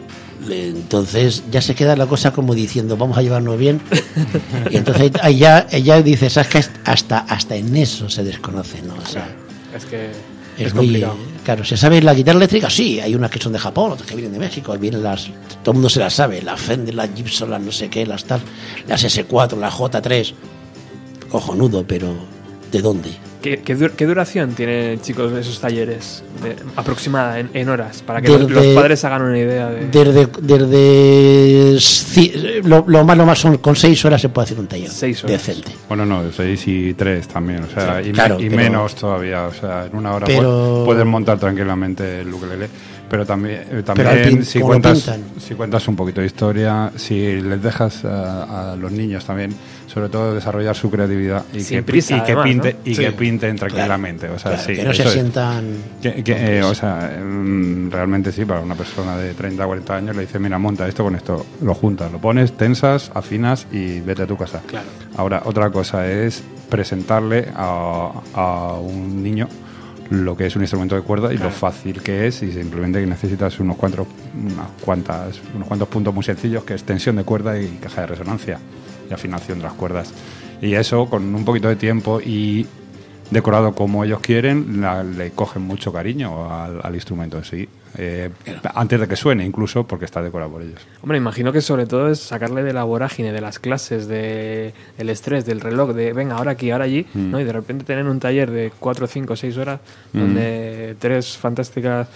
Entonces 0.48 1.42
ya 1.50 1.60
se 1.60 1.74
queda 1.74 1.96
la 1.96 2.06
cosa 2.06 2.32
como 2.32 2.54
diciendo, 2.54 2.96
vamos 2.96 3.18
a 3.18 3.22
llevarnos 3.22 3.58
bien. 3.58 3.80
Y 4.70 4.76
entonces 4.76 5.02
ahí- 5.02 5.12
ahí 5.22 5.38
ya, 5.38 5.66
ella 5.70 6.00
dice, 6.02 6.30
¿sabes 6.30 6.48
que 6.48 6.64
hasta, 6.84 7.18
hasta 7.18 7.56
en 7.56 7.76
eso 7.76 8.08
se 8.08 8.22
desconoce, 8.24 8.80
¿no? 8.82 8.94
O 8.94 9.06
sea, 9.06 9.28
Es 9.76 9.84
que 9.84 10.10
es, 10.10 10.66
es 10.68 10.74
muy- 10.74 10.86
complicado. 10.86 11.16
Claro, 11.48 11.64
¿se 11.64 11.78
sabe 11.78 12.02
la 12.02 12.12
guitarra 12.12 12.36
eléctrica? 12.36 12.68
Sí, 12.68 13.00
hay 13.00 13.14
unas 13.14 13.30
que 13.30 13.38
son 13.38 13.54
de 13.54 13.58
Japón, 13.58 13.92
otras 13.92 14.06
que 14.06 14.14
vienen 14.14 14.34
de 14.34 14.38
México, 14.38 14.76
vienen 14.76 15.02
las, 15.02 15.30
todo 15.62 15.70
el 15.70 15.74
mundo 15.76 15.88
se 15.88 15.98
las 15.98 16.12
sabe, 16.12 16.42
las 16.42 16.60
Fender, 16.60 16.94
las 16.94 17.08
Gibson, 17.14 17.48
las 17.48 17.62
no 17.62 17.72
sé 17.72 17.88
qué, 17.88 18.04
las 18.04 18.24
tal, 18.24 18.42
las 18.86 19.02
S4, 19.02 19.58
las 19.58 19.72
J3, 19.72 20.34
cojonudo, 21.30 21.86
pero 21.88 22.14
¿de 22.70 22.82
dónde? 22.82 23.08
¿Qué, 23.42 23.58
qué 23.58 23.76
dur- 23.78 23.92
qué 23.92 24.04
duración 24.04 24.52
tienen, 24.54 25.00
chicos, 25.00 25.32
esos 25.32 25.60
talleres? 25.60 26.24
de- 26.42 26.56
aproximada, 26.76 27.38
en, 27.38 27.50
en 27.54 27.68
horas, 27.68 28.02
para 28.02 28.20
que 28.20 28.30
Desde- 28.30 28.48
los, 28.48 28.66
padres 28.74 29.04
hagan 29.04 29.22
una 29.22 29.38
idea 29.38 29.70
de... 29.70 29.86
Desde, 29.88 30.28
desde 30.40 31.78
lo, 32.64 32.84
lo 32.86 33.04
más 33.04 33.16
lo 33.16 33.26
más 33.26 33.38
son 33.38 33.58
con 33.58 33.76
seis 33.76 34.04
horas 34.04 34.20
se 34.20 34.28
puede 34.28 34.44
hacer 34.46 34.58
un 34.58 34.66
taller 34.66 34.90
Seis 34.90 35.22
horas. 35.24 35.46
decente. 35.46 35.72
Bueno, 35.88 36.04
no, 36.06 36.22
6 36.30 36.68
y 36.68 36.94
3 36.94 37.28
también, 37.28 37.64
o 37.64 37.70
sea, 37.70 37.98
Sí, 38.02 38.04
y, 38.04 38.06
me- 38.08 38.12
claro, 38.12 38.40
y 38.40 38.48
pero- 38.48 38.56
menos 38.62 38.94
todavía, 38.94 39.46
o 39.46 39.52
sea, 39.52 39.86
en 39.86 39.96
una 39.96 40.14
hora 40.14 40.26
Pero- 40.26 40.82
pu- 40.82 40.84
puedes 40.84 41.04
montar 41.06 41.38
tranquilamente 41.38 42.20
el 42.20 42.32
ukelele, 42.32 42.68
pero 43.08 43.24
también, 43.26 43.64
eh, 43.70 43.82
también 43.84 44.08
pin- 44.38 44.42
si, 44.44 44.60
cuentas, 44.60 45.10
si 45.44 45.54
cuentas 45.54 45.86
un 45.88 45.96
poquito 45.96 46.20
de 46.20 46.26
historia, 46.26 46.92
si 46.96 47.40
les 47.40 47.62
dejas 47.62 48.04
a, 48.04 48.72
a 48.72 48.76
los 48.76 48.92
niños 48.92 49.24
también, 49.24 49.54
sobre 49.88 50.08
todo 50.10 50.34
desarrollar 50.34 50.76
su 50.76 50.90
creatividad 50.90 51.44
y, 51.52 51.60
Sin 51.60 51.78
que, 51.78 51.82
prisa, 51.82 52.16
y 52.18 52.22
que, 52.22 52.36
pinte, 52.36 52.74
¿no? 52.74 52.78
y 52.84 52.94
Sí. 52.94 53.02
que 53.02 53.12
pinten 53.12 53.56
tranquilamente, 53.56 54.28
o 54.28 54.38
sea, 54.38 54.52
Claro, 54.52 54.66
sí, 54.66 54.74
que 54.76 54.84
no 54.84 54.92
se 54.94 55.02
es. 55.02 55.12
sientan 55.12 55.64
Que- 56.02 56.22
que, 56.22 56.58
eh, 56.58 56.62
o 56.62 56.74
sea, 56.74 57.18
mm, 57.20 57.90
realmente 57.90 58.30
sí, 58.30 58.44
para 58.44 58.60
una 58.60 58.74
persona 58.74 59.16
de 59.16 59.34
30 59.34 59.64
o 59.64 59.66
40 59.66 59.96
años 59.96 60.14
le 60.14 60.22
dice, 60.22 60.38
mira, 60.38 60.58
monta 60.58 60.86
esto 60.86 61.02
con 61.04 61.16
esto, 61.16 61.44
lo 61.62 61.74
juntas, 61.74 62.12
lo 62.12 62.18
pones, 62.18 62.52
tensas, 62.56 63.10
afinas 63.14 63.66
y 63.72 64.00
vete 64.00 64.22
a 64.22 64.26
tu 64.26 64.36
casa. 64.36 64.60
Claro. 64.66 64.86
Ahora, 65.16 65.42
otra 65.46 65.70
cosa 65.70 66.06
es 66.06 66.42
presentarle 66.68 67.48
a, 67.56 68.12
a 68.34 68.74
un 68.74 69.22
niño 69.22 69.48
lo 70.10 70.36
que 70.36 70.46
es 70.46 70.56
un 70.56 70.62
instrumento 70.62 70.94
de 70.94 71.02
cuerda 71.02 71.32
y 71.34 71.38
lo 71.38 71.50
fácil 71.50 72.00
que 72.02 72.26
es 72.26 72.42
y 72.42 72.50
simplemente 72.52 72.98
que 73.00 73.06
necesitas 73.06 73.58
unos 73.60 73.76
cuantos, 73.76 74.06
unas 74.34 74.68
cuantas, 74.82 75.38
unos 75.54 75.68
cuantos 75.68 75.88
puntos 75.88 76.14
muy 76.14 76.24
sencillos 76.24 76.64
que 76.64 76.74
es 76.74 76.84
tensión 76.84 77.16
de 77.16 77.24
cuerda 77.24 77.58
y 77.60 77.66
caja 77.82 78.02
de 78.02 78.06
resonancia 78.08 78.58
y 79.10 79.14
afinación 79.14 79.58
de 79.58 79.64
las 79.64 79.72
cuerdas. 79.74 80.12
Y 80.60 80.74
eso 80.74 81.06
con 81.08 81.34
un 81.34 81.44
poquito 81.44 81.68
de 81.68 81.76
tiempo 81.76 82.20
y 82.20 82.66
decorado 83.30 83.74
como 83.74 84.04
ellos 84.04 84.20
quieren, 84.20 84.80
la- 84.80 85.04
le 85.04 85.30
cogen 85.32 85.62
mucho 85.62 85.92
cariño 85.92 86.52
al, 86.52 86.80
al 86.82 86.94
instrumento 86.94 87.36
en 87.38 87.44
sí. 87.44 87.68
Eh, 87.96 88.28
antes 88.74 89.00
de 89.00 89.08
que 89.08 89.16
suene, 89.16 89.44
incluso 89.46 89.84
porque 89.86 90.04
está 90.04 90.22
decorado 90.22 90.50
por 90.52 90.62
ellos. 90.62 90.80
Hombre, 91.02 91.16
imagino 91.18 91.52
que 91.52 91.60
sobre 91.62 91.86
todo 91.86 92.10
es 92.10 92.20
sacarle 92.20 92.62
de 92.62 92.72
la 92.74 92.84
vorágine, 92.84 93.32
de 93.32 93.40
las 93.40 93.58
clases, 93.58 94.06
de 94.06 94.72
el 94.98 95.08
estrés, 95.08 95.46
del 95.46 95.60
reloj, 95.60 95.92
de 95.94 96.12
venga, 96.12 96.36
ahora 96.36 96.52
aquí, 96.52 96.70
ahora 96.70 96.84
allí, 96.84 97.06
Mm. 97.14 97.30
¿no? 97.30 97.40
Y 97.40 97.44
de 97.44 97.52
repente 97.52 97.84
tener 97.84 98.06
un 98.06 98.20
taller 98.20 98.50
de 98.50 98.72
4, 98.78 99.06
5, 99.06 99.36
6 99.36 99.56
horas 99.56 99.80
donde 100.12 100.96
tres 100.98 101.36
fantásticas 101.38 102.08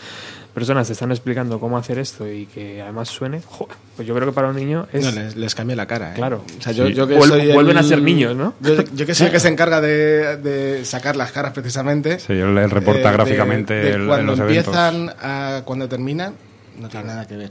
personas 0.54 0.86
te 0.86 0.92
están 0.92 1.10
explicando 1.10 1.58
cómo 1.58 1.78
hacer 1.78 1.98
esto 1.98 2.30
y 2.30 2.46
que 2.46 2.82
además 2.82 3.08
suene, 3.08 3.40
pues 3.96 4.06
yo 4.06 4.14
creo 4.14 4.26
que 4.28 4.32
para 4.34 4.48
un 4.48 4.56
niño 4.56 4.86
es... 4.92 5.04
No, 5.04 5.10
les, 5.10 5.34
les 5.36 5.54
cambia 5.54 5.74
la 5.76 5.86
cara. 5.86 6.10
¿eh? 6.12 6.14
Claro. 6.14 6.44
O 6.58 6.62
sea, 6.62 6.72
yo, 6.72 6.86
Sí. 6.86 6.94
yo 6.94 7.06
que 7.06 7.16
Vuel- 7.18 7.28
soy 7.28 7.40
el- 7.40 7.52
vuelven 7.54 7.76
a 7.78 7.82
ser 7.82 8.02
niños, 8.02 8.36
¿no? 8.36 8.54
Yo, 8.60 8.82
yo 8.94 9.06
que 9.06 9.14
soy 9.14 9.26
el 9.26 9.32
que 9.32 9.40
se 9.40 9.48
encarga 9.48 9.80
de, 9.80 10.36
de 10.36 10.84
sacar 10.84 11.16
las 11.16 11.32
caras 11.32 11.52
precisamente. 11.52 12.18
Sí, 12.18 12.32
él, 12.34 12.56
él 12.58 12.70
reporta 12.70 13.00
eh, 13.00 13.04
de- 13.04 13.12
gráficamente 13.12 13.74
de 13.74 13.90
el- 13.90 14.00
en 14.02 14.06
cuando 14.08 14.32
eventos. 14.34 14.48
empiezan 14.66 15.14
a 15.20 15.62
cuando 15.64 15.88
terminan, 15.88 16.34
no 16.78 16.88
tiene 16.88 17.06
nada 17.06 17.26
que 17.26 17.36
ver. 17.36 17.50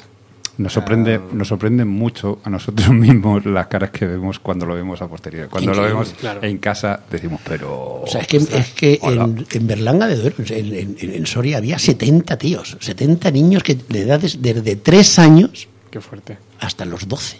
Nos 0.62 0.74
sorprende, 0.74 1.20
nos 1.34 1.48
sorprende 1.48 1.86
mucho 1.86 2.40
a 2.44 2.50
nosotros 2.50 2.90
mismos 2.94 3.46
las 3.46 3.68
caras 3.68 3.90
que 3.92 4.06
vemos 4.06 4.40
cuando 4.40 4.66
lo 4.66 4.76
vemos 4.76 5.02
a 5.02 5.08
posteriori. 5.08 5.50
Cuando 5.50 5.74
lo 5.74 5.82
vemos 5.82 6.14
claro. 6.20 6.44
en 6.44 6.58
casa 6.60 7.02
decimos, 7.10 7.42
pero... 7.48 8.02
O 8.04 8.08
sea, 8.08 8.22
es 8.22 8.28
que, 8.28 8.38
es 8.38 8.70
que 8.76 9.00
en, 9.02 9.46
en 9.52 9.68
Berlanga 9.68 10.08
de 10.08 10.18
Duero, 10.18 10.36
en, 10.50 10.74
en- 11.00 11.14
en 11.16 11.26
Soria, 11.26 11.58
había 11.58 11.80
70 11.80 12.38
tíos, 12.38 12.78
70 12.80 13.32
niños 13.32 13.64
que 13.64 13.76
de 13.76 14.02
edades 14.02 14.42
desde 14.42 14.76
3 14.76 15.20
años 15.20 15.68
Qué 15.90 16.00
fuerte. 16.02 16.38
hasta 16.60 16.86
los 16.86 17.08
12. 17.08 17.40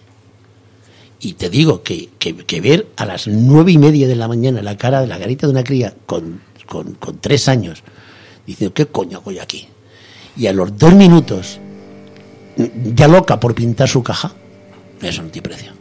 Y 1.20 1.34
te 1.34 1.50
digo 1.50 1.84
que, 1.84 2.10
que- 2.18 2.36
que 2.36 2.62
ver 2.62 2.88
a 2.98 3.06
las 3.06 3.28
nueve 3.28 3.72
y 3.72 3.78
media 3.78 4.08
de 4.08 4.16
la 4.16 4.28
mañana 4.28 4.62
la 4.64 4.78
cara 4.78 5.02
de 5.02 5.08
la 5.08 5.20
carita 5.20 5.46
de 5.46 5.52
una 5.54 5.64
cría 5.64 5.94
con, 6.08 6.42
con, 6.68 6.94
con 6.96 7.20
tres 7.20 7.48
años, 7.48 7.84
diciendo, 8.48 8.74
¿qué 8.74 8.88
coño 8.88 9.20
hago 9.20 9.32
yo 9.32 9.42
aquí? 9.42 9.68
y 10.38 10.48
a 10.48 10.54
los 10.54 10.78
dos 10.78 10.94
minutos 10.96 11.60
ya 12.96 13.08
loca 13.08 13.40
por 13.40 13.56
pintar 13.56 13.88
su 13.88 14.04
caja, 14.04 14.32
eso 15.02 15.24
no 15.24 15.30
tiene 15.30 15.48
precio. 15.48 15.74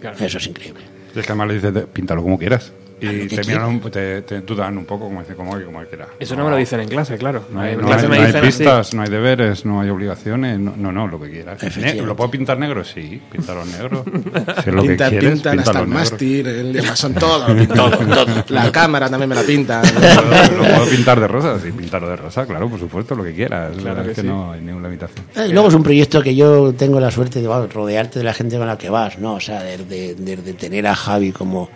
Claro. 0.00 0.16
Eso 0.18 0.38
es 0.38 0.46
increíble. 0.46 0.82
Es 1.14 1.26
que 1.26 1.32
además 1.32 1.48
le 1.48 1.54
dices, 1.54 1.84
píntalo 1.92 2.22
como 2.22 2.38
quieras. 2.38 2.72
Y 3.00 3.26
te 3.28 3.42
miran, 3.44 3.80
te, 3.80 4.22
te 4.22 4.40
dudan 4.42 4.76
un 4.78 4.84
poco, 4.84 5.04
como 5.04 5.20
dice, 5.20 5.34
como, 5.34 5.52
como 5.62 5.80
quieras. 5.84 6.08
Eso 6.18 6.36
no 6.36 6.44
me 6.44 6.50
lo 6.50 6.56
dicen 6.56 6.80
en 6.80 6.88
clase, 6.88 7.16
claro. 7.18 7.44
No 7.50 7.60
hay, 7.60 7.72
en 7.74 7.80
no 7.80 7.86
clase 7.86 8.04
hay- 8.06 8.10
me 8.10 8.16
no 8.16 8.22
hay 8.22 8.26
dicen 8.28 8.44
así. 8.44 8.58
pistas, 8.58 8.94
no 8.94 9.02
hay 9.02 9.08
deberes, 9.10 9.64
no 9.64 9.80
hay 9.80 9.88
obligaciones, 9.90 10.58
no, 10.58 10.74
no, 10.76 10.92
no, 10.92 11.06
lo 11.08 11.20
que 11.20 11.30
quieras. 11.30 11.58
¿Lo 11.96 12.14
puedo 12.16 12.30
pintar 12.30 12.58
negro? 12.58 12.84
Sí, 12.84 13.20
píntalo 13.30 13.64
negro. 13.64 14.04
Si 14.62 14.68
es 14.68 14.74
lo 14.74 14.82
Pinta- 14.82 15.04
que 15.10 15.18
quieres, 15.18 15.32
pintan 15.34 15.58
hasta 15.60 15.80
el 15.80 15.86
mástil, 15.86 16.46
el 16.46 16.72
diapasón, 16.72 17.14
todo. 17.14 17.46
Todo, 17.74 17.90
todo. 17.98 18.26
La 18.48 18.70
cámara 18.72 19.08
también 19.08 19.28
me 19.28 19.34
la 19.34 19.42
pintan. 19.42 19.82
Lo, 19.94 20.56
lo 20.62 20.64
puedo 20.76 20.90
pintar 20.90 21.20
de 21.20 21.28
rosa, 21.28 21.58
sí, 21.60 21.72
pintarlo 21.72 22.08
de 22.10 22.16
rosa, 22.16 22.46
claro, 22.46 22.68
por 22.68 22.78
supuesto, 22.78 23.14
lo 23.14 23.24
que 23.24 23.34
quieras. 23.34 23.74
La 23.76 23.82
Claro 23.82 23.96
verdad 23.96 24.04
que 24.04 24.10
es 24.10 24.16
que 24.16 24.22
sí. 24.22 24.26
no 24.28 24.52
hay 24.52 24.60
ninguna 24.60 24.88
limitación. 24.88 25.26
Eh, 25.36 25.46
y 25.48 25.52
luego 25.52 25.68
es 25.68 25.74
un 25.74 25.82
proyecto 25.82 26.22
que 26.22 26.34
yo 26.34 26.72
tengo 26.74 27.00
la 27.00 27.10
suerte 27.10 27.40
de 27.40 27.48
bueno, 27.48 27.66
rodearte 27.72 28.18
de 28.18 28.24
la 28.24 28.34
gente 28.34 28.58
con 28.58 28.66
la 28.66 28.76
que 28.76 28.90
vas, 28.90 29.18
¿no? 29.18 29.34
O 29.34 29.40
sea, 29.40 29.62
de, 29.62 29.78
de- 29.78 30.14
de- 30.14 30.36
de 30.36 30.52
tener 30.54 30.86
a 30.86 30.94
Javi 30.94 31.32
como. 31.32 31.70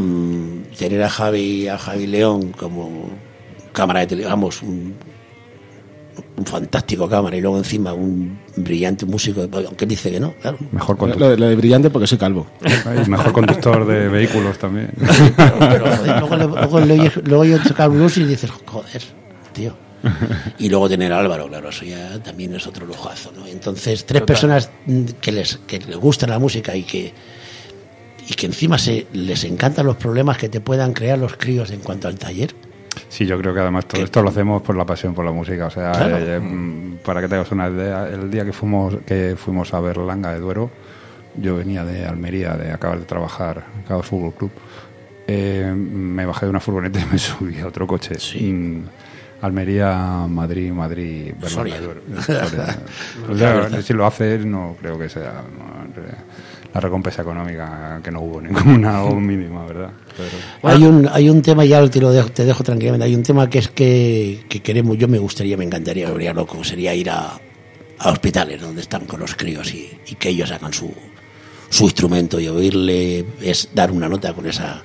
Mm, 0.00 0.62
tener 0.78 1.02
a 1.02 1.08
Javi, 1.10 1.68
a 1.68 1.78
Javi 1.78 2.06
León 2.06 2.52
como 2.52 3.10
cámara 3.72 4.00
de 4.00 4.06
tele, 4.08 4.24
vamos, 4.24 4.62
un, 4.62 4.94
un 6.36 6.44
fantástico 6.46 7.08
cámara 7.08 7.36
y 7.36 7.40
luego 7.40 7.56
encima 7.58 7.92
un 7.92 8.38
brillante 8.56 9.06
músico, 9.06 9.42
aunque 9.42 9.84
él 9.84 9.88
dice 9.88 10.10
que 10.10 10.20
no, 10.20 10.32
claro. 10.34 10.58
Mejor 10.72 10.96
Lo 10.96 10.98
conductor, 10.98 11.30
de, 11.30 11.36
lo 11.36 11.48
de 11.48 11.56
brillante 11.56 11.90
porque 11.90 12.06
soy 12.06 12.18
calvo. 12.18 12.46
mejor 13.06 13.32
conductor 13.32 13.86
de 13.86 14.08
vehículos 14.08 14.58
también. 14.58 14.90
Pero, 15.36 15.54
pero, 15.58 15.86
joder, 15.96 16.18
luego, 16.20 16.36
le- 16.36 16.46
luego 16.46 16.80
le 16.80 16.94
oyes- 16.98 17.22
luego 17.28 17.58
tocar 17.62 17.90
blues 17.90 18.16
y 18.18 18.24
dices, 18.24 18.50
joder, 18.66 19.02
tío. 19.52 19.74
Y 20.58 20.70
luego 20.70 20.88
tener 20.88 21.12
a 21.12 21.18
Álvaro, 21.18 21.46
claro, 21.48 21.68
eso 21.68 21.84
ya 21.84 22.18
también 22.22 22.54
es 22.54 22.66
otro 22.66 22.86
lujazo, 22.86 23.32
¿no? 23.36 23.46
Entonces, 23.46 24.06
tres 24.06 24.22
personas 24.22 24.70
que 25.20 25.30
les, 25.30 25.56
que 25.66 25.78
les 25.78 25.96
gusta 25.96 26.26
la 26.26 26.38
música 26.38 26.74
y 26.74 26.84
que, 26.84 27.12
y 28.30 28.34
que 28.34 28.46
encima 28.46 28.78
se, 28.78 29.06
les 29.12 29.42
encantan 29.44 29.84
los 29.86 29.96
problemas 29.96 30.38
que 30.38 30.48
te 30.48 30.60
puedan 30.60 30.92
crear 30.92 31.18
los 31.18 31.36
críos 31.36 31.70
en 31.72 31.80
cuanto 31.80 32.06
al 32.08 32.16
taller. 32.16 32.54
Sí, 33.08 33.26
yo 33.26 33.36
creo 33.38 33.52
que 33.52 33.60
además 33.60 33.86
todo 33.86 34.02
esto 34.02 34.22
lo 34.22 34.28
hacemos 34.30 34.62
por 34.62 34.76
la 34.76 34.86
pasión 34.86 35.14
por 35.14 35.24
la 35.24 35.32
música. 35.32 35.66
O 35.66 35.70
sea, 35.70 35.90
Claro. 35.92 36.16
eh, 36.18 36.38
mm, 36.38 36.98
para 37.04 37.20
que 37.20 37.28
te 37.28 37.34
hagas 37.34 37.50
una 37.50 37.68
idea, 37.68 38.08
el 38.08 38.30
día 38.30 38.44
que 38.44 38.52
fuimos, 38.52 38.94
que 39.04 39.34
fuimos 39.36 39.74
a 39.74 39.80
ver 39.80 39.96
Langa 39.96 40.32
de 40.32 40.38
Duero, 40.38 40.70
yo 41.36 41.56
venía 41.56 41.84
de 41.84 42.06
Almería, 42.06 42.54
de 42.54 42.70
acabar 42.72 42.98
de 43.00 43.04
trabajar 43.04 43.64
en 43.76 43.82
Cabo 43.82 44.02
Fútbol 44.02 44.32
Club. 44.34 44.50
eh, 45.26 45.72
me 45.74 46.26
bajé 46.26 46.46
de 46.46 46.50
una 46.50 46.60
furgoneta 46.60 47.00
y 47.00 47.04
me 47.12 47.18
subí 47.18 47.58
a 47.60 47.66
otro 47.66 47.86
coche. 47.86 48.14
Mm, 48.40 48.82
Almería, 49.42 50.26
Madrid, 50.28 50.70
Madrid, 50.72 51.32
Berlanga 51.40 51.48
Soria. 51.48 51.74
de 51.76 51.80
Duero. 51.80 52.00
Soria. 52.22 52.78
O 53.30 53.36
sea, 53.36 53.82
si 53.82 53.92
lo 53.94 54.06
haces, 54.06 54.44
no 54.44 54.76
creo 54.80 54.98
que 54.98 55.08
sea 55.08 55.42
no, 55.56 55.84
la 56.72 56.80
recompensa 56.80 57.22
económica 57.22 58.00
que 58.02 58.10
no 58.10 58.20
hubo 58.20 58.40
ninguna 58.40 59.02
o 59.04 59.14
mínima, 59.16 59.64
¿verdad? 59.66 59.90
Pero- 60.16 60.28
Hay 60.74 60.84
un 60.84 61.08
hay 61.12 61.28
un 61.28 61.42
tema, 61.42 61.64
ya 61.64 61.86
te 61.88 62.00
lo 62.00 62.12
dejo, 62.12 62.30
te 62.30 62.44
dejo 62.44 62.62
tranquilamente, 62.62 63.04
hay 63.06 63.14
un 63.14 63.22
tema 63.22 63.48
que 63.50 63.58
es 63.58 63.68
que, 63.68 64.44
que 64.48 64.60
queremos, 64.60 64.96
yo 64.98 65.08
me 65.08 65.18
gustaría, 65.18 65.56
me 65.56 65.64
encantaría, 65.64 66.06
me 66.06 66.12
volvería 66.12 66.32
loco, 66.32 66.62
sería 66.64 66.94
ir 66.94 67.10
a, 67.10 67.38
a 67.98 68.10
hospitales 68.10 68.60
donde 68.60 68.82
están 68.82 69.04
con 69.06 69.20
los 69.20 69.34
críos 69.34 69.72
y, 69.74 69.90
y 70.06 70.14
que 70.14 70.28
ellos 70.30 70.50
hagan 70.52 70.72
su, 70.72 70.92
su 71.70 71.84
instrumento 71.84 72.38
y 72.38 72.48
oírle 72.48 73.24
es 73.42 73.70
dar 73.74 73.90
una 73.90 74.08
nota 74.08 74.32
con 74.32 74.46
esa 74.46 74.82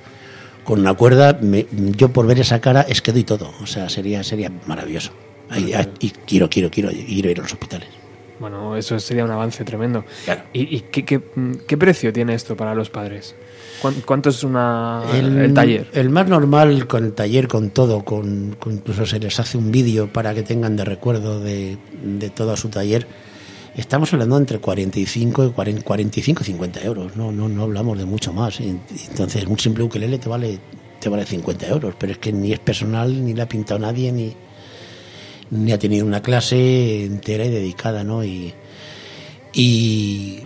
con 0.64 0.80
una 0.80 0.94
cuerda, 0.94 1.38
me- 1.40 1.66
yo 1.96 2.08
por 2.08 2.26
ver 2.26 2.40
esa 2.40 2.60
cara 2.60 2.80
es 2.88 3.00
que 3.00 3.12
doy 3.12 3.22
todo, 3.22 3.52
o 3.62 3.66
sea, 3.68 3.88
sería 3.88 4.24
sería 4.24 4.50
maravilloso. 4.66 5.12
Ahí- 5.48 5.72
y 6.00 6.10
quiero, 6.10 6.50
quiero, 6.50 6.68
quiero, 6.68 6.90
quiero 6.90 7.30
ir 7.30 7.38
a 7.38 7.42
los 7.42 7.52
hospitales. 7.52 7.88
Bueno, 8.38 8.76
eso 8.76 8.98
sería 9.00 9.24
un 9.24 9.30
avance 9.30 9.64
tremendo. 9.64 10.04
Claro. 10.24 10.42
¿Y, 10.52 10.76
y 10.76 10.80
qué, 10.90 11.04
qué- 11.04 11.22
qué 11.66 11.76
precio 11.76 12.12
tiene 12.12 12.34
esto 12.34 12.56
para 12.56 12.74
los 12.74 12.90
padres? 12.90 13.34
¿Cuán- 13.80 14.02
¿Cuánto 14.04 14.30
es 14.30 14.42
una, 14.44 15.02
el, 15.14 15.52
taller? 15.54 15.88
El 15.92 16.10
más 16.10 16.28
normal 16.28 16.86
con 16.86 17.04
el 17.04 17.12
taller, 17.12 17.48
con 17.48 17.70
todo, 17.70 18.04
con, 18.04 18.56
con 18.58 18.74
incluso 18.74 19.06
se 19.06 19.18
les 19.18 19.38
hace 19.40 19.56
un 19.58 19.70
vídeo 19.70 20.12
para 20.12 20.34
que 20.34 20.42
tengan 20.42 20.76
de 20.76 20.84
recuerdo 20.84 21.40
de, 21.40 21.76
de 22.02 22.30
todo 22.30 22.56
su 22.56 22.68
taller. 22.68 23.06
Estamos 23.76 24.10
hablando 24.14 24.38
entre 24.38 24.58
45 24.58 25.44
y 25.46 25.50
40, 25.50 25.82
45 25.84 26.42
y 26.42 26.46
50 26.46 26.82
euros, 26.82 27.14
no, 27.16 27.30
no, 27.30 27.48
no 27.48 27.62
hablamos 27.64 27.98
de 27.98 28.06
mucho 28.06 28.32
más. 28.32 28.58
Entonces, 28.60 29.44
un 29.46 29.58
simple 29.58 29.84
ukelele 29.84 30.18
te 30.18 30.30
vale, 30.30 30.58
te 30.98 31.10
vale 31.10 31.26
50 31.26 31.66
euros, 31.68 31.94
pero 31.98 32.12
es 32.12 32.18
que 32.18 32.32
ni 32.32 32.52
es 32.52 32.58
personal, 32.58 33.22
ni 33.22 33.34
la 33.34 33.42
ha 33.42 33.48
pintado 33.48 33.78
nadie, 33.78 34.10
ni, 34.12 34.34
ni 35.50 35.72
ha 35.72 35.78
tenido 35.78 36.04
una 36.06 36.20
clase 36.22 37.04
entera 37.04 37.44
y 37.44 37.50
dedicada, 37.50 38.02
¿no? 38.04 38.24
Y, 38.24 38.52
y, 39.52 40.40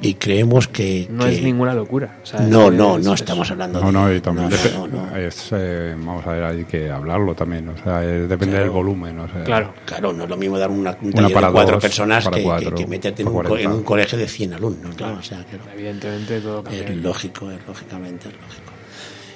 y 0.00 0.14
creemos 0.14 0.68
que. 0.68 1.06
No 1.10 1.24
que- 1.24 1.34
es 1.36 1.42
ninguna 1.42 1.74
locura. 1.74 2.18
o 2.22 2.26
sea, 2.26 2.40
No, 2.40 2.70
no, 2.70 2.98
es- 2.98 3.04
no 3.04 3.14
es- 3.14 3.20
estamos 3.20 3.50
hablando 3.50 3.80
No, 3.80 3.86
de. 3.86 3.92
no, 3.92 4.14
y 4.14 4.20
también 4.20 4.48
no, 4.74 4.86
no, 4.86 5.06
no. 5.10 5.16
es, 5.16 5.48
eh, 5.52 5.94
vamos 5.96 6.26
a 6.26 6.32
ver, 6.32 6.44
hay 6.44 6.64
que 6.64 6.90
hablarlo 6.90 7.34
también, 7.34 7.68
o 7.68 7.76
sea, 7.82 8.00
depende 8.00 8.58
del 8.58 8.70
volumen, 8.70 9.18
o 9.20 9.28
sea, 9.28 9.44
Claro. 9.44 9.74
Claro, 9.84 10.12
no 10.12 10.24
es 10.24 10.30
lo 10.30 10.36
mismo 10.36 10.58
dar 10.58 10.70
una, 10.70 10.96
un 11.02 11.12
taller 11.12 11.32
para 11.32 11.46
de 11.48 11.52
cuatro 11.52 11.74
dos, 11.76 11.82
personas 11.82 12.24
para 12.24 12.36
que, 12.36 12.42
cuatro, 12.42 12.70
que- 12.74 12.82
que 12.84 12.86
meterte 12.88 13.22
en 13.22 13.28
un, 13.28 13.34
co- 13.34 13.40
en 13.42 13.48
40. 13.48 13.74
un 13.74 13.82
colegio 13.82 14.18
de 14.18 14.28
100 14.28 14.54
alumnos. 14.54 14.98
¿no? 14.98 15.12
O 15.18 15.22
sea, 15.22 15.44
que 15.44 15.56
Evidentemente 15.74 16.40
todo 16.40 16.62
cambia. 16.62 16.82
es 16.84 16.96
lógico, 16.96 17.50
es 17.50 17.58
lógicamente, 17.66 18.28
es 18.28 18.34
lógico. 18.34 18.71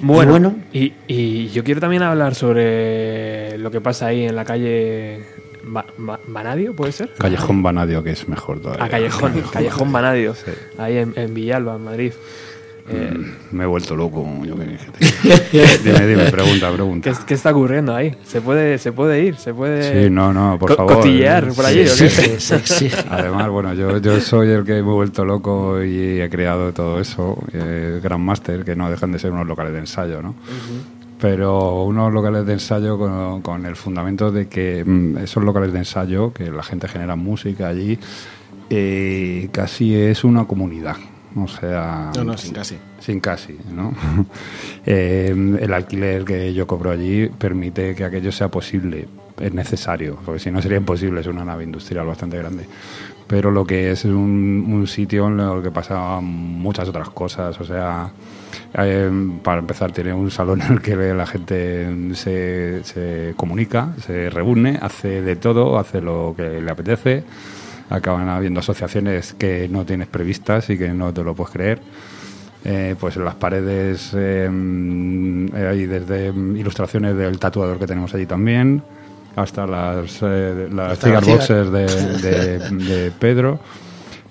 Bueno, 0.01 0.30
Y 0.30 0.30
bueno. 0.32 0.57
y, 0.72 0.92
y 1.09 1.49
yo 1.49 1.64
quiero 1.64 1.80
también 1.80 2.03
hablar 2.03 2.34
sobre 2.34 3.59
lo 3.59 3.70
que 3.70 3.80
pasa 3.80 4.07
ahí 4.07 4.24
en 4.24 4.36
la 4.36 4.44
calle 4.44 5.24
Ba- 5.62 5.86
Ba- 5.97 6.20
Banadio, 6.26 6.74
¿puede 6.74 6.92
ser? 6.92 7.11
Callejón 7.18 7.62
Banadio, 7.62 8.03
que 8.03 8.11
es 8.11 8.28
mejor 8.28 8.61
todavía. 8.61 8.84
A 8.84 8.88
Callejón, 8.88 9.42
Callejón 9.53 9.92
Banadio, 9.92 10.34
Sí. 10.34 10.51
ahí 10.78 10.99
en, 10.99 11.12
en 11.16 11.34
Villalba, 11.34 11.76
en 11.76 11.84
Madrid. 11.84 12.12
Eh, 12.89 13.12
Me 13.51 13.64
he 13.64 13.66
vuelto 13.66 13.97
loco, 13.97 14.24
yo 14.45 14.55
que 14.57 14.64
Dime, 15.84 16.07
dime, 16.07 16.30
pregunta, 16.30 16.72
pregunta. 16.72 17.11
¿qué, 17.11 17.16
qué 17.26 17.34
está 17.34 17.51
ocurriendo 17.51 17.95
ahí? 17.95 18.14
¿Se 18.24 18.41
puede, 18.41 18.78
se 18.78 18.93
puede 18.93 19.24
ir? 19.24 19.37
¿Se 19.37 19.53
puede 19.53 20.05
Sí, 20.05 20.11
no, 20.11 20.32
no, 20.32 20.57
por 20.59 20.70
co- 20.70 20.76
favor. 20.76 20.97
cotillear 20.99 21.49
por 21.53 21.66
allí? 21.66 21.87
Se 21.89 22.55
exige. 22.57 22.97
Además, 23.11 23.49
bueno, 23.49 23.74
yo, 23.74 23.99
yo 23.99 24.20
soy 24.20 24.51
el 24.51 24.64
que 24.64 24.72
me 24.74 24.78
he 24.78 24.82
vuelto 24.82 25.24
loco 25.24 25.82
y 25.82 26.20
he 26.20 26.28
creado 26.30 26.72
todo 26.72 27.01
eso, 27.01 27.37
eh, 27.53 28.01
Grandmaster, 28.03 28.64
que 28.64 28.76
no 28.76 28.89
dejan 28.91 29.11
de 29.12 29.18
ser 29.18 29.32
unos 29.32 29.47
locales 29.49 29.72
de 29.72 29.80
ensayo, 29.80 30.22
¿no? 30.22 30.34
Pero 31.20 31.82
unos 31.84 32.12
locales 32.12 32.47
de 32.47 32.53
ensayo 32.53 32.99
con, 32.99 33.41
con 33.43 33.64
el 33.66 33.74
fundamento 33.74 34.30
de 34.30 34.49
que 34.49 34.84
mm, 34.84 35.18
esos 35.18 35.43
locales 35.43 35.72
de 35.72 35.78
ensayo, 35.78 36.32
que 36.32 36.51
la 36.51 36.62
gente 36.62 36.87
genera 36.89 37.16
música 37.16 37.68
allí, 37.68 37.99
eh, 38.70 39.49
casi 39.51 39.95
es 39.95 40.24
una 40.24 40.45
comunidad. 40.45 40.97
O 41.37 41.47
sea, 41.49 42.11
No, 42.16 42.24
no, 42.24 42.37
sin 42.39 42.53
casi. 42.55 42.76
sin 42.99 43.20
casi, 43.20 43.57
¿no? 43.72 43.93
Eh, 44.89 45.34
el 45.61 45.72
alquiler 45.74 46.24
que 46.24 46.55
yo 46.55 46.66
cobro 46.66 46.91
allí 46.93 47.28
permite 47.28 47.95
que 47.95 48.05
aquello 48.05 48.30
sea 48.30 48.49
posible, 48.49 49.09
es 49.41 49.53
necesario, 49.53 50.16
porque 50.24 50.39
si 50.39 50.51
no 50.51 50.62
sería 50.62 50.78
imposible, 50.78 51.20
es 51.20 51.26
una 51.26 51.45
nave 51.45 51.64
industrial 51.64 52.07
bastante 52.07 52.39
grande. 52.39 52.66
Pero 53.26 53.51
lo 53.51 53.66
que 53.66 53.91
es 53.91 54.05
un, 54.05 54.64
un 54.68 54.87
sitio 54.87 55.26
en 55.26 55.41
el 55.41 55.61
que 55.62 55.72
pasan 55.72 56.24
muchas 56.24 56.89
otras 56.89 57.11
cosas, 57.11 57.61
o 57.61 57.64
sea, 57.64 58.11
eh, 58.78 59.11
para 59.43 59.59
empezar 59.59 59.91
tiene 59.91 60.14
un 60.14 60.30
salón 60.30 60.62
en 60.66 60.74
el 60.74 60.80
que 60.80 60.95
la 60.95 61.26
gente 61.26 62.14
se, 62.14 62.84
se 62.84 63.34
comunica, 63.37 63.93
se 64.07 64.30
reúne, 64.30 64.78
hace 64.80 65.20
de 65.22 65.34
todo, 65.34 65.78
hace 65.78 66.01
lo 66.01 66.32
que 66.37 66.61
le 66.61 66.70
apetece, 66.70 67.24
acaban 67.91 68.28
habiendo 68.28 68.61
asociaciones 68.61 69.34
que 69.34 69.68
no 69.68 69.84
tienes 69.84 70.09
previstas 70.09 70.68
y 70.70 70.78
que 70.78 70.89
no 70.91 71.12
te 71.12 71.22
lo 71.22 71.34
puedes 71.34 71.53
creer. 71.53 71.80
Eh, 72.64 72.97
pues 72.99 73.16
en 73.16 73.24
las 73.24 73.37
paredes 73.37 74.11
eh, 74.14 74.49
hay 75.55 75.87
desde 75.87 76.28
ilustraciones 76.28 77.16
del 77.16 77.39
tatuador 77.39 77.78
que 77.78 77.87
tenemos 77.87 78.12
allí 78.14 78.26
también 78.26 78.82
hasta 79.37 79.66
las, 79.66 80.18
eh, 80.22 80.68
las 80.72 80.93
Hasta 80.95 81.07
cigar 81.07 81.24
boxes 81.24 81.70
de, 81.70 81.87
de- 81.87 82.59
de 82.84 83.11
Pedro. 83.12 83.61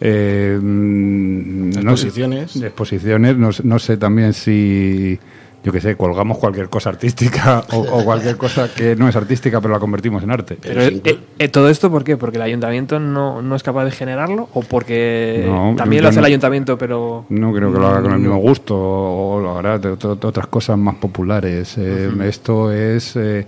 Eh, 0.01 0.60
no 0.62 1.95
sé- 1.95 2.08
Exposiciones. 2.08 2.56
exposiciones. 2.58 3.38
No, 3.38 3.49
no 3.64 3.80
sé 3.80 3.95
también 3.97 4.34
si, 4.34 5.18
yo 5.66 5.72
qué 5.72 5.82
sé, 5.82 5.97
colgamos 5.97 6.38
cualquier 6.38 6.70
cosa 6.70 6.91
artística 6.91 7.63
o, 7.74 7.80
o 7.80 8.05
cualquier 8.05 8.38
cosa 8.38 8.72
que 8.72 8.95
no 8.95 9.09
es 9.09 9.16
artística 9.16 9.59
pero 9.59 9.74
la 9.74 9.80
convertimos 9.80 10.22
en 10.22 10.30
arte. 10.30 10.59
Pero, 10.61 10.80
eh, 10.84 11.20
eh, 11.39 11.47
¿Todo 11.47 11.70
esto 11.70 11.89
por 11.89 12.03
qué? 12.03 12.18
¿Porque 12.18 12.38
el 12.38 12.43
ayuntamiento 12.43 12.99
no, 12.99 13.41
no 13.41 13.55
es 13.55 13.63
capaz 13.63 13.86
de 13.86 13.89
generarlo? 13.89 14.47
¿O 14.53 14.61
porque 14.61 15.43
No, 15.47 15.74
también 15.76 16.03
lo 16.03 16.09
hace 16.09 16.20
el 16.20 16.26
ayuntamiento 16.26 16.78
pero 16.78 17.26
No 17.30 17.51
creo 17.51 17.74
que 17.74 17.80
lo 17.80 17.88
haga 17.88 18.03
con 18.03 18.13
el 18.13 18.20
mismo 18.20 18.38
gusto 18.38 18.76
o 18.78 19.41
lo 19.41 19.57
hará 19.57 19.80
de, 19.80 19.89
otras 19.89 20.45
cosas 20.47 20.78
más 20.78 20.95
populares. 20.95 21.76
Eh, 21.80 22.11
Esto 22.26 22.72
es. 22.72 23.16
eh, 23.16 23.47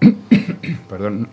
perdón. 0.88 1.28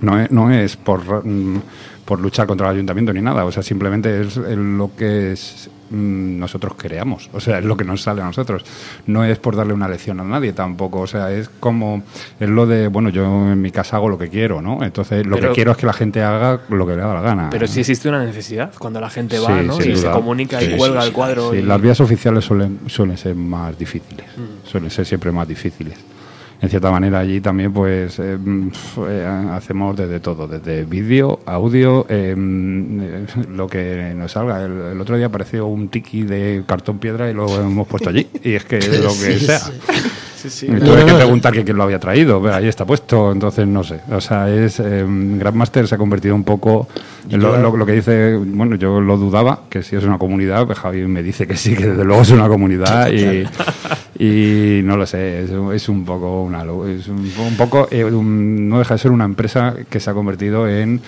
No 0.00 0.18
es, 0.18 0.30
no 0.30 0.50
es 0.50 0.78
por, 0.78 1.26
mm, 1.26 1.60
por 2.06 2.18
luchar 2.18 2.46
contra 2.46 2.68
el 2.68 2.76
ayuntamiento 2.76 3.12
ni 3.12 3.20
nada. 3.20 3.44
O 3.44 3.52
sea, 3.52 3.62
simplemente 3.62 4.22
es 4.22 4.36
lo 4.36 4.92
que 4.96 5.32
es 5.32 5.68
nosotros 5.90 6.74
creamos. 6.76 7.28
O 7.32 7.40
sea, 7.40 7.58
es 7.58 7.64
lo 7.64 7.76
que 7.76 7.84
nos 7.84 8.02
sale 8.02 8.22
a 8.22 8.24
nosotros. 8.24 8.64
No 9.06 9.24
es 9.24 9.38
por 9.38 9.56
darle 9.56 9.72
una 9.74 9.88
lección 9.88 10.20
a 10.20 10.24
nadie 10.24 10.52
tampoco. 10.52 11.00
O 11.00 11.06
sea, 11.06 11.30
es 11.32 11.48
como, 11.60 12.02
es 12.38 12.48
lo 12.48 12.66
de, 12.66 12.88
bueno, 12.88 13.08
yo 13.10 13.24
en 13.24 13.60
mi 13.60 13.70
casa 13.70 13.96
hago 13.96 14.08
lo 14.08 14.18
que 14.18 14.28
quiero, 14.28 14.62
¿no? 14.62 14.82
Entonces, 14.82 15.26
lo 15.26 15.36
Pero- 15.36 15.48
que 15.48 15.54
quiero 15.54 15.72
es 15.72 15.76
que 15.78 15.86
la 15.86 15.92
gente 15.92 16.22
haga 16.22 16.60
lo 16.68 16.86
que 16.86 16.92
le 16.94 16.98
da 17.02 17.14
la 17.14 17.20
gana. 17.20 17.48
Pero 17.50 17.66
sí 17.66 17.80
existe 17.80 18.08
una 18.08 18.24
necesidad 18.24 18.72
cuando 18.78 19.00
la 19.00 19.10
gente 19.10 19.38
va, 19.38 19.48
Sí, 19.60 19.66
¿no? 19.66 19.80
Y 19.80 19.96
se 19.96 20.10
comunica 20.10 20.62
y 20.62 20.76
cuelga 20.76 21.04
el 21.04 21.12
cuadro. 21.12 21.50
Sí, 21.52 21.58
y- 21.58 21.62
las 21.62 21.80
vías 21.80 22.00
oficiales 22.00 22.44
suelen, 22.44 22.80
suelen 22.86 23.16
ser 23.16 23.34
más 23.34 23.78
difíciles, 23.78 24.26
Mm. 24.36 24.66
suelen 24.68 24.90
ser 24.90 25.06
siempre 25.06 25.32
más 25.32 25.46
difíciles. 25.48 25.94
En 26.62 26.68
cierta 26.68 26.90
manera 26.90 27.20
allí 27.20 27.40
también 27.40 27.72
pues 27.72 28.18
eh, 28.18 28.36
eh, 29.08 29.26
hacemos 29.52 29.96
desde 29.96 30.20
todo, 30.20 30.46
desde 30.46 30.84
vídeo, 30.84 31.40
audio, 31.46 32.04
eh, 32.08 32.34
eh, 32.36 33.26
lo 33.50 33.66
que 33.66 34.12
nos 34.14 34.32
salga. 34.32 34.62
El, 34.64 34.72
el 34.92 35.00
otro 35.00 35.16
día 35.16 35.26
apareció 35.26 35.66
un 35.66 35.88
tiki 35.88 36.22
de 36.22 36.62
cartón 36.66 36.98
piedra 36.98 37.30
y 37.30 37.34
lo 37.34 37.46
hemos 37.60 37.88
puesto 37.88 38.10
allí. 38.10 38.26
Y 38.44 38.52
es 38.54 38.64
que 38.66 38.78
lo 38.78 39.08
que 39.08 39.38
Sí, 39.38 39.46
sea. 39.46 39.58
sí. 39.60 39.72
Y 40.66 40.80
tuve 40.80 41.04
que 41.04 41.12
preguntar 41.14 41.52
que 41.52 41.64
quién 41.64 41.76
lo 41.76 41.82
había 41.84 41.98
traído, 41.98 42.40
pero 42.42 42.54
ahí 42.54 42.68
está 42.68 42.84
puesto, 42.84 43.32
entonces 43.32 43.66
no 43.66 43.82
sé. 43.84 44.00
O 44.10 44.20
sea, 44.20 44.48
es 44.48 44.80
eh, 44.80 45.04
Grandmaster 45.06 45.86
se 45.88 45.94
ha 45.94 45.98
convertido 45.98 46.34
un 46.34 46.44
poco 46.44 46.88
en 47.28 47.40
lo, 47.42 47.56
lo- 47.58 47.76
lo 47.76 47.86
que 47.86 47.92
dice, 47.92 48.36
bueno, 48.36 48.76
yo 48.76 49.00
lo 49.00 49.16
dudaba, 49.16 49.60
que 49.68 49.82
si 49.82 49.96
es 49.96 50.04
una 50.04 50.18
comunidad, 50.18 50.66
pues 50.66 50.78
Javi 50.78 51.06
me 51.06 51.22
dice 51.22 51.46
que 51.46 51.56
sí, 51.56 51.74
que 51.76 51.86
desde 51.88 52.04
luego 52.04 52.22
es 52.22 52.30
una 52.30 52.48
comunidad 52.48 53.10
y, 53.12 53.44
y 54.18 54.82
no 54.82 54.96
lo 54.96 55.06
sé, 55.06 55.44
es, 55.44 55.50
es 55.74 55.88
un 55.88 56.04
poco 56.04 56.42
una 56.42 56.60
es 56.62 57.08
un, 57.08 57.30
un 57.38 57.56
poco 57.56 57.88
eh, 57.90 58.04
un- 58.04 58.68
no 58.68 58.78
deja 58.78 58.94
de 58.94 58.98
ser 58.98 59.10
una 59.10 59.24
empresa 59.24 59.74
que 59.88 60.00
se 60.00 60.10
ha 60.10 60.14
convertido 60.14 60.68
en 60.68 61.00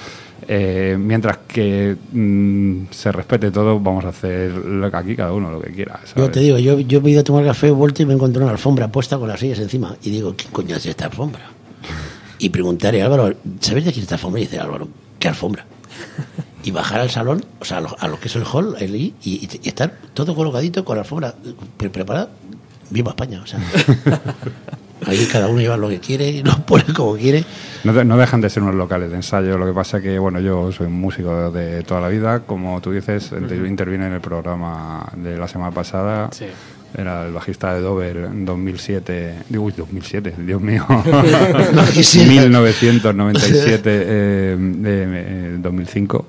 eh, 0.49 0.97
mientras 0.99 1.39
que 1.47 1.97
mm, 2.13 2.85
se 2.91 3.13
respete 3.13 3.51
todo, 3.51 3.79
vamos 3.81 4.05
a 4.05 4.09
hacer 4.09 4.51
lo 4.53 4.91
que 4.91 4.97
aquí 4.97 5.17
cada 5.17 5.33
uno 5.33 5.51
lo 5.51 5.61
que 5.61 5.73
quiera. 5.73 6.01
Yo 6.17 6.31
te 6.31 6.41
digo, 6.41 6.59
yo, 6.59 6.81
yo 6.81 7.01
he 7.05 7.11
ido 7.11 7.21
a 7.21 7.25
tomar 7.25 7.45
café, 7.45 7.69
he 7.69 7.71
vuelto 7.71 8.03
y 8.03 8.07
me 8.07 8.15
encontré 8.15 8.43
una 8.43 8.53
alfombra 8.53 8.89
puesta 8.89 9.19
con 9.19 9.29
las 9.29 9.41
sillas 9.41 9.59
encima. 9.59 9.97
Y 10.03 10.11
digo, 10.11 10.35
¿quién 10.37 10.51
coño 10.53 10.77
es 10.77 10.87
esta 10.87 11.07
alfombra? 11.07 11.43
Y 12.39 12.49
preguntaré, 12.51 13.03
Álvaro, 13.03 13.35
¿sabes 13.61 13.85
de 13.85 13.93
quién 13.93 14.01
es 14.01 14.05
esta 14.05 14.17
alfombra? 14.17 14.41
Y 14.41 14.45
dice, 14.45 14.59
Álvaro, 14.59 14.89
¿qué 15.19 15.29
alfombra? 15.29 15.65
Y 16.65 16.71
bajar 16.71 17.01
al 17.01 17.11
salón, 17.11 17.45
o 17.61 17.65
sea, 17.65 17.79
a 17.79 17.81
lo, 17.81 17.97
a 17.99 18.09
lo 18.09 18.19
que 18.21 18.29
es 18.29 18.37
el 18.37 18.45
hall, 18.45 18.77
el 18.81 18.95
I, 18.97 19.15
y, 19.23 19.31
y- 19.33 19.61
y 19.65 19.69
estar 19.69 19.97
todo 20.15 20.35
colocadito 20.35 20.85
con 20.85 20.97
la 20.97 21.03
alfombra 21.03 21.35
pre- 21.77 21.91
preparada. 21.91 22.29
Viva 22.91 23.11
España, 23.11 23.41
o 23.43 23.47
sea. 23.47 23.59
Ahí 25.07 25.27
cada 25.31 25.49
uno 25.49 25.61
lleva 25.61 25.77
lo 25.77 25.89
que 25.89 25.99
quiere 26.01 26.29
y 26.29 26.43
lo 26.43 26.57
pone 26.67 26.85
como 26.95 27.17
quiere. 27.17 27.45
No, 27.85 28.05
no 28.05 28.17
dejan 28.17 28.41
de 28.41 28.49
ser 28.51 28.63
unos 28.63 28.77
locales 28.77 29.11
de 29.11 29.17
ensayo, 29.17 29.59
lo 29.59 29.67
que 29.67 29.73
pasa 29.73 30.01
que, 30.01 30.19
bueno, 30.19 30.39
yo 30.41 30.71
soy 30.73 30.87
un 30.87 31.01
músico 31.01 31.51
de 31.51 31.83
toda 31.83 32.01
la 32.01 32.09
vida, 32.09 32.41
como 32.41 32.81
tú 32.81 32.93
dices, 32.93 33.33
inter- 33.33 33.67
intervine 33.67 34.07
en 34.07 34.13
el 34.13 34.21
programa 34.21 35.05
de 35.17 35.37
la 35.37 35.49
semana 35.49 35.73
pasada, 35.73 36.29
Sí. 36.33 36.47
era 36.97 37.27
el 37.27 37.33
bajista 37.33 37.75
de 37.75 37.81
Dover 37.81 38.17
en 38.19 38.45
2007, 38.45 39.35
digo, 39.49 39.65
uy, 39.65 39.75
2007, 39.77 40.35
Dios 40.47 40.61
mío, 40.61 40.87
quisiera. 41.93 42.29
1997, 42.31 43.81
eh, 43.85 44.57
eh, 44.85 45.57
2005. 45.59 46.27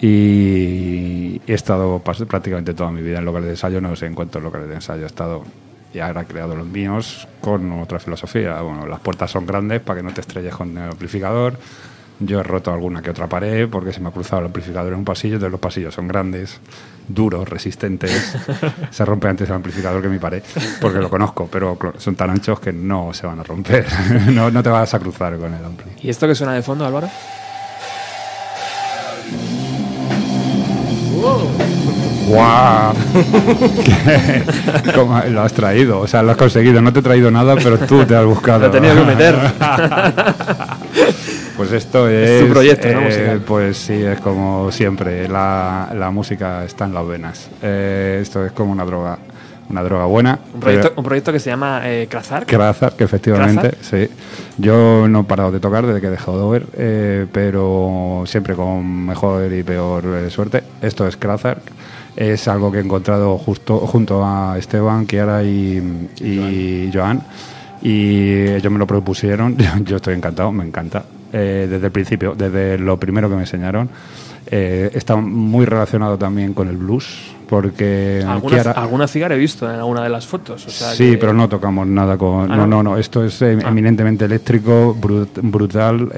Y 0.00 1.40
he 1.46 1.54
estado 1.54 1.98
prácticamente 2.00 2.74
toda 2.74 2.90
mi 2.90 3.02
vida 3.02 3.18
en 3.18 3.24
locales 3.24 3.46
de 3.46 3.52
ensayo, 3.52 3.80
no 3.80 3.94
sé 3.96 4.06
en 4.06 4.14
cuántos 4.14 4.42
locales 4.42 4.68
de 4.68 4.74
ensayo 4.76 5.02
he 5.02 5.06
estado. 5.06 5.44
Y 5.94 6.00
ahora 6.00 6.22
he 6.22 6.24
creado 6.26 6.56
los 6.56 6.66
míos 6.66 7.28
con 7.40 7.80
otra 7.80 8.00
filosofía. 8.00 8.60
Bueno, 8.60 8.86
las 8.86 8.98
puertas 8.98 9.30
son 9.30 9.46
grandes 9.46 9.80
para 9.80 10.00
que 10.00 10.02
no 10.02 10.12
te 10.12 10.20
estrelles 10.20 10.54
con 10.54 10.76
el 10.76 10.90
amplificador. 10.90 11.54
Yo 12.20 12.40
he 12.40 12.42
roto 12.42 12.72
alguna 12.72 13.00
que 13.00 13.10
otra 13.10 13.28
pared 13.28 13.68
porque 13.68 13.92
se 13.92 14.00
me 14.00 14.08
ha 14.08 14.12
cruzado 14.12 14.40
el 14.40 14.46
amplificador 14.46 14.92
en 14.92 14.98
un 14.98 15.04
pasillo. 15.04 15.34
Entonces 15.34 15.52
los 15.52 15.60
pasillos 15.60 15.94
son 15.94 16.08
grandes, 16.08 16.60
duros, 17.06 17.48
resistentes. 17.48 18.36
se 18.90 19.04
rompe 19.04 19.28
antes 19.28 19.48
el 19.48 19.54
amplificador 19.54 20.02
que 20.02 20.08
mi 20.08 20.18
pared 20.18 20.42
porque 20.80 20.98
lo 20.98 21.08
conozco, 21.08 21.48
pero 21.50 21.78
son 21.98 22.16
tan 22.16 22.30
anchos 22.30 22.58
que 22.58 22.72
no 22.72 23.14
se 23.14 23.26
van 23.26 23.38
a 23.38 23.44
romper. 23.44 23.86
no, 24.32 24.50
no 24.50 24.62
te 24.62 24.70
vas 24.70 24.94
a 24.94 24.98
cruzar 24.98 25.38
con 25.38 25.54
el 25.54 25.64
ampli. 25.64 25.92
¿Y 26.02 26.10
esto 26.10 26.26
que 26.26 26.34
suena 26.34 26.54
de 26.54 26.62
fondo, 26.62 26.84
Álvaro? 26.84 27.08
¡Guau! 32.26 32.94
¿Cómo 34.94 35.20
lo 35.30 35.42
has 35.42 35.52
traído? 35.52 36.00
O 36.00 36.06
sea, 36.06 36.22
lo 36.22 36.30
has 36.32 36.36
conseguido. 36.36 36.80
No 36.80 36.92
te 36.92 37.00
he 37.00 37.02
traído 37.02 37.30
nada, 37.30 37.54
pero 37.56 37.78
tú 37.78 38.04
te 38.04 38.16
has 38.16 38.24
buscado. 38.24 38.66
Lo 38.66 38.70
tenido 38.70 38.94
que 38.94 39.04
meter. 39.04 39.34
Pues 41.56 41.70
esto 41.70 42.08
es. 42.08 42.30
Es 42.30 42.46
tu 42.48 42.52
proyecto, 42.52 42.88
¿no? 42.88 42.98
eh, 43.00 43.04
musical. 43.04 43.40
pues 43.46 43.76
sí, 43.76 43.92
es 44.02 44.18
como 44.18 44.72
siempre. 44.72 45.28
La, 45.28 45.88
la 45.94 46.10
música 46.10 46.64
está 46.64 46.84
en 46.84 46.94
las 46.94 47.06
venas. 47.06 47.48
Eh, 47.62 48.18
esto 48.20 48.44
es 48.44 48.50
como 48.50 48.72
una 48.72 48.84
droga. 48.84 49.18
Una 49.70 49.84
droga 49.84 50.04
buena. 50.06 50.40
Un 50.52 50.58
proyecto, 50.60 50.88
pero- 50.88 51.00
un 51.00 51.04
proyecto 51.04 51.32
que 51.32 51.38
se 51.38 51.50
llama 51.50 51.80
eh, 51.84 52.08
Krazark. 52.10 52.48
Krazark, 52.48 52.96
que 52.96 53.04
efectivamente, 53.04 53.76
sí. 53.82 54.08
Yo 54.58 55.06
no 55.08 55.20
he 55.20 55.24
parado 55.24 55.52
de 55.52 55.60
tocar 55.60 55.86
desde 55.86 56.00
que 56.00 56.08
he 56.08 56.10
dejado 56.10 56.50
de 56.50 56.58
ver, 56.58 56.66
eh, 56.76 57.26
pero 57.30 58.24
siempre 58.26 58.56
con 58.56 59.06
mejor 59.06 59.52
y 59.52 59.62
peor 59.62 60.04
eh, 60.06 60.30
suerte. 60.30 60.64
Esto 60.82 61.06
es 61.06 61.16
Krazark. 61.16 61.62
Es 62.16 62.46
algo 62.48 62.70
que 62.70 62.78
he 62.78 62.82
encontrado 62.82 63.36
justo 63.38 63.78
junto 63.80 64.24
a 64.24 64.56
Esteban, 64.58 65.06
Kiara 65.06 65.42
y, 65.42 66.08
y 66.20 66.90
Joan. 66.94 67.22
Y 67.82 68.42
ellos 68.48 68.72
me 68.72 68.78
lo 68.78 68.86
propusieron. 68.86 69.56
Yo 69.84 69.96
estoy 69.96 70.14
encantado, 70.14 70.52
me 70.52 70.64
encanta. 70.64 71.04
Eh, 71.32 71.66
desde 71.68 71.86
el 71.86 71.92
principio, 71.92 72.34
desde 72.36 72.78
lo 72.78 72.98
primero 72.98 73.28
que 73.28 73.34
me 73.34 73.42
enseñaron. 73.42 73.88
Eh, 74.50 74.90
está 74.94 75.16
muy 75.16 75.64
relacionado 75.64 76.16
también 76.18 76.54
con 76.54 76.68
el 76.68 76.76
blues, 76.76 77.32
porque 77.48 78.22
¿Alguna, 78.26 78.56
Kiara- 78.56 78.72
alguna 78.72 79.08
cigarra 79.08 79.34
he 79.34 79.38
visto 79.38 79.68
en 79.68 79.76
alguna 79.80 80.02
de 80.02 80.10
las 80.10 80.26
fotos. 80.26 80.66
O 80.66 80.70
sea 80.70 80.92
sí, 80.92 81.12
que- 81.12 81.18
pero 81.18 81.32
no 81.32 81.48
tocamos 81.48 81.86
nada 81.86 82.16
con. 82.16 82.52
Ah, 82.52 82.56
no, 82.58 82.66
¿no? 82.66 82.82
no. 82.82 82.96
Esto 82.98 83.24
es 83.24 83.40
eh, 83.42 83.58
Ah. 83.64 83.68
eminentemente 83.70 84.26
eléctrico, 84.26 84.94
brut- 85.00 85.40
brutal. 85.42 86.10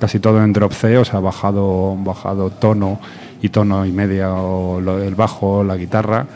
casi 0.00 0.18
todo 0.18 0.42
en 0.42 0.52
drop 0.54 0.72
C, 0.72 0.96
o 0.96 1.04
sea, 1.04 1.20
bajado, 1.20 1.94
bajado 2.02 2.48
tono 2.50 2.98
y 3.42 3.48
tono 3.48 3.84
y 3.86 3.92
media, 3.92 4.32
o 4.34 4.80
lo- 4.80 5.02
el 5.02 5.14
bajo, 5.14 5.62
la 5.64 5.76
guitarra. 5.76 6.26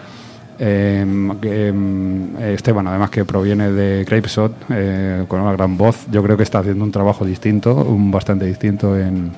Eh, 0.59 1.05
que, 1.43 1.73
eh, 1.75 2.55
Esteban, 2.55 2.87
además 2.87 3.11
que 3.11 3.25
proviene 3.25 3.73
de 3.73 4.05
Grapeshot, 4.05 4.53
eh, 4.71 5.25
con 5.27 5.41
una 5.41 5.53
gran 5.53 5.77
voz, 5.77 6.07
yo 6.13 6.23
creo 6.23 6.37
que 6.37 6.45
está 6.45 6.61
haciendo 6.61 6.85
un 6.85 6.93
trabajo 6.93 7.25
distinto, 7.25 7.75
un 7.75 8.13
bastante 8.13 8.45
distinto 8.47 8.97
en, 8.97 9.33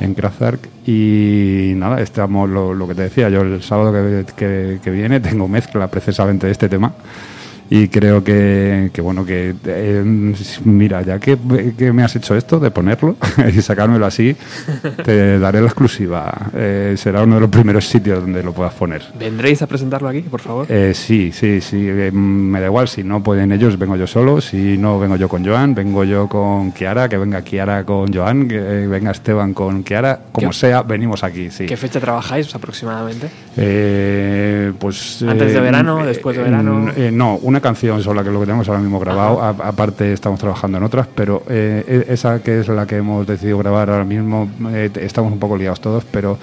en 0.00 0.14
Kraftwerk. 0.14 0.68
Y 0.86 1.72
nada, 1.76 2.00
estamos, 2.02 2.50
lo, 2.50 2.86
que 2.86 2.94
te 2.94 3.02
decía, 3.02 3.30
yo 3.30 3.40
el 3.40 3.62
sábado 3.62 3.92
que- 4.36 4.78
que 4.82 4.90
viene 4.90 5.20
tengo 5.20 5.48
mezcla 5.48 5.88
precisamente 5.88 6.46
de 6.46 6.52
este 6.52 6.68
tema. 6.68 6.92
Y 7.70 7.88
creo 7.88 8.24
que, 8.24 8.90
que 8.92 9.00
bueno, 9.02 9.26
que 9.26 9.54
eh, 9.66 10.02
mira, 10.64 11.02
ya 11.02 11.18
que, 11.18 11.36
que 11.76 11.92
me 11.92 12.02
has 12.02 12.16
hecho 12.16 12.34
esto 12.34 12.58
de 12.58 12.70
ponerlo 12.70 13.16
y 13.54 13.60
sacármelo 13.60 14.06
así, 14.06 14.34
te 15.04 15.38
daré 15.38 15.60
la 15.60 15.66
exclusiva. 15.66 16.50
Eh, 16.54 16.94
será 16.96 17.22
uno 17.22 17.34
de 17.34 17.40
los 17.42 17.50
primeros 17.50 17.86
sitios 17.86 18.20
donde 18.22 18.42
lo 18.42 18.52
puedas 18.52 18.72
poner. 18.74 19.02
¿Vendréis 19.18 19.60
a 19.62 19.66
presentarlo 19.66 20.08
aquí, 20.08 20.20
por 20.22 20.40
favor? 20.40 20.66
Eh, 20.70 20.92
sí, 20.94 21.30
sí, 21.32 21.60
sí. 21.60 21.86
eh, 21.88 22.10
me 22.10 22.58
da 22.60 22.66
igual. 22.66 22.88
Si 22.88 23.04
no 23.04 23.22
pueden 23.22 23.52
ellos, 23.52 23.78
vengo 23.78 23.96
yo 23.96 24.06
solo. 24.06 24.40
Si 24.40 24.78
no, 24.78 24.98
vengo 24.98 25.16
yo 25.16 25.28
con 25.28 25.44
Joan. 25.44 25.74
Vengo 25.74 26.04
yo 26.04 26.26
con 26.28 26.72
Kiara. 26.72 27.08
Que 27.08 27.18
venga 27.18 27.42
Kiara 27.42 27.84
con 27.84 28.12
Joan. 28.12 28.48
Que 28.48 28.56
eh, 28.56 28.86
venga 28.86 29.10
Esteban 29.10 29.52
con 29.52 29.82
Kiara. 29.82 30.20
Como 30.32 30.48
¿Qué- 30.50 30.56
sea, 30.56 30.82
venimos 30.82 31.22
aquí, 31.22 31.50
sí. 31.50 31.66
¿Qué 31.66 31.76
fecha 31.76 32.00
trabajáis 32.00 32.54
aproximadamente? 32.54 33.28
Eh, 33.56 34.72
pues 34.78 35.22
¿Antes 35.22 35.52
de 35.52 35.60
verano, 35.60 36.04
después 36.06 36.36
de 36.36 36.42
verano? 36.44 36.92
no, 37.12 37.36
una 37.42 37.57
canción 37.60 38.02
sobre 38.02 38.18
la 38.18 38.24
que 38.24 38.30
lo 38.30 38.40
que 38.40 38.46
tenemos 38.46 38.68
ahora 38.68 38.80
mismo 38.80 38.98
grabado. 39.00 39.42
A- 39.42 39.68
aparte 39.68 40.12
estamos 40.12 40.38
trabajando 40.40 40.78
en 40.78 40.84
otras, 40.84 41.06
pero 41.14 41.42
eh, 41.48 42.04
e- 42.08 42.12
esa 42.12 42.42
que 42.42 42.60
es 42.60 42.68
la 42.68 42.86
que 42.86 42.96
hemos 42.96 43.26
decidido 43.26 43.58
grabar 43.58 43.90
ahora 43.90 44.04
mismo, 44.04 44.48
eh, 44.70 44.90
estamos 45.00 45.32
un 45.32 45.38
poco 45.38 45.56
liados 45.56 45.80
todos, 45.80 46.04
pero 46.10 46.38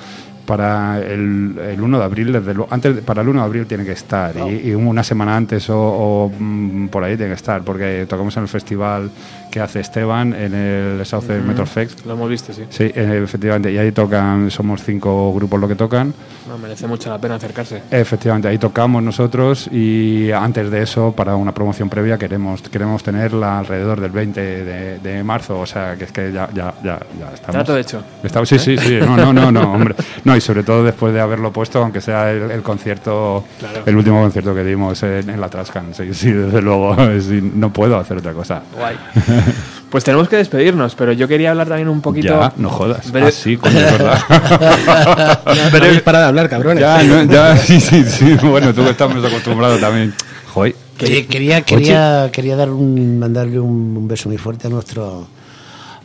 para 0.46 1.00
el, 1.00 1.56
el 1.72 1.82
1 1.82 1.98
de 1.98 2.04
abril, 2.04 2.32
desde 2.32 2.54
luego, 2.54 2.68
antes 2.72 2.96
para 3.02 3.24
el 3.24 3.30
1 3.30 3.40
de 3.40 3.46
abril 3.46 3.66
tiene 3.66 3.84
que 3.84 3.94
estar 3.94 4.36
y, 4.38 4.70
y 4.70 4.74
una 4.76 5.04
semana 5.04 5.36
antes 5.36 5.68
o, 5.72 5.76
o, 5.80 6.32
mm, 6.38 6.90
por 6.90 7.04
ahí 7.04 7.18
tiene 7.18 7.32
que 7.32 7.36
estar, 7.38 7.64
porque 7.64 8.06
tocamos 8.08 8.38
en 8.38 8.44
el 8.44 8.50
festival 8.50 9.10
que 9.56 9.62
hace 9.62 9.80
Esteban 9.80 10.34
en 10.34 10.54
el 10.54 11.06
South 11.06 11.30
Metro 11.30 11.66
Fest. 11.66 12.06
Lo 12.06 12.12
hemos 12.12 12.30
visto, 12.30 12.52
sí. 12.52 12.64
Sí, 12.70 12.84
eh, 12.94 13.22
efectivamente, 13.24 13.72
y 13.72 13.78
ahí 13.78 13.94
tocan, 13.94 14.52
somos 14.52 14.84
cinco 14.84 15.34
grupos 15.34 15.62
lo 15.62 15.66
que 15.66 15.76
tocan. 15.76 16.14
No, 16.46 16.58
merece 16.58 16.88
mucho 16.88 17.10
la 17.10 17.18
pena 17.20 17.36
acercarse. 17.36 17.82
Efectivamente, 17.90 18.50
ahí 18.50 18.58
tocamos 18.58 19.02
nosotros 19.02 19.70
y 19.72 20.30
antes 20.34 20.70
de 20.70 20.82
eso, 20.84 21.14
para 21.14 21.38
una 21.38 21.54
promoción 21.54 21.90
previa, 21.90 22.18
queremos 22.18 22.64
queremos 22.64 23.02
tenerla 23.02 23.60
alrededor 23.60 24.02
del 24.02 24.12
20 24.12 24.42
de, 24.42 25.00
de 25.00 25.24
marzo, 25.24 25.58
o 25.62 25.66
sea, 25.66 25.96
que 25.96 26.04
es 26.04 26.12
que 26.12 26.34
ya, 26.34 26.50
ya, 26.54 26.74
ya, 26.84 27.00
ya 27.18 27.34
estamos. 27.34 27.54
Trato 27.54 27.78
hecho. 27.78 28.04
Estamos, 28.24 28.50
sí, 28.50 28.60
sí, 28.60 28.78
sí, 28.78 29.00
no, 29.00 29.16
no, 29.16 29.32
no, 29.32 29.54
no, 29.54 29.72
hombre. 29.72 29.96
No, 30.26 30.36
y 30.36 30.42
sobre 30.42 30.64
todo 30.64 30.84
después 30.84 31.14
de 31.14 31.22
haberlo 31.22 31.54
puesto, 31.54 31.82
aunque 31.82 32.02
sea 32.02 32.32
el, 32.32 32.52
el 32.52 32.62
concierto, 32.62 33.46
el 33.86 33.96
último 33.96 34.22
concierto 34.22 34.54
que 34.54 34.64
dimos 34.66 35.02
en, 35.04 35.30
en 35.30 35.40
la 35.40 35.48
Trascan. 35.48 35.94
Sí, 35.94 36.14
sí, 36.14 36.32
desde 36.32 36.62
luego, 36.62 36.96
sí, 37.22 37.52
no 37.56 37.72
puedo 37.72 37.98
hacer 37.98 38.18
otra 38.18 38.34
cosa. 38.34 38.62
Guay. 38.78 38.98
Pues 39.90 40.04
tenemos 40.04 40.28
que 40.28 40.36
despedirnos, 40.36 40.94
pero 40.96 41.14
yo 41.14 41.26
quería 41.26 41.52
hablar 41.52 41.68
también 41.70 41.88
un 41.88 42.02
poquito. 42.02 42.28
Ya, 42.28 42.52
no 42.58 42.70
jodas. 42.70 43.06
Ah, 43.14 43.32
sí, 43.32 43.56
coño, 43.56 43.80
es 43.80 43.92
verdad. 43.94 44.20
No 45.46 45.78
habéis 45.78 46.02
parado 46.02 46.24
de 46.24 46.28
hablar, 46.30 46.50
cabrones. 46.50 46.82
ya, 46.82 47.02
no, 47.04 47.24
ya, 47.24 47.56
sí, 47.66 47.80
sí, 47.80 48.04
sí. 48.04 48.34
Bueno, 48.44 48.74
tú 48.74 48.84
que 48.84 48.90
estás 48.90 49.14
más 49.14 49.24
acostumbrado 49.24 49.78
también. 49.78 50.14
Joder. 50.54 50.76
Quería, 50.98 51.28
quería, 51.28 51.62
quería, 51.62 52.30
quería 52.32 52.56
dar 52.58 52.72
un, 52.72 53.20
mandarle 53.20 53.60
un, 53.60 53.96
un 53.96 54.08
beso 54.08 54.28
muy 54.28 54.38
fuerte 54.38 54.68
a 54.68 54.70
nuestro 54.70 55.28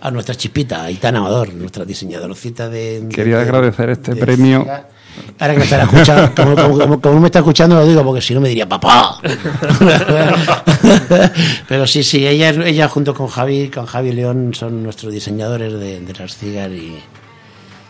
a 0.03 0.11
nuestra 0.11 0.34
chipita, 0.34 0.84
Aitana 0.84 1.18
Amador, 1.18 1.53
nuestra 1.55 1.84
diseñadorcita 1.84 2.68
de... 2.68 3.01
de- 3.03 3.09
Quería 3.09 3.36
de- 3.36 3.43
agradecer 3.43 3.91
este 3.91 4.14
de 4.14 4.20
premio. 4.20 4.66
Ahora 5.38 5.54
que 5.54 5.58
me 5.58 5.64
estará 5.64 5.84
escuchando, 5.84 6.32
como, 6.36 6.54
como- 6.56 6.78
como- 6.78 7.00
como 7.00 7.14
no 7.14 7.20
me 7.20 7.26
está 7.28 7.38
escuchando 7.40 7.76
lo 7.76 7.86
digo, 7.86 8.04
porque 8.04 8.20
si 8.20 8.34
no 8.34 8.40
me 8.40 8.48
diría 8.48 8.68
papá. 8.68 9.18
Pero 11.68 11.86
sí, 11.86 12.02
sí, 12.02 12.26
ella, 12.26 12.50
ella 12.50 12.88
junto 12.88 13.14
con 13.14 13.28
Javi, 13.28 13.68
con 13.68 13.86
Javi 13.86 14.12
León 14.12 14.52
son 14.54 14.82
nuestros 14.82 15.12
diseñadores 15.12 15.72
de, 15.72 16.00
de 16.00 16.12
las 16.14 16.36
cigar 16.36 16.70
y... 16.72 16.98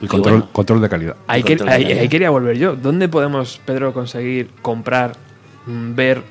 Control, 0.06 0.32
bueno. 0.38 0.48
control 0.52 0.80
de 0.80 0.88
calidad. 0.88 1.16
Ahí, 1.26 1.42
que- 1.42 1.56
Control 1.58 1.68
de 1.68 1.74
ahí- 1.74 1.82
calidad. 1.82 2.00
ahí 2.02 2.08
quería 2.08 2.30
volver 2.30 2.56
yo. 2.56 2.74
¿Dónde 2.76 3.08
podemos, 3.08 3.60
Pedro, 3.66 3.92
conseguir 3.92 4.50
comprar, 4.62 5.12
mm, 5.66 5.94
ver, 5.94 6.22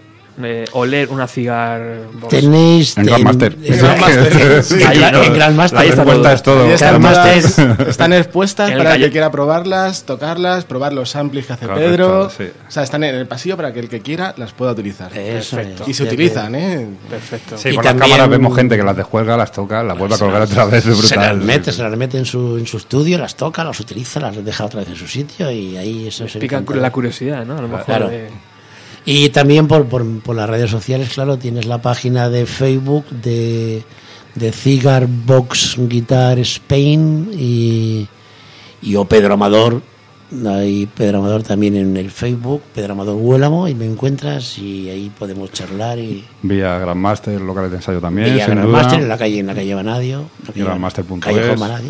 eh, 0.43 0.65
oler 0.73 1.09
una 1.09 1.27
cigar? 1.27 1.81
box? 2.13 2.29
Tenéis... 2.29 2.97
En 2.97 3.05
Grandmaster. 3.05 3.57
en 3.63 3.77
Grandmaster. 3.77 4.63
Sí, 4.63 4.75
en. 4.83 5.79
Ahí 5.81 5.89
está 5.89 6.03
todo. 6.03 6.11
Cuentas 6.13 6.43
todo. 6.43 6.65
Están, 6.71 7.01
Grandmaster. 7.01 7.51
todas- 7.75 7.87
están 7.89 8.13
expuestas 8.13 8.71
para 8.71 8.95
el 8.95 9.01
que 9.01 9.11
quiera 9.11 9.31
probarlas, 9.31 10.03
tocarlas, 10.03 10.65
probar 10.65 10.93
los 10.93 11.09
samples 11.09 11.45
que 11.45 11.53
hace 11.53 11.65
Correcto, 11.67 11.89
Pedro. 11.89 12.29
sí. 12.29 12.43
O 12.67 12.71
sea, 12.71 12.83
están 12.83 13.03
en 13.03 13.15
el 13.15 13.27
pasillo 13.27 13.57
para 13.57 13.73
que 13.73 13.79
el 13.79 13.89
que 13.89 14.01
quiera 14.01 14.33
las 14.37 14.51
pueda 14.53 14.71
utilizar. 14.73 15.11
Eso 15.17 15.55
Perfecto. 15.57 15.83
es. 15.83 15.89
Y 15.89 15.93
se 15.93 16.03
que- 16.03 16.09
utilizan, 16.09 16.55
¿eh? 16.55 16.87
Perfecto. 17.09 17.57
Sí, 17.57 17.69
Y 17.69 17.73
por 17.75 17.83
también- 17.83 17.99
las 17.99 18.09
cámaras 18.09 18.29
vemos 18.29 18.55
gente 18.55 18.77
que 18.77 18.83
las 18.83 18.95
descuelga, 18.97 19.37
las 19.37 19.51
toca, 19.51 19.83
las 19.83 19.97
vuelve 19.97 20.15
a 20.15 20.17
colgar 20.17 20.41
otra 20.41 20.65
vez. 20.65 20.85
Es 20.85 20.97
Se 20.99 21.15
las 21.15 21.27
brutal. 21.29 21.37
mete, 21.41 21.71
se 21.71 21.83
las 21.83 21.97
mete 21.97 22.17
en 22.17 22.25
su, 22.25 22.57
en 22.57 22.67
su 22.67 22.77
estudio, 22.77 23.17
las 23.17 23.35
toca, 23.35 23.63
las 23.63 23.79
utiliza, 23.79 24.19
las 24.19 24.43
deja 24.43 24.65
otra 24.65 24.79
vez 24.81 24.89
en 24.89 24.95
su 24.95 25.07
sitio 25.07 25.51
y 25.51 25.77
ahí 25.77 26.07
eso 26.07 26.27
se 26.27 26.39
Pica 26.39 26.61
la 26.75 26.91
curiosidad, 26.91 27.45
¿no? 27.45 27.57
A 27.57 27.61
lo 27.61 27.67
mejor 27.67 27.85
Claro. 27.85 28.07
de- 28.09 28.29
Y 29.06 29.30
también 29.30 29.68
por, 29.68 29.86
por, 29.86 30.06
por 30.22 30.36
las 30.36 30.50
redes 30.50 30.70
sociales, 30.70 31.10
claro, 31.14 31.38
tienes 31.38 31.66
la 31.66 31.82
página 31.82 32.30
de 32.30 32.45
Facebook 32.45 33.06
de, 33.10 33.84
de 34.36 34.52
Cigar 34.52 35.08
Box 35.08 35.78
Guitar 35.78 36.39
Spain 36.39 37.32
y, 37.34 38.08
y 38.82 38.95
o 38.95 39.06
Pedro 39.06 39.34
Amador. 39.34 39.82
Hay 40.45 40.86
Pedro 40.86 41.20
Amador 41.20 41.41
también 41.41 41.76
en 41.76 41.97
el 41.97 42.12
Facebook, 42.12 42.62
Pedro 42.76 42.93
Amador 42.93 43.16
Huélamo, 43.20 43.68
y 43.68 43.74
me 43.74 43.86
encuentras 43.86 44.60
y 44.60 44.88
ahí 44.88 45.10
podemos 45.18 45.52
charlar 45.52 45.97
y, 45.97 46.24
Vía 46.43 46.78
Grandmaster, 46.78 47.41
locales 47.41 47.72
de 47.72 47.78
ensayo 47.78 48.00
también, 48.00 48.38
y 48.38 48.41
a 48.41 48.45
sin 48.45 48.54
Grandmaster 48.54 49.00
en 49.00 49.10
la 49.10 49.18
calle, 49.18 49.39
en 49.39 49.47
la 49.47 49.56
calle 49.56 49.74
Vanadio. 49.74 50.30
Grandmaster.es. 50.54 51.36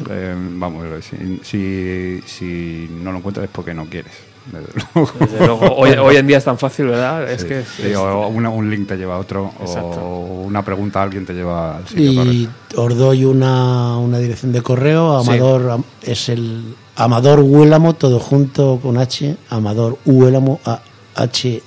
Eh, 0.09 0.35
vamos, 0.37 0.85
si, 1.03 1.41
si, 1.43 2.21
si 2.25 2.89
no 3.03 3.11
lo 3.11 3.17
encuentras 3.17 3.43
es 3.43 3.51
porque 3.51 3.73
no 3.73 3.87
quieres. 3.87 4.28
Desde 4.45 4.67
luego. 4.95 5.11
Desde 5.19 5.45
luego, 5.45 5.75
hoy, 5.75 5.91
hoy 5.91 6.15
en 6.17 6.27
día 6.27 6.37
es 6.37 6.43
tan 6.45 6.57
fácil, 6.57 6.87
¿verdad? 6.87 7.29
Es 7.29 7.41
Sí, 7.41 7.47
que 7.47 7.63
sí, 7.63 7.93
o 7.93 8.27
una- 8.27 8.49
un 8.49 8.69
link 8.69 8.87
te 8.87 8.97
lleva 8.97 9.15
a 9.15 9.19
otro, 9.19 9.51
Exacto. 9.61 9.99
o 10.01 10.41
una 10.43 10.63
pregunta 10.65 10.99
a 10.99 11.03
alguien 11.03 11.25
te 11.25 11.33
lleva 11.33 11.77
al 11.77 11.87
sitio 11.87 12.11
Y 12.11 12.15
correcto. 12.15 12.83
os 12.83 12.97
doy 12.97 13.25
una, 13.25 13.97
una 13.97 14.17
dirección 14.17 14.51
de 14.51 14.61
correo. 14.61 15.21
Sí. 15.23 15.29
Amador 15.29 15.69
am- 15.71 15.83
es 16.01 16.29
el 16.29 16.75
Amador 16.95 17.39
Huélamo, 17.41 17.93
todo 17.93 18.19
junto 18.19 18.79
con 18.81 18.97
H. 18.97 19.37
Amador 19.49 19.97
Huélamo, 20.05 20.59
a 20.65 20.81
H 21.15 21.61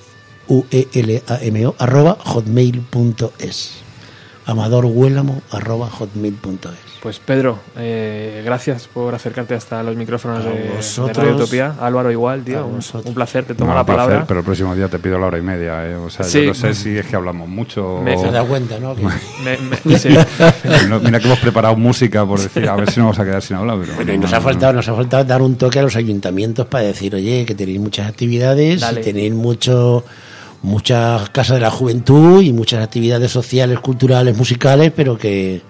U 0.49 0.65
E 0.69 0.87
L 0.93 1.23
A 1.27 1.37
M 1.41 1.65
O 1.67 1.75
arroba 1.79 2.17
hotmail.es. 2.25 3.71
Amador 4.45 4.85
Huélamo 4.85 5.41
arroba 5.51 5.89
hotmail.es. 5.89 6.92
Pues 7.03 7.19
Pedro, 7.19 7.59
eh, 7.77 8.41
gracias 8.45 8.87
por 8.87 9.13
acercarte 9.13 9.53
hasta 9.55 9.83
los 9.83 9.93
micrófonos 9.97 10.41
de, 10.45 10.51
de. 10.51 11.13
Radio 11.13 11.35
Utopía. 11.35 11.75
Álvaro 11.81 12.09
igual, 12.09 12.43
tío. 12.45 12.65
Un, 12.65 13.13
placer, 13.13 13.43
te 13.43 13.55
tomo 13.55 13.71
No, 13.71 13.75
la 13.75 13.81
un 13.81 13.85
placer, 13.85 14.01
palabra. 14.05 14.25
pero 14.25 14.39
el 14.39 14.45
próximo 14.45 14.73
día 14.73 14.87
te 14.87 14.99
pido 14.99 15.19
la 15.19 15.25
hora 15.25 15.37
y 15.37 15.41
media. 15.41 15.85
¿eh? 15.85 15.95
O 15.95 16.09
sea, 16.09 16.23
Sí. 16.23 16.39
yo 16.43 16.47
no 16.47 16.53
sé 16.53 16.73
si 16.73 16.97
es 16.97 17.05
que 17.05 17.17
hablamos 17.17 17.49
mucho. 17.49 17.99
Me- 18.01 18.15
o- 18.15 18.21
¿Te 18.21 18.27
has 18.27 18.31
dado 18.31 18.47
cuenta, 18.47 18.79
no? 18.79 18.95
Me- 19.43 19.57
me- 19.83 19.99
sí. 19.99 20.07
Mira 21.03 21.19
que 21.19 21.25
hemos 21.27 21.39
preparado 21.39 21.75
música 21.75 22.25
por 22.25 22.39
decir, 22.39 22.69
a 22.69 22.75
ver 22.77 22.89
si 22.89 23.01
no 23.01 23.07
vamos 23.07 23.19
a 23.19 23.25
quedar 23.25 23.41
sin 23.41 23.57
hablar. 23.57 23.79
Pero 23.81 23.95
Bueno, 23.95 24.13
y 24.13 24.15
no, 24.15 24.21
nos 24.21 24.31
no, 24.31 24.37
ha 24.37 24.39
no. 24.39 24.43
faltado, 24.45 24.71
nos 24.71 24.87
ha 24.87 24.95
faltado 24.95 25.25
dar 25.25 25.41
un 25.41 25.57
toque 25.57 25.79
a 25.79 25.81
los 25.83 25.97
ayuntamientos 25.97 26.67
para 26.67 26.85
decir, 26.85 27.13
oye, 27.15 27.43
que 27.45 27.53
tenéis 27.53 27.81
muchas 27.81 28.07
actividades, 28.07 28.81
y 28.81 29.01
tenéis 29.01 29.33
mucho, 29.33 30.05
muchas 30.61 31.29
casas 31.31 31.55
de 31.55 31.61
la 31.63 31.69
juventud 31.71 32.41
y 32.41 32.53
muchas 32.53 32.81
actividades 32.81 33.29
sociales, 33.29 33.79
culturales, 33.81 34.37
musicales, 34.37 34.93
pero 34.95 35.17
que 35.17 35.61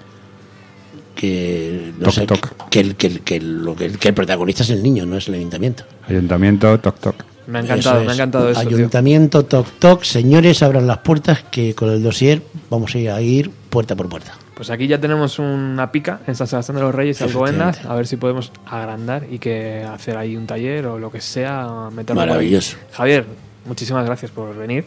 que 1.27 1.93
no 1.97 2.05
Toc, 2.05 2.13
sé, 2.13 2.25
toc. 2.25 2.67
que 2.69 2.79
el, 2.81 2.95
que, 2.95 3.07
el, 3.07 3.21
que, 3.21 3.35
el- 3.37 3.65
el- 3.79 4.13
protagonista 4.13 4.63
es 4.63 4.69
el 4.71 4.83
niño, 4.83 5.05
no 5.05 5.15
es 5.17 5.27
el 5.29 5.35
ayuntamiento. 5.35 5.85
Ayuntamiento, 6.09 6.77
toc 6.79 6.99
toc. 6.99 7.15
Me 7.47 7.59
ha 7.59 7.61
encantado, 7.61 8.03
me 8.03 8.11
ha 8.11 8.13
encantado 8.13 8.49
eso. 8.49 8.61
tío. 8.61 8.77
Ayuntamiento, 8.77 9.45
toc 9.45 9.67
toc, 9.79 10.03
señores, 10.03 10.61
abran 10.63 10.85
las 10.85 10.97
puertas 10.99 11.43
que 11.49 11.73
con 11.75 11.89
el 11.91 12.03
dossier 12.03 12.41
vamos 12.69 12.93
a 12.95 12.97
ir, 12.99 13.09
a 13.09 13.21
ir 13.21 13.49
puerta 13.69 13.95
por 13.95 14.09
puerta. 14.09 14.33
Pues 14.53 14.69
aquí 14.69 14.85
ya 14.87 14.99
tenemos 14.99 15.39
una 15.39 15.91
pica 15.91 16.19
en 16.27 16.35
San 16.35 16.45
Sebastián 16.47 16.75
de 16.75 16.81
los 16.83 16.93
Reyes 16.93 17.19
y 17.21 17.23
Alcobendas. 17.23 17.85
A 17.85 17.95
ver 17.95 18.05
si 18.05 18.17
podemos 18.17 18.51
agrandar 18.65 19.25
y 19.31 19.39
que 19.39 19.81
hacer 19.83 20.17
ahí 20.17 20.35
un 20.35 20.45
taller 20.45 20.85
o 20.87 20.99
lo 20.99 21.09
que 21.11 21.21
sea. 21.21 21.89
meterlo. 21.91 22.21
Maravilloso. 22.21 22.75
Javier, 22.91 23.25
muchísimas 23.65 24.05
gracias 24.05 24.31
por 24.31 24.55
venir. 24.55 24.85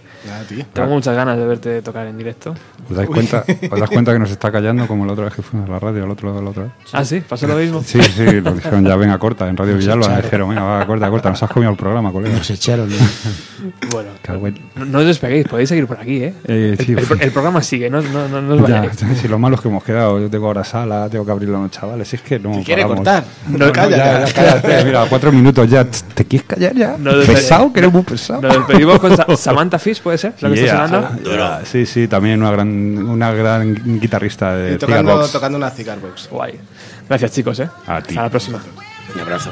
Tío. 0.49 0.65
Tengo 0.73 0.89
muchas 0.89 1.15
ganas 1.17 1.37
de 1.39 1.47
verte 1.47 1.83
tocar 1.83 2.07
en 2.07 2.17
directo. 2.19 2.55
¿Os 2.91 2.97
dais, 2.97 3.09
cuenta, 3.09 3.45
¿Os 3.71 3.79
dais 3.79 3.91
cuenta 3.91 4.13
que 4.13 4.19
nos 4.19 4.31
está 4.31 4.51
callando 4.53 4.87
como 4.87 5.05
la 5.07 5.13
otra 5.13 5.25
vez 5.27 5.35
que 5.35 5.43
fuimos 5.43 5.69
a 5.69 5.73
la 5.73 5.79
radio, 5.79 6.05
el 6.05 6.11
otro, 6.11 6.41
la 6.41 6.51
otra 6.51 6.65
vez? 6.65 6.73
Ah, 6.93 7.05
sí, 7.05 7.21
pasó 7.27 7.47
lo 7.47 7.57
mismo. 7.57 7.83
Sí, 7.83 8.01
sí, 8.03 8.25
nos 8.43 8.55
dijeron 8.57 8.85
ya 8.85 8.97
venga 8.97 9.19
corta 9.19 9.49
en 9.49 9.57
Radio 9.57 9.77
Villalba, 9.77 10.09
nos 10.09 10.23
dijeron 10.23 10.49
venga 10.49 10.63
va, 10.63 10.87
corta, 10.87 11.11
corta, 11.11 11.31
nos 11.31 11.43
has 11.43 11.51
comido 11.51 11.71
el 11.73 11.77
programa, 11.77 12.13
colega. 12.13 12.37
Nos 12.37 12.51
echaron. 12.51 12.89
¿no? 12.91 12.97
Bueno, 13.91 14.59
no, 14.77 14.85
no 14.85 14.99
os 14.99 15.07
despeguéis, 15.07 15.47
podéis 15.49 15.69
seguir 15.69 15.87
por 15.87 15.99
aquí, 15.99 16.23
¿eh? 16.23 16.35
Eh, 16.47 16.77
sí, 16.79 16.93
el, 16.93 16.99
el- 16.99 17.07
sí. 17.07 17.15
el 17.21 17.31
programa 17.33 17.63
sigue, 17.63 17.89
no, 17.89 18.03
no, 18.03 18.29
no, 18.29 18.43
no 18.43 18.55
os 18.63 18.69
Ya, 18.69 18.81
vayáis. 18.81 19.19
si 19.21 19.29
lo 19.29 19.39
malo 19.39 19.57
es 19.57 19.63
que 19.63 19.69
hemos 19.69 19.83
quedado, 19.83 20.21
yo 20.21 20.29
tengo 20.31 20.47
ahora 20.47 20.63
sala, 20.65 21.09
tengo 21.09 21.25
que 21.25 21.31
abrirlo 21.33 21.59
a 21.59 21.63
los 21.63 21.71
chavales, 21.71 22.13
es 22.13 22.21
que 22.21 22.39
no 22.39 22.55
Si 22.55 22.65
quiere 22.65 22.83
paramos. 22.83 22.99
cortar. 23.05 23.25
No, 23.49 23.67
no, 23.67 23.73
Calla, 23.73 23.97
ya, 23.97 24.21
ya. 24.21 24.27
ya, 24.27 24.33
cállate, 24.35 24.85
mira, 24.85 25.07
cuatro 25.09 25.33
minutos 25.33 25.69
ya, 25.71 25.85
¿te 25.85 26.25
quieres 26.27 26.47
callar 26.47 26.75
ya? 26.75 26.97
Pesado, 27.27 27.73
que 27.73 27.81
eres 27.81 27.93
muy 27.93 28.03
pesado. 28.03 28.43
Nos 28.67 28.69
despedimos 28.69 28.99
con 29.01 29.17
Sa- 29.17 29.37
Samantha 29.37 29.79
Fish, 29.79 30.01
¿puede 30.03 30.19
ser? 30.19 30.35
¿Lo 30.41 30.49
que 30.53 30.55
está 30.65 30.67
Yeah, 30.67 30.89
sonando? 30.89 31.23
yeah, 31.31 31.61
Sí, 31.65 31.87
sí, 31.87 32.09
también 32.09 32.41
una 32.43 32.51
gran, 32.51 32.69
una 33.09 33.33
gran 33.33 33.75
guitarrista 34.01 34.55
de 34.57 34.75
Y 34.75 34.79
tocando, 34.79 35.13
Cigarbox. 35.13 35.33
tocando 35.33 35.59
una 35.59 35.71
cigar 35.71 35.99
box. 36.01 36.29
Guay. 36.31 36.59
Gracias, 37.09 37.31
chicos, 37.33 37.61
¿eh? 37.61 37.69
A 37.87 38.01
ti. 38.03 38.09
Hasta 38.11 38.23
la 38.23 38.31
próxima. 38.31 38.61
Un 39.15 39.21
abrazo. 39.21 39.51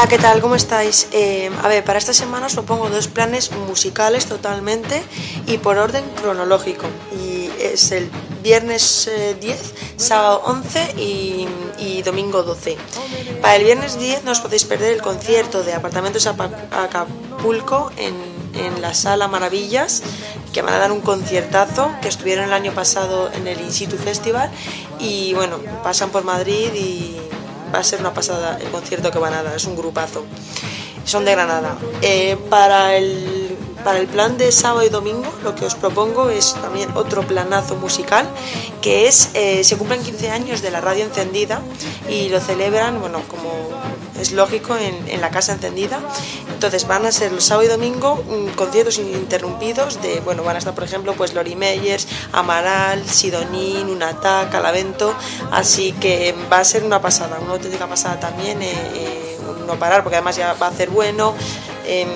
Hola, 0.00 0.08
¿qué 0.08 0.16
tal? 0.18 0.40
¿Cómo 0.40 0.54
estáis? 0.54 1.08
Eh, 1.12 1.50
a 1.62 1.68
ver, 1.68 1.84
para 1.84 1.98
esta 1.98 2.14
semana 2.14 2.46
os 2.46 2.54
propongo 2.54 2.88
dos 2.88 3.06
planes 3.06 3.52
musicales 3.52 4.24
totalmente 4.24 5.02
y 5.46 5.58
por 5.58 5.76
orden 5.76 6.02
cronológico. 6.22 6.86
Y 7.12 7.50
es 7.60 7.92
el 7.92 8.10
viernes 8.42 9.08
eh, 9.08 9.36
10, 9.38 9.74
sábado 9.98 10.40
11 10.46 10.94
y, 10.96 11.46
y 11.76 12.00
domingo 12.00 12.42
12. 12.42 12.78
Para 13.42 13.56
el 13.56 13.64
viernes 13.64 13.98
10 13.98 14.24
no 14.24 14.32
os 14.32 14.40
podéis 14.40 14.64
perder 14.64 14.94
el 14.94 15.02
concierto 15.02 15.62
de 15.64 15.74
Apartamentos 15.74 16.26
Apa- 16.26 16.48
Acapulco 16.72 17.92
en, 17.98 18.14
en 18.54 18.80
la 18.80 18.94
Sala 18.94 19.28
Maravillas, 19.28 20.02
que 20.54 20.62
van 20.62 20.72
a 20.72 20.78
dar 20.78 20.92
un 20.92 21.02
conciertazo, 21.02 21.92
que 22.00 22.08
estuvieron 22.08 22.46
el 22.46 22.54
año 22.54 22.72
pasado 22.72 23.30
en 23.34 23.46
el 23.46 23.60
In 23.60 23.70
Situ 23.70 23.98
Festival 23.98 24.50
y 24.98 25.34
bueno, 25.34 25.58
pasan 25.84 26.08
por 26.08 26.24
Madrid 26.24 26.72
y 26.74 27.09
va 27.74 27.78
a 27.80 27.84
ser 27.84 28.00
una 28.00 28.12
pasada 28.12 28.58
el 28.60 28.68
concierto 28.70 29.10
que 29.10 29.18
van 29.18 29.34
a 29.34 29.42
dar, 29.42 29.56
es 29.56 29.64
un 29.64 29.76
grupazo. 29.76 30.24
Son 31.04 31.24
de 31.24 31.32
Granada. 31.32 31.76
Eh, 32.02 32.36
para, 32.50 32.96
el, 32.96 33.56
para 33.84 33.98
el 33.98 34.06
plan 34.06 34.36
de 34.36 34.52
sábado 34.52 34.84
y 34.84 34.90
domingo, 34.90 35.32
lo 35.42 35.54
que 35.54 35.64
os 35.64 35.74
propongo 35.74 36.30
es 36.30 36.54
también 36.54 36.90
otro 36.94 37.22
planazo 37.22 37.76
musical, 37.76 38.28
que 38.82 39.08
es, 39.08 39.30
eh, 39.34 39.64
se 39.64 39.76
cumplen 39.76 40.02
15 40.02 40.30
años 40.30 40.62
de 40.62 40.70
la 40.70 40.80
radio 40.80 41.04
encendida 41.04 41.62
y 42.08 42.28
lo 42.28 42.40
celebran, 42.40 43.00
bueno, 43.00 43.22
como 43.28 43.50
es 44.20 44.32
lógico, 44.32 44.76
en, 44.76 45.08
en 45.08 45.20
la 45.20 45.30
casa 45.30 45.52
encendida. 45.52 46.00
Entonces 46.60 46.86
van 46.86 47.06
a 47.06 47.10
ser 47.10 47.32
los 47.32 47.44
sábado 47.44 47.64
y 47.64 47.70
domingo 47.70 48.16
mm, 48.16 48.48
conciertos 48.54 48.98
ininterrumpidos 48.98 50.02
de, 50.02 50.20
bueno, 50.20 50.42
van 50.42 50.56
a 50.56 50.58
estar 50.58 50.74
por 50.74 50.84
ejemplo 50.84 51.14
pues 51.14 51.32
Lori 51.32 51.56
Meyers, 51.56 52.06
Amaral, 52.32 53.08
Sidonín, 53.08 53.88
Unata, 53.88 54.46
Calavento, 54.52 55.14
así 55.50 55.92
que 55.92 56.34
va 56.52 56.58
a 56.58 56.64
ser 56.64 56.84
una 56.84 57.00
pasada, 57.00 57.38
una 57.40 57.52
auténtica 57.52 57.86
pasada 57.86 58.20
también, 58.20 58.60
eh, 58.60 58.74
eh, 58.94 59.38
no 59.66 59.78
parar 59.78 60.02
porque 60.02 60.16
además 60.16 60.36
ya 60.36 60.52
va 60.52 60.66
a 60.66 60.68
hacer 60.68 60.90
bueno. 60.90 61.34
em, 61.86 62.10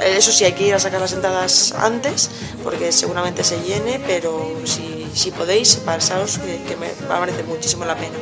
eso 0.00 0.32
sí, 0.32 0.44
hay 0.44 0.54
que 0.54 0.66
ir 0.66 0.74
a 0.74 0.80
sacar 0.80 1.00
las 1.00 1.12
entradas 1.12 1.72
antes 1.78 2.28
porque 2.64 2.90
seguramente 2.90 3.44
se 3.44 3.60
llene, 3.60 4.00
pero 4.04 4.52
si, 4.64 5.08
si 5.14 5.30
podéis, 5.30 5.76
pasaos 5.76 6.38
que, 6.38 6.60
que 6.64 6.76
me 6.76 6.88
va 7.08 7.18
a 7.18 7.20
merecer 7.20 7.44
muchísimo 7.44 7.84
la 7.84 7.94
pena. 7.94 8.16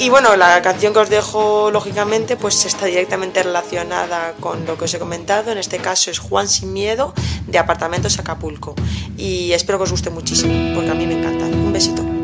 Y 0.00 0.08
bueno, 0.08 0.34
la 0.34 0.62
canción 0.62 0.94
que 0.94 1.00
os 1.00 1.10
dejo, 1.10 1.70
lógicamente, 1.70 2.34
pues 2.34 2.64
está 2.64 2.86
directamente 2.86 3.42
relacionada 3.42 4.32
con 4.40 4.64
lo 4.64 4.78
que 4.78 4.86
os 4.86 4.94
he 4.94 4.98
comentado. 4.98 5.52
En 5.52 5.58
este 5.58 5.76
caso 5.76 6.10
es 6.10 6.18
Juan 6.18 6.48
Sin 6.48 6.72
Miedo, 6.72 7.12
de 7.46 7.58
Apartamentos 7.58 8.18
Acapulco. 8.18 8.74
Y 9.18 9.52
espero 9.52 9.76
que 9.76 9.84
os 9.84 9.90
guste 9.90 10.08
muchísimo, 10.08 10.74
porque 10.74 10.90
a 10.90 10.94
mí 10.94 11.06
me 11.06 11.18
encantan. 11.18 11.52
Un 11.52 11.70
besito. 11.70 12.19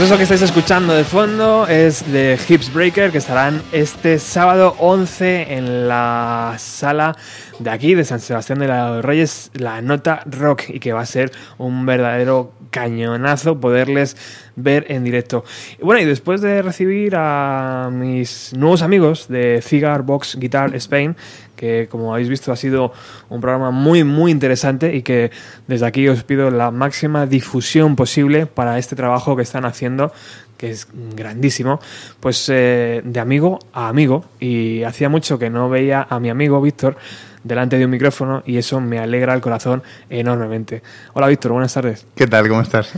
Pues 0.00 0.08
eso 0.08 0.16
que 0.16 0.22
estáis 0.22 0.40
escuchando 0.40 0.94
de 0.94 1.04
fondo 1.04 1.66
es 1.68 2.10
de 2.10 2.38
Hips 2.48 2.72
Breaker, 2.72 3.12
que 3.12 3.18
estarán 3.18 3.62
este 3.70 4.18
sábado 4.18 4.74
11 4.78 5.52
en 5.52 5.88
la 5.88 6.54
sala 6.56 7.18
de 7.60 7.70
aquí, 7.70 7.94
de 7.94 8.04
San 8.04 8.20
Sebastián 8.20 8.58
de 8.58 8.66
los 8.66 9.04
Reyes, 9.04 9.50
la 9.54 9.82
Nota 9.82 10.22
Rock, 10.26 10.64
y 10.68 10.80
que 10.80 10.92
va 10.92 11.02
a 11.02 11.06
ser 11.06 11.30
un 11.58 11.84
verdadero 11.84 12.52
cañonazo 12.70 13.60
poderles 13.60 14.16
ver 14.56 14.86
en 14.88 15.04
directo. 15.04 15.44
Bueno, 15.82 16.00
y 16.00 16.04
después 16.06 16.40
de 16.40 16.62
recibir 16.62 17.14
a 17.16 17.90
mis 17.92 18.52
nuevos 18.56 18.82
amigos 18.82 19.28
de 19.28 19.60
Cigar 19.62 20.02
Box 20.02 20.38
Guitar 20.38 20.74
Spain, 20.76 21.16
que 21.54 21.88
como 21.90 22.14
habéis 22.14 22.30
visto 22.30 22.52
ha 22.52 22.56
sido 22.56 22.92
un 23.28 23.42
programa 23.42 23.70
muy 23.70 24.02
muy 24.02 24.32
interesante 24.32 24.94
y 24.96 25.02
que 25.02 25.30
desde 25.66 25.84
aquí 25.84 26.08
os 26.08 26.24
pido 26.24 26.50
la 26.50 26.70
máxima 26.70 27.26
difusión 27.26 27.96
posible 27.96 28.46
para 28.46 28.78
este 28.78 28.96
trabajo 28.96 29.36
que 29.36 29.42
están 29.42 29.66
haciendo 29.66 30.10
que 30.56 30.70
es 30.70 30.88
grandísimo, 31.16 31.80
pues 32.20 32.46
eh, 32.50 33.00
de 33.02 33.20
amigo 33.20 33.58
a 33.72 33.88
amigo 33.88 34.24
y 34.38 34.82
hacía 34.82 35.08
mucho 35.08 35.38
que 35.38 35.48
no 35.48 35.70
veía 35.70 36.06
a 36.08 36.20
mi 36.20 36.28
amigo 36.28 36.60
Víctor 36.60 36.96
delante 37.44 37.78
de 37.78 37.84
un 37.84 37.90
micrófono 37.90 38.42
y 38.46 38.56
eso 38.58 38.80
me 38.80 38.98
alegra 38.98 39.34
el 39.34 39.40
corazón 39.40 39.82
enormemente. 40.08 40.82
Hola 41.14 41.28
Víctor, 41.28 41.52
buenas 41.52 41.72
tardes. 41.74 42.06
¿Qué 42.14 42.26
tal? 42.26 42.48
¿Cómo 42.48 42.60
estás? 42.60 42.90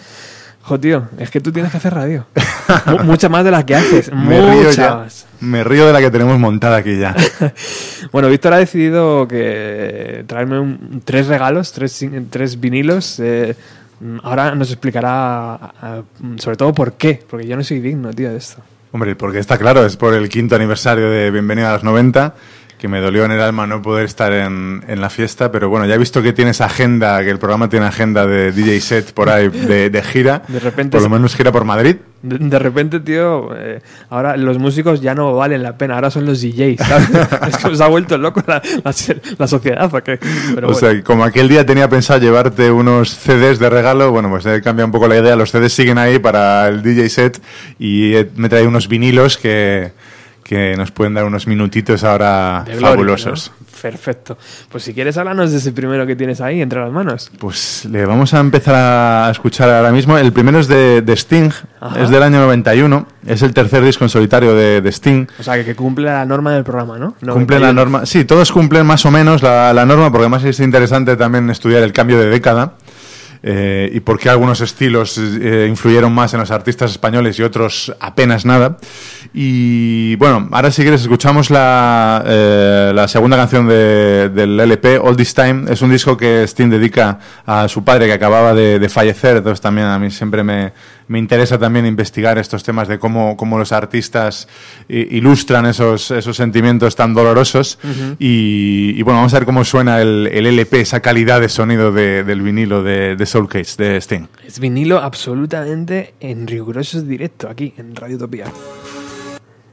Jo, 0.63 0.79
tío, 0.79 1.09
es 1.19 1.29
que 1.31 1.41
tú 1.41 1.51
tienes 1.51 1.73
que 1.73 1.79
hacer 1.79 1.93
radio. 1.93 2.27
Mu- 2.87 2.99
Mucha 3.05 3.29
más 3.29 3.45
de 3.45 3.51
las 3.51 3.65
que 3.65 3.75
haces. 3.75 4.13
Me 4.13 4.41
río 4.41 4.71
ya. 4.71 5.07
Me 5.41 5.65
río 5.65 5.87
de 5.89 5.93
la 5.93 5.99
que 6.01 6.11
tenemos 6.11 6.39
montada 6.39 6.77
aquí 6.77 6.99
ya. 6.99 7.15
Bueno, 8.13 8.29
Víctor 8.29 8.53
ha 8.53 8.59
decidido 8.59 9.27
que 9.27 10.25
traerme 10.27 10.59
un- 10.61 11.03
tres 11.05 11.27
regalos, 11.27 11.73
tres, 11.73 12.05
tres 12.31 12.61
vinilos. 12.61 13.19
eh, 13.21 13.57
ahora 14.23 14.55
nos 14.55 14.71
explicará 14.71 15.73
sobre 16.39 16.57
todo 16.57 16.73
por 16.75 16.93
qué, 16.95 17.23
porque 17.29 17.47
yo 17.47 17.57
no 17.57 17.65
soy 17.65 17.81
digno, 17.81 18.11
tío, 18.11 18.31
de 18.31 18.37
esto. 18.39 18.63
Hombre, 18.93 19.17
porque 19.17 19.39
está 19.39 19.57
claro, 19.59 19.85
es 19.87 19.97
por 19.97 20.13
el 20.15 20.29
quinto 20.29 20.55
aniversario 20.55 21.09
de 21.11 21.31
Bienvenido 21.31 21.69
a 21.69 21.73
los 21.73 21.83
90, 21.85 22.35
que 22.83 22.89
me 22.89 23.01
dolió 23.01 23.25
en 23.25 23.31
el 23.31 23.41
alma 23.41 23.65
no 23.65 23.81
poder 23.81 24.05
estar 24.07 24.33
en, 24.33 24.83
en 24.89 25.01
la 25.01 25.09
fiesta, 25.09 25.53
pero 25.53 25.69
bueno, 25.69 25.87
ya 25.87 25.95
he 25.95 25.99
visto 25.99 26.21
que 26.21 26.33
tienes 26.33 26.61
agenda, 26.61 27.23
que 27.23 27.31
el 27.31 27.39
programa 27.39 27.69
tiene 27.69 27.87
agenda 27.87 28.27
de 28.27 28.51
DJ 28.51 28.81
set 28.81 29.13
por 29.13 29.31
ahí 29.31 29.51
de, 29.51 29.89
de 29.89 30.03
gira. 30.03 30.43
De 30.49 30.59
repente 30.59 30.97
Por 30.97 31.03
lo 31.05 31.09
menos 31.09 31.37
gira 31.37 31.53
por 31.53 31.65
Madrid. 31.65 31.95
De, 32.23 32.39
de 32.39 32.59
repente, 32.59 32.99
tío, 32.99 33.51
eh, 33.57 33.81
ahora 34.11 34.37
los 34.37 34.59
músicos 34.59 35.01
ya 35.01 35.15
no 35.15 35.35
valen 35.37 35.63
la 35.63 35.77
pena, 35.79 35.95
ahora 35.95 36.11
son 36.11 36.27
los 36.27 36.41
DJs, 36.43 36.79
¿sabes? 36.85 37.09
es 37.49 37.57
que 37.57 37.69
nos 37.69 37.81
ha 37.81 37.87
vuelto 37.87 38.19
loco 38.19 38.43
la, 38.49 38.61
la, 38.83 38.93
la 39.39 39.47
sociedad, 39.47 39.93
¿o 39.95 40.03
qué? 40.03 40.19
Pero 40.55 40.69
o 40.69 40.73
bueno. 40.73 40.75
sea, 40.75 41.03
como 41.05 41.23
aquel 41.23 41.49
día 41.49 41.65
tenía 41.65 41.89
pensado 41.89 42.19
llevarte 42.19 42.69
unos 42.73 43.11
CDs 43.17 43.61
de 43.61 43.71
regalo, 43.71 44.11
bueno, 44.11 44.29
pues 44.29 44.45
he 44.47 44.61
cambiado 44.61 44.87
un 44.87 44.93
poco 44.93 45.07
la 45.07 45.19
idea. 45.19 45.37
Los 45.37 45.53
CDs 45.53 45.73
siguen 45.73 45.99
ahí 45.99 46.19
para 46.19 46.67
el 46.67 46.83
DJ 46.83 47.09
set 47.09 47.41
y 47.79 48.15
he- 48.15 48.29
me 48.35 48.49
traído 48.49 48.69
unos 48.69 48.89
vinilos 48.89 49.37
que, 49.39 49.93
que 50.53 50.77
nos 50.77 50.91
pueden 50.91 51.15
dar 51.15 51.25
unos 51.25 51.47
minutitos 51.47 52.05
ahora 52.05 52.63
gloria, 52.67 52.89
fabulosos. 52.89 53.53
¿no? 53.59 53.67
Perfecto. 53.81 54.37
Pues 54.71 54.85
si 54.85 54.93
quieres, 54.93 55.17
háblanos 55.17 55.51
de 55.51 55.57
ese 55.57 55.73
primero 55.73 56.07
que 56.07 56.15
tienes 56.15 56.43
ahí 56.43 56.61
entre 56.61 56.79
las 56.79 56.93
manos. 56.93 57.33
Pues 57.39 57.87
le 57.91 58.05
vamos 58.05 58.35
a 58.35 58.41
empezar 58.41 58.75
a 58.75 59.31
escuchar 59.31 59.71
ahora 59.71 59.91
mismo. 59.93 60.19
El 60.19 60.31
primero 60.35 60.59
es 60.59 60.69
de, 60.69 61.01
de 61.01 61.13
Sting, 61.15 61.51
Ajá. 61.81 62.03
es 62.03 62.11
del 62.11 62.23
año 62.23 62.39
91, 62.41 63.07
es 63.27 63.41
el 63.41 63.55
tercer 63.55 63.83
disco 63.83 64.05
en 64.05 64.11
solitario 64.11 64.55
de, 64.55 64.83
de 64.83 64.93
Sting. 64.93 65.27
O 65.41 65.43
sea, 65.43 65.55
que, 65.55 65.65
que 65.65 65.75
cumple 65.75 66.05
la 66.05 66.27
norma 66.27 66.53
del 66.53 66.65
programa, 66.65 66.99
¿no? 66.99 67.15
Cumple 67.15 67.59
la 67.59 67.73
91. 67.73 67.73
norma, 67.73 68.05
sí, 68.05 68.27
todos 68.27 68.53
cumplen 68.53 68.85
más 68.85 69.07
o 69.07 69.11
menos 69.11 69.43
la, 69.43 69.73
la 69.73 69.87
norma, 69.87 70.11
porque 70.13 70.25
además 70.25 70.45
es 70.45 70.61
interesante 70.61 71.17
también 71.17 71.49
estudiar 71.49 71.83
el 71.83 71.95
cambio 71.95 72.19
de 72.19 72.29
década 72.29 72.75
eh, 73.43 73.91
y 73.93 74.01
por 74.01 74.19
qué 74.19 74.31
algunos 74.31 74.61
estilos 74.61 75.19
eh, 75.19 75.67
influyeron 75.69 76.13
más 76.13 76.33
en 76.35 76.41
los 76.41 76.51
artistas 76.51 76.91
españoles 76.93 77.39
y 77.39 77.43
otros 77.43 77.93
apenas 78.01 78.45
nada. 78.45 78.77
Y 79.35 80.17
bueno, 80.17 80.49
ahora 80.53 80.71
si 80.71 80.83
quieres 80.83 81.03
escuchamos 81.03 81.51
la, 81.51 82.23
eh, 82.27 82.93
la 82.95 83.09
segunda 83.09 83.37
canción 83.37 83.67
de- 83.67 84.29
del 84.29 84.61
LP, 84.61 84.99
All 84.99 85.17
This 85.17 85.35
Time. 85.35 85.65
Es 85.73 85.83
un 85.83 85.91
disco 85.91 86.17
que 86.17 86.43
Sting 86.47 86.69
dedica 86.69 87.19
a 87.47 87.67
su 87.69 87.83
padre 87.83 88.07
que 88.07 88.13
acababa 88.13 88.55
de, 88.55 88.79
de 88.79 88.89
fallecer, 88.89 89.39
entonces 89.39 89.61
también 89.61 89.87
a 89.89 89.99
mí 89.99 90.11
siempre 90.11 90.43
me, 90.43 90.73
me 91.13 91.19
interesa 91.19 91.59
también 91.59 91.85
investigar 91.87 92.39
estos 92.39 92.63
temas 92.65 92.89
de 92.89 92.99
cómo, 92.99 93.37
cómo 93.37 93.59
los 93.59 93.71
artistas 93.73 94.49
i- 94.89 95.17
ilustran 95.19 95.67
esos, 95.67 96.11
esos 96.11 96.37
sentimientos 96.37 96.97
tan 96.97 97.13
dolorosos. 97.15 97.79
Y 98.19 99.01
bueno, 99.03 99.19
vamos 99.19 99.35
a 99.35 99.39
ver 99.39 99.47
cómo 99.47 99.65
suena 99.65 100.01
el, 100.01 100.27
el 100.33 100.47
LP, 100.47 100.81
esa 100.81 101.01
calidad 101.01 101.41
de 101.41 101.49
sonido 101.49 101.93
de- 101.93 102.25
del 102.25 102.41
vinilo 102.43 102.83
de, 102.83 103.15
de 103.17 103.27
Soul 103.27 103.49
Cage, 103.49 103.77
de 103.77 103.97
Sting. 104.01 104.27
Es 104.47 104.59
vinilo 104.59 104.99
absolutamente 105.01 106.15
en 106.21 106.47
riguroso 106.47 107.03
directo 107.03 107.49
aquí 107.49 107.75
en 107.77 107.95
Radio 107.95 108.17
Utopía. 108.17 108.47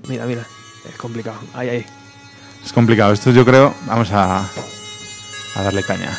Mira, 0.08 0.26
mira, 0.26 0.42
es 0.90 0.96
complicado. 0.98 1.38
Ahí, 1.54 1.70
ahí. 1.70 1.86
Es 2.66 2.74
complicado. 2.74 3.14
Esto 3.14 3.32
yo 3.32 3.46
creo, 3.46 3.74
vamos 3.88 4.12
a, 4.12 4.40
a 5.56 5.64
darle 5.64 5.84
caña. 5.84 6.10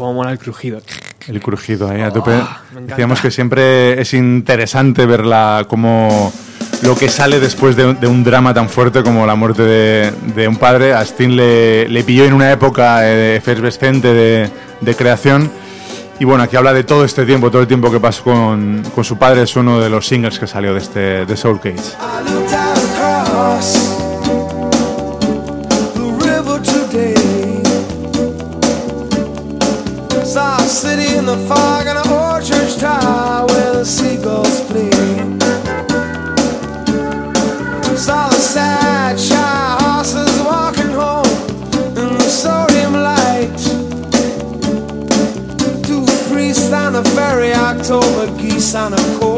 Cómo 0.00 0.14
mola 0.14 0.32
el 0.32 0.38
crujido. 0.38 0.80
El 1.28 1.42
crujido 1.42 1.90
ahí 1.90 2.00
a 2.00 2.10
tope. 2.10 2.30
Oh, 2.30 2.34
encanta. 2.34 2.80
Decíamos 2.80 3.20
que 3.20 3.30
siempre 3.30 4.00
es 4.00 4.14
interesante 4.14 5.04
verla 5.04 5.66
como 5.68 6.32
lo 6.80 6.96
que 6.96 7.10
sale 7.10 7.38
después 7.38 7.76
de, 7.76 7.92
de 7.92 8.06
un 8.06 8.24
drama 8.24 8.54
tan 8.54 8.70
fuerte 8.70 9.02
como 9.02 9.26
la 9.26 9.34
muerte 9.34 9.62
de, 9.62 10.10
de 10.34 10.48
un 10.48 10.56
padre. 10.56 10.94
A 10.94 11.02
Sting 11.02 11.36
le, 11.36 11.86
le 11.86 12.02
pilló 12.02 12.24
en 12.24 12.32
una 12.32 12.50
época 12.50 13.06
eh, 13.06 13.36
efervescente 13.36 14.08
de, 14.14 14.50
de 14.80 14.94
creación. 14.94 15.50
Y 16.18 16.24
bueno, 16.24 16.44
aquí 16.44 16.56
habla 16.56 16.72
de 16.72 16.84
todo 16.84 17.04
este 17.04 17.26
tiempo, 17.26 17.50
todo 17.50 17.60
el 17.60 17.68
tiempo 17.68 17.92
que 17.92 18.00
pasó 18.00 18.24
con, 18.24 18.82
con 18.94 19.04
su 19.04 19.18
padre. 19.18 19.42
Es 19.42 19.54
uno 19.54 19.80
de 19.80 19.90
los 19.90 20.06
singles 20.06 20.38
que 20.38 20.46
salió 20.46 20.72
de, 20.72 20.80
este, 20.80 21.26
de 21.26 21.36
Soul 21.36 21.60
Cage. 21.60 21.76
The 31.30 31.36
fog 31.46 31.86
and 31.86 31.96
an 31.96 32.42
church 32.42 32.76
tower 32.78 33.46
where 33.46 33.72
the 33.74 33.84
seagulls 33.84 34.60
flee. 34.68 34.90
Saw 37.96 38.28
the 38.30 38.40
sad, 38.54 39.20
shy 39.20 39.76
horses 39.80 40.36
walking 40.42 40.90
home 40.90 41.36
in 42.00 42.08
the 42.18 42.30
sodium 42.42 42.94
light. 42.94 43.60
Two 45.86 46.04
priests 46.32 46.72
on 46.72 46.96
a 46.96 47.04
ferry, 47.14 47.52
October 47.52 48.26
geese 48.36 48.74
on 48.74 48.92
a 48.94 49.18
cold 49.20 49.29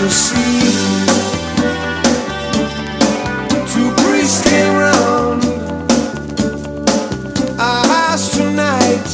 the 0.00 0.08
sea. 0.08 0.60
Two 3.72 3.92
priests 4.02 4.42
came 4.48 4.74
round 4.74 5.44
our 7.60 7.86
house 7.86 8.34
tonight. 8.34 9.10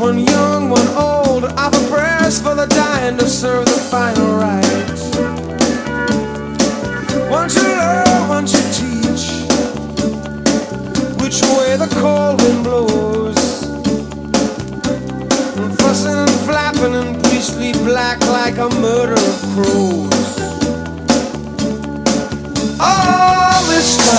One 0.00 0.20
young, 0.20 0.70
one 0.70 0.88
old, 0.96 1.44
offer 1.44 1.86
prayers 1.90 2.40
for 2.40 2.54
the 2.54 2.66
dying 2.68 3.18
to 3.18 3.26
serve 3.28 3.66
the 3.66 3.78
final 3.90 4.36
rites. 4.36 5.04
One 7.28 7.50
to 7.50 7.60
learn, 7.60 8.28
one 8.28 8.46
to 8.46 8.60
teach 8.72 9.26
which 11.20 11.42
way 11.42 11.76
the 11.76 11.88
cold 12.00 12.40
wind 12.40 12.64
blows. 12.64 13.62
And 15.58 15.78
fussing 15.78 16.16
and 16.16 16.30
flapping 16.46 16.94
in 16.94 17.17
priestly 17.72 17.84
black 17.84 18.20
like 18.28 18.58
a 18.58 18.68
murder 18.80 19.14
of. 19.14 20.08
All 22.80 23.64
this 23.66 23.96
time, 23.96 24.17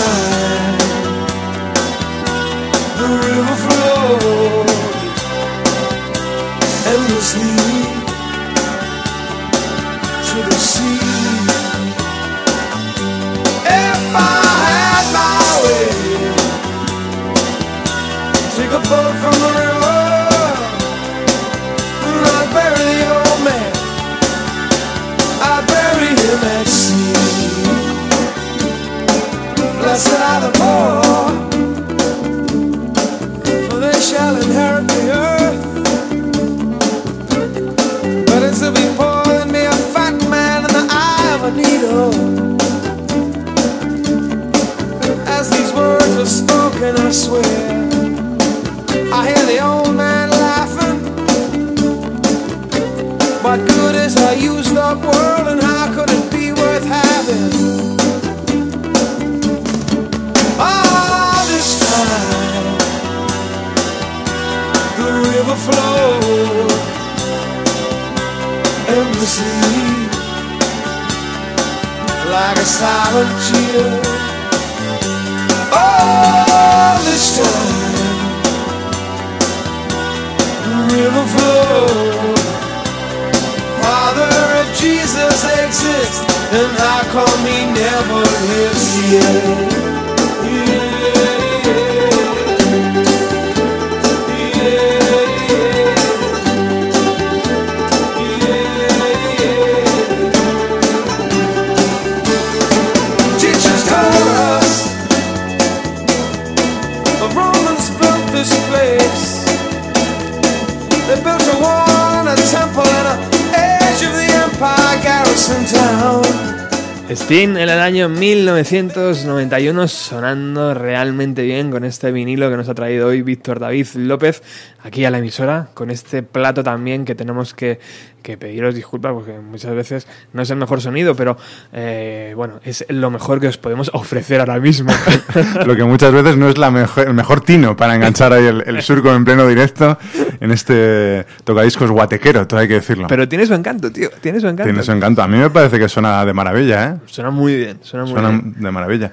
1991 118.71 119.87
sonando 119.87 120.75
realmente 120.75 121.41
bien 121.41 121.48
este 121.89 122.11
vinilo 122.11 122.49
que 122.49 122.57
nos 122.57 122.69
ha 122.69 122.73
traído 122.73 123.07
hoy 123.07 123.21
Víctor 123.21 123.59
David 123.59 123.87
López 123.95 124.41
aquí 124.81 125.05
a 125.05 125.11
la 125.11 125.17
emisora 125.17 125.69
con 125.73 125.91
este 125.91 126.23
plato 126.23 126.63
también 126.63 127.05
que 127.05 127.15
tenemos 127.15 127.53
que, 127.53 127.79
que 128.23 128.37
pediros 128.37 128.75
disculpas 128.75 129.13
porque 129.13 129.33
muchas 129.33 129.73
veces 129.75 130.07
no 130.33 130.41
es 130.41 130.49
el 130.49 130.57
mejor 130.57 130.81
sonido 130.81 131.15
pero 131.15 131.37
eh, 131.73 132.33
bueno 132.35 132.59
es 132.63 132.85
lo 132.89 133.09
mejor 133.11 133.39
que 133.39 133.47
os 133.47 133.57
podemos 133.57 133.91
ofrecer 133.93 134.39
ahora 134.39 134.59
mismo 134.59 134.91
Lo 135.65 135.75
que 135.75 135.83
muchas 135.83 136.11
veces 136.11 136.37
no 136.37 136.49
es 136.49 136.57
la 136.57 136.71
mejor, 136.71 137.07
el 137.07 137.13
mejor 137.13 137.41
tino 137.41 137.75
para 137.75 137.95
enganchar 137.95 138.33
ahí 138.33 138.45
el, 138.45 138.63
el 138.65 138.81
surco 138.83 139.13
en 139.13 139.25
pleno 139.25 139.47
directo 139.47 139.97
en 140.39 140.51
este 140.51 141.25
tocadiscos 141.43 141.91
guatequero, 141.91 142.47
todo 142.47 142.59
hay 142.59 142.67
que 142.67 142.75
decirlo. 142.75 143.07
pero 143.07 143.27
tiene 143.27 143.45
su 143.45 143.53
encanto 143.53 143.91
tío 143.91 144.09
tiene 144.21 144.39
su 144.39 144.47
encanto 144.47 144.63
Tiene 144.63 144.83
su 144.83 144.91
encanto. 144.91 145.21
A 145.21 145.27
mí 145.27 145.37
me 145.37 145.49
parece 145.49 145.79
que 145.79 145.89
suena 145.89 146.23
de 146.25 146.33
maravilla, 146.33 146.89
¿eh? 146.89 146.95
suena 147.07 147.31
muy 147.31 147.55
bien 147.55 147.79
suena 147.81 148.05
muy 148.05 148.13
Suena 148.13 148.29
bien 148.29 148.55
de 148.57 148.71
maravilla. 148.71 149.11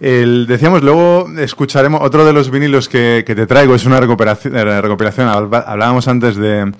El- 0.00 0.46
decíamos, 0.46 0.82
luego 0.82 1.26
escucharemos 1.38 2.00
otro 2.02 2.24
de 2.24 2.32
los 2.32 2.50
vinilos 2.50 2.88
que, 2.88 3.24
que 3.26 3.34
te 3.34 3.46
traigo, 3.46 3.74
es 3.74 3.86
una 3.86 3.98
recuperación, 4.00 4.56
eh, 4.56 4.80
recopilación. 4.80 5.28
Hablábamos 5.28 6.06
antes 6.08 6.36
de 6.36 6.70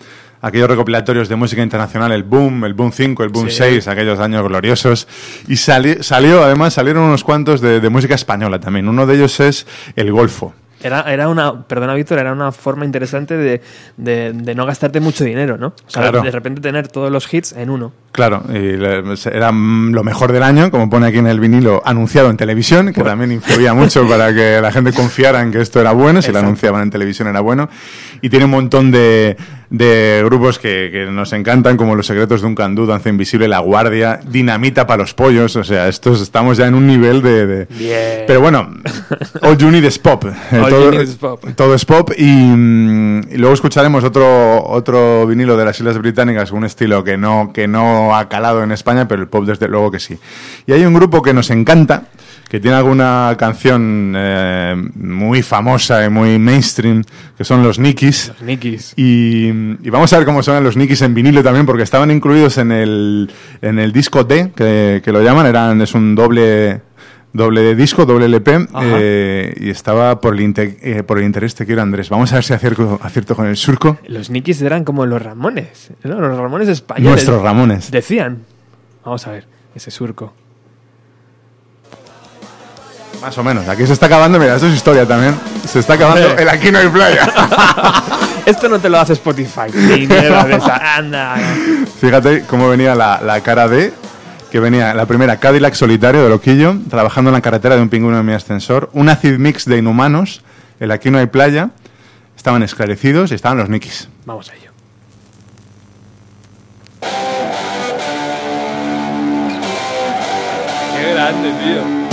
aquellos 0.42 0.68
recopilatorios 0.68 1.28
de 1.28 1.36
música 1.36 1.62
internacional, 1.62 2.12
el 2.12 2.22
Boom, 2.22 2.64
el 2.66 2.74
Boom 2.74 2.92
5, 2.92 3.22
el 3.24 3.30
Boom 3.30 3.48
Sí. 3.48 3.56
6, 3.56 3.88
aquellos 3.88 4.18
años 4.20 4.46
gloriosos. 4.46 5.08
Y 5.48 5.56
sali- 5.56 6.02
salió, 6.02 6.44
además, 6.44 6.74
salieron 6.74 7.04
unos 7.04 7.24
cuantos 7.24 7.60
de, 7.60 7.80
de 7.80 7.88
música 7.88 8.14
española 8.14 8.60
también. 8.60 8.86
Uno 8.88 9.06
de 9.06 9.14
ellos 9.16 9.40
es 9.40 9.66
El 9.96 10.12
Golfo. 10.12 10.54
Era, 10.86 11.02
era 11.12 11.28
una, 11.28 11.62
perdona 11.66 11.94
Víctor, 11.94 12.18
era 12.18 12.32
una 12.32 12.52
forma 12.52 12.84
interesante 12.84 13.36
de, 13.36 13.60
de, 13.96 14.32
de 14.32 14.54
no 14.54 14.64
gastarte 14.66 15.00
mucho 15.00 15.24
dinero, 15.24 15.56
¿no? 15.58 15.68
O 15.68 15.74
sea, 15.90 16.02
Claro. 16.02 16.22
de 16.22 16.30
repente 16.30 16.60
tener 16.60 16.88
todos 16.88 17.10
los 17.10 17.32
hits 17.32 17.52
en 17.52 17.70
uno. 17.70 17.92
Claro, 18.12 18.42
y 18.48 18.74
era 19.30 19.52
mm, 19.52 19.92
lo 19.92 20.02
mejor 20.04 20.32
del 20.32 20.42
año, 20.42 20.70
como 20.70 20.88
pone 20.88 21.06
aquí 21.06 21.18
en 21.18 21.26
el 21.26 21.38
vinilo, 21.40 21.82
anunciado 21.84 22.30
en 22.30 22.36
televisión, 22.36 22.92
que 22.92 23.02
también 23.02 23.32
influía 23.32 23.74
mucho 23.74 24.08
para 24.08 24.32
que 24.34 24.60
la 24.60 24.72
gente 24.72 24.92
confiara 24.92 25.42
en 25.42 25.52
que 25.52 25.60
esto 25.60 25.80
era 25.80 25.92
bueno, 25.92 26.22
si 26.22 26.32
lo 26.32 26.38
anunciaban 26.38 26.82
en 26.82 26.90
televisión 26.90 27.28
era 27.28 27.40
bueno. 27.40 27.68
Y 28.22 28.30
tiene 28.30 28.46
un 28.46 28.52
montón 28.52 28.90
de, 28.90 29.36
de 29.70 30.22
grupos 30.24 30.58
que, 30.58 30.90
que 30.92 31.06
nos 31.06 31.32
encantan, 31.32 31.76
como 31.76 31.94
Los 31.94 32.06
Secretos 32.06 32.40
de 32.40 32.46
un 32.46 32.54
Candú, 32.54 32.86
Danza 32.86 33.08
Invisible, 33.08 33.48
La 33.48 33.58
Guardia, 33.58 34.20
Dinamita 34.26 34.86
para 34.86 35.02
los 35.02 35.14
Pollos, 35.14 35.56
o 35.56 35.64
sea, 35.64 35.88
estos 35.88 36.20
estamos 36.20 36.56
ya 36.56 36.66
en 36.66 36.74
un 36.74 36.86
nivel 36.86 37.22
de... 37.22 37.66
Pero 38.26 38.40
bueno, 38.40 38.68
All 39.42 39.56
You 39.56 39.70
Need 39.70 39.84
is 39.84 39.98
Pop. 39.98 40.24
Eh, 40.24 40.58
All 40.58 40.70
todo, 40.70 40.84
You 40.92 40.98
Need 40.98 41.08
is 41.08 41.14
Pop. 41.16 41.44
todo 41.54 41.74
es 41.74 41.84
pop 41.84 42.10
y, 42.16 42.24
mm, 42.24 43.32
y 43.32 43.36
luego 43.38 43.54
escucharemos 43.54 44.04
otro 44.04 44.64
otro 44.66 45.26
vinilo 45.26 45.56
de 45.56 45.64
las 45.64 45.78
Islas 45.78 45.98
Británicas, 45.98 46.52
un 46.52 46.64
estilo 46.64 47.04
que 47.04 47.16
no 47.16 47.50
que 47.52 47.68
no 47.68 48.16
ha 48.16 48.28
calado 48.28 48.62
en 48.62 48.72
España, 48.72 49.08
pero 49.08 49.22
el 49.22 49.28
pop 49.28 49.44
desde 49.44 49.68
luego 49.68 49.90
que 49.90 50.00
sí. 50.00 50.18
Y 50.66 50.72
hay 50.72 50.84
un 50.84 50.94
grupo 50.94 51.22
que 51.22 51.32
nos 51.32 51.50
encanta, 51.50 52.04
que 52.56 52.60
tiene 52.60 52.78
alguna 52.78 53.36
canción 53.38 54.14
eh, 54.16 54.74
muy 54.94 55.42
famosa 55.42 56.06
y 56.06 56.08
muy 56.08 56.38
mainstream, 56.38 57.04
que 57.36 57.44
son 57.44 57.62
los 57.62 57.78
Nikis. 57.78 58.28
Los 58.28 58.40
Nikis. 58.40 58.94
Y, 58.96 59.48
y 59.48 59.90
vamos 59.90 60.10
a 60.14 60.16
ver 60.16 60.24
cómo 60.24 60.42
suenan 60.42 60.64
los 60.64 60.74
Nikis 60.74 61.02
en 61.02 61.12
vinilo 61.12 61.42
también, 61.42 61.66
porque 61.66 61.82
estaban 61.82 62.10
incluidos 62.10 62.56
en 62.56 62.72
el, 62.72 63.30
en 63.60 63.78
el 63.78 63.92
disco 63.92 64.24
D, 64.24 64.52
que, 64.56 65.02
que 65.04 65.12
lo 65.12 65.22
llaman, 65.22 65.44
eran, 65.44 65.82
es 65.82 65.92
un 65.92 66.14
doble 66.14 66.80
doble 67.34 67.74
disco, 67.74 68.06
doble 68.06 68.24
LP, 68.24 68.68
eh, 68.80 69.54
y 69.60 69.68
estaba 69.68 70.18
por 70.18 70.34
el, 70.34 70.54
eh, 70.56 71.02
por 71.02 71.18
el 71.18 71.24
interés 71.26 71.54
te 71.54 71.66
quiero 71.66 71.82
Andrés. 71.82 72.08
Vamos 72.08 72.32
a 72.32 72.36
ver 72.36 72.44
si 72.44 72.54
acierto, 72.54 72.98
acierto 73.02 73.36
con 73.36 73.46
el 73.48 73.58
surco. 73.58 73.98
Los 74.08 74.30
Nikis 74.30 74.62
eran 74.62 74.82
como 74.82 75.04
los 75.04 75.20
Ramones, 75.20 75.90
¿no? 76.04 76.18
Los 76.18 76.38
Ramones 76.38 76.68
españoles. 76.68 77.10
Nuestros 77.10 77.42
Ramones. 77.42 77.90
Decían. 77.90 78.44
Vamos 79.04 79.26
a 79.26 79.32
ver, 79.32 79.46
ese 79.74 79.90
surco. 79.90 80.32
Más 83.20 83.36
o 83.38 83.44
menos. 83.44 83.68
Aquí 83.68 83.86
se 83.86 83.92
está 83.92 84.06
acabando, 84.06 84.38
mira, 84.38 84.54
esto 84.54 84.66
es 84.66 84.74
historia 84.74 85.06
también. 85.06 85.34
Se 85.66 85.80
está 85.80 85.94
acabando 85.94 86.36
el 86.36 86.48
Aquí 86.48 86.70
no 86.70 86.78
hay 86.78 86.88
playa. 86.88 87.26
Esto 88.46 88.68
no 88.68 88.78
te 88.78 88.88
lo 88.88 89.00
hace 89.00 89.14
Spotify. 89.14 89.72
Ni 89.74 90.06
mierda 90.06 90.44
de 90.44 90.54
esa. 90.54 90.96
Anda. 90.96 91.34
Fíjate 92.00 92.44
cómo 92.46 92.68
venía 92.68 92.94
la, 92.94 93.20
la 93.20 93.40
cara 93.40 93.66
de 93.66 93.92
que 94.52 94.60
venía 94.60 94.94
la 94.94 95.04
primera 95.06 95.38
Cadillac 95.38 95.74
solitario 95.74 96.22
de 96.22 96.28
Loquillo, 96.28 96.76
trabajando 96.88 97.30
en 97.30 97.34
la 97.34 97.40
carretera 97.40 97.74
de 97.74 97.82
un 97.82 97.88
pingüino 97.88 98.20
en 98.20 98.24
mi 98.24 98.32
ascensor, 98.32 98.88
un 98.92 99.08
acid 99.08 99.38
mix 99.38 99.64
de 99.64 99.78
inhumanos, 99.78 100.42
el 100.78 100.92
aquí 100.92 101.10
no 101.10 101.18
hay 101.18 101.26
playa, 101.26 101.70
estaban 102.36 102.62
esclarecidos 102.62 103.32
y 103.32 103.34
estaban 103.34 103.58
los 103.58 103.68
Nikis. 103.68 104.08
Vamos 104.24 104.48
a 104.48 104.54
ello. 104.54 104.70
Qué 110.96 111.12
grande. 111.12 111.50
Tío 111.50 112.05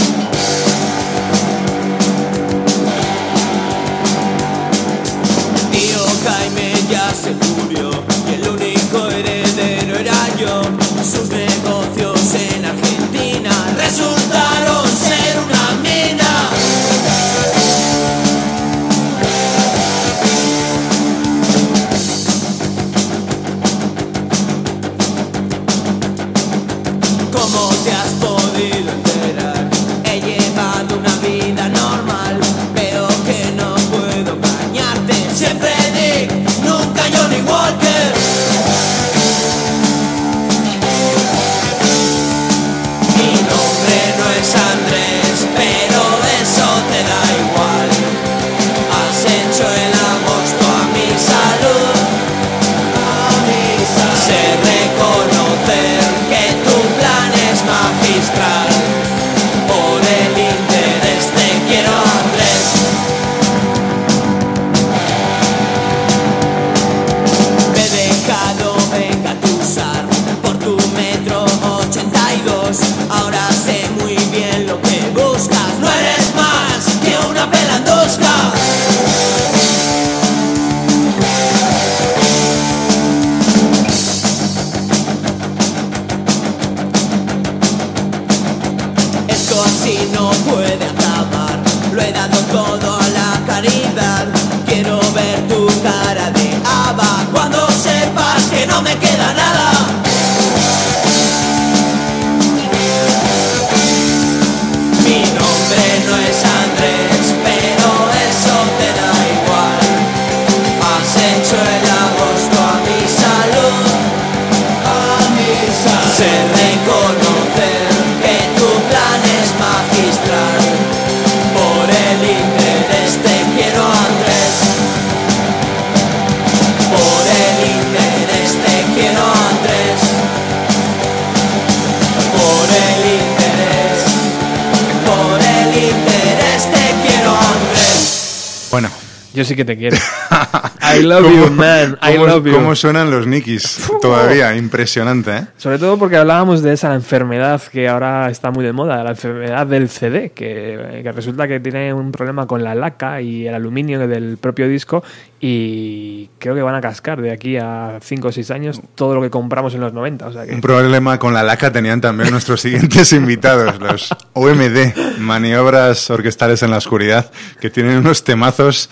sí 139.54 139.56
que 139.56 139.66
te 139.66 139.78
quiero. 139.78 139.98
I 140.96 141.02
love 141.02 141.24
you, 141.24 141.52
man. 141.52 141.98
I 142.02 142.18
love 142.18 142.46
you. 142.46 142.54
¿Cómo 142.54 142.76
suenan 142.76 143.10
los 143.10 143.26
Nikis 143.28 143.90
todavía? 144.02 144.56
Impresionante, 144.58 145.38
¿eh? 145.38 145.46
Sobre 145.58 145.78
todo 145.78 145.98
porque 145.98 146.18
hablábamos 146.18 146.62
de 146.62 146.74
esa 146.74 146.94
enfermedad 146.94 147.62
que 147.62 147.88
ahora 147.88 148.30
está 148.30 148.52
muy 148.52 148.66
de 148.66 148.74
moda, 148.74 149.04
la 149.04 149.12
enfermedad 149.12 149.68
del 149.68 149.90
CD, 149.90 150.32
que, 150.32 151.02
que 151.04 151.12
resulta 151.12 151.48
que 151.48 151.60
tiene 151.60 151.94
un 151.94 152.12
problema 152.12 152.48
con 152.48 152.64
la 152.64 152.76
laca 152.76 153.22
y 153.22 153.48
el 153.48 153.56
aluminio 153.56 154.08
del 154.08 154.38
propio 154.38 154.68
disco 154.68 155.04
y 155.46 156.30
creo 156.40 156.56
que 156.56 156.62
van 156.62 156.76
a 156.76 156.80
cascar 156.80 157.22
de 157.22 157.30
aquí 157.30 157.58
a 157.58 158.00
5 158.02 158.28
o 158.30 158.32
6 158.32 158.52
años 158.52 158.82
todo 158.96 159.16
lo 159.16 159.22
que 159.22 159.30
compramos 159.30 159.74
en 159.74 159.82
los 159.82 159.92
90. 159.92 160.28
O 160.28 160.32
sea 160.32 160.46
que 160.46 160.56
Un 160.56 160.62
problema 160.62 161.20
con 161.20 161.34
la 161.34 161.44
laca 161.44 161.70
tenían 161.70 162.00
también 162.00 162.32
nuestros 162.32 162.62
siguientes 162.62 163.12
invitados, 163.12 163.78
los 163.80 164.16
OMD, 164.32 165.18
maniobras 165.20 166.10
orquestales 166.10 166.64
en 166.64 166.72
la 166.72 166.78
oscuridad, 166.78 167.30
que 167.60 167.70
tienen 167.70 167.98
unos 167.98 168.24
temazos 168.24 168.90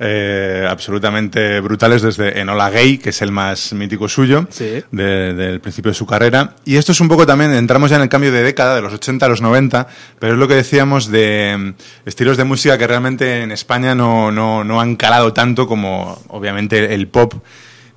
eh, 0.00 0.66
absolutamente 0.68 1.60
brutales 1.60 2.02
desde 2.02 2.40
Enola 2.40 2.70
Gay, 2.70 2.98
que 2.98 3.10
es 3.10 3.20
el 3.22 3.32
más 3.32 3.72
mítico 3.72 4.08
suyo, 4.08 4.46
de- 4.90 5.34
del 5.34 5.60
principio 5.60 5.90
de 5.90 5.94
su 5.94 6.06
carrera. 6.06 6.54
Y 6.64 6.76
esto 6.76 6.92
es 6.92 7.00
un 7.00 7.08
poco 7.08 7.26
también, 7.26 7.52
entramos 7.52 7.90
ya 7.90 7.96
en 7.96 8.02
el 8.02 8.08
cambio 8.08 8.30
de 8.32 8.42
década, 8.42 8.74
de 8.76 8.82
los 8.82 8.92
80 8.92 9.26
a 9.26 9.28
los 9.28 9.40
90, 9.40 9.86
pero 10.18 10.34
es 10.34 10.38
lo 10.38 10.46
que 10.48 10.54
decíamos 10.54 11.10
de 11.10 11.56
mm, 11.58 12.08
estilos 12.08 12.36
de 12.36 12.44
música 12.44 12.78
que 12.78 12.86
realmente 12.86 13.42
en 13.42 13.52
España 13.52 13.94
no, 13.94 14.30
no, 14.30 14.64
no 14.64 14.80
han 14.80 14.96
calado 14.96 15.32
tanto 15.32 15.66
como 15.66 16.22
obviamente 16.28 16.94
el 16.94 17.08
pop. 17.08 17.34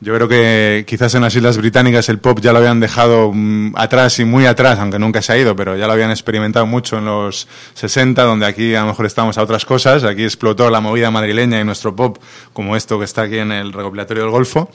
Yo 0.03 0.15
creo 0.15 0.27
que 0.27 0.83
quizás 0.87 1.13
en 1.13 1.21
las 1.21 1.35
Islas 1.35 1.57
Británicas 1.57 2.09
el 2.09 2.17
pop 2.17 2.39
ya 2.41 2.51
lo 2.51 2.57
habían 2.57 2.79
dejado 2.79 3.31
mm, 3.31 3.73
atrás 3.75 4.17
y 4.17 4.25
muy 4.25 4.47
atrás, 4.47 4.79
aunque 4.79 4.97
nunca 4.97 5.21
se 5.21 5.31
ha 5.31 5.37
ido, 5.37 5.55
pero 5.55 5.77
ya 5.77 5.85
lo 5.85 5.93
habían 5.93 6.09
experimentado 6.09 6.65
mucho 6.65 6.97
en 6.97 7.05
los 7.05 7.47
60, 7.75 8.23
donde 8.23 8.47
aquí 8.47 8.73
a 8.73 8.81
lo 8.81 8.87
mejor 8.87 9.05
estamos 9.05 9.37
a 9.37 9.43
otras 9.43 9.63
cosas. 9.63 10.03
Aquí 10.03 10.23
explotó 10.23 10.71
la 10.71 10.81
movida 10.81 11.11
madrileña 11.11 11.61
y 11.61 11.63
nuestro 11.63 11.95
pop, 11.95 12.17
como 12.51 12.75
esto 12.75 12.97
que 12.97 13.05
está 13.05 13.21
aquí 13.23 13.37
en 13.37 13.51
el 13.51 13.71
recopilatorio 13.71 14.23
del 14.23 14.31
Golfo. 14.31 14.71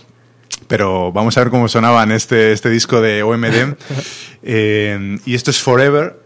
Pero 0.68 1.10
vamos 1.10 1.36
a 1.36 1.40
ver 1.40 1.50
cómo 1.50 1.66
sonaba 1.66 2.04
en 2.04 2.12
este, 2.12 2.52
este 2.52 2.70
disco 2.70 3.00
de 3.00 3.22
OMD. 3.22 3.76
Eh, 4.48 5.18
y 5.26 5.34
esto 5.34 5.50
es 5.50 5.60
Forever, 5.60 6.20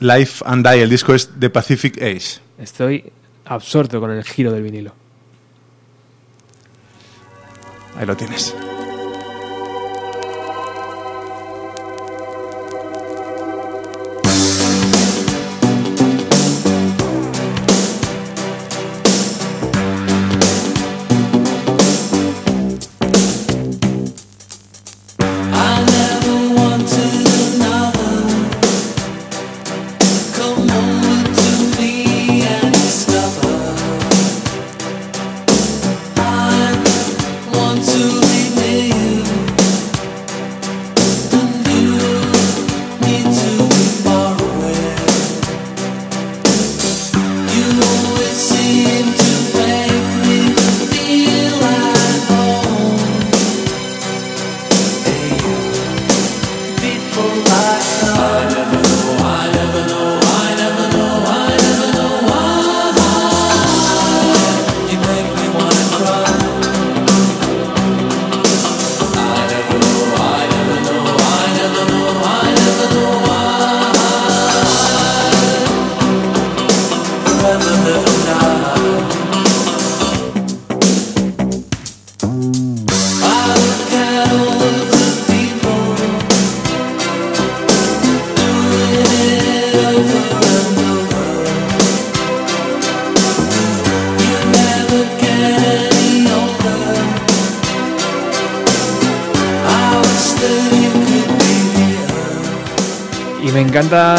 Life 0.00 0.44
and 0.44 0.68
Die. 0.68 0.82
El 0.82 0.90
disco 0.90 1.14
es 1.14 1.30
The 1.38 1.48
Pacific 1.48 1.96
Age. 1.96 2.40
estoy 2.58 3.10
absorto 3.46 4.00
con 4.00 4.10
el 4.10 4.22
giro 4.22 4.52
del 4.52 4.62
vinilo. 4.62 4.92
Ahí 7.98 8.06
lo 8.06 8.16
tienes. 8.16 8.54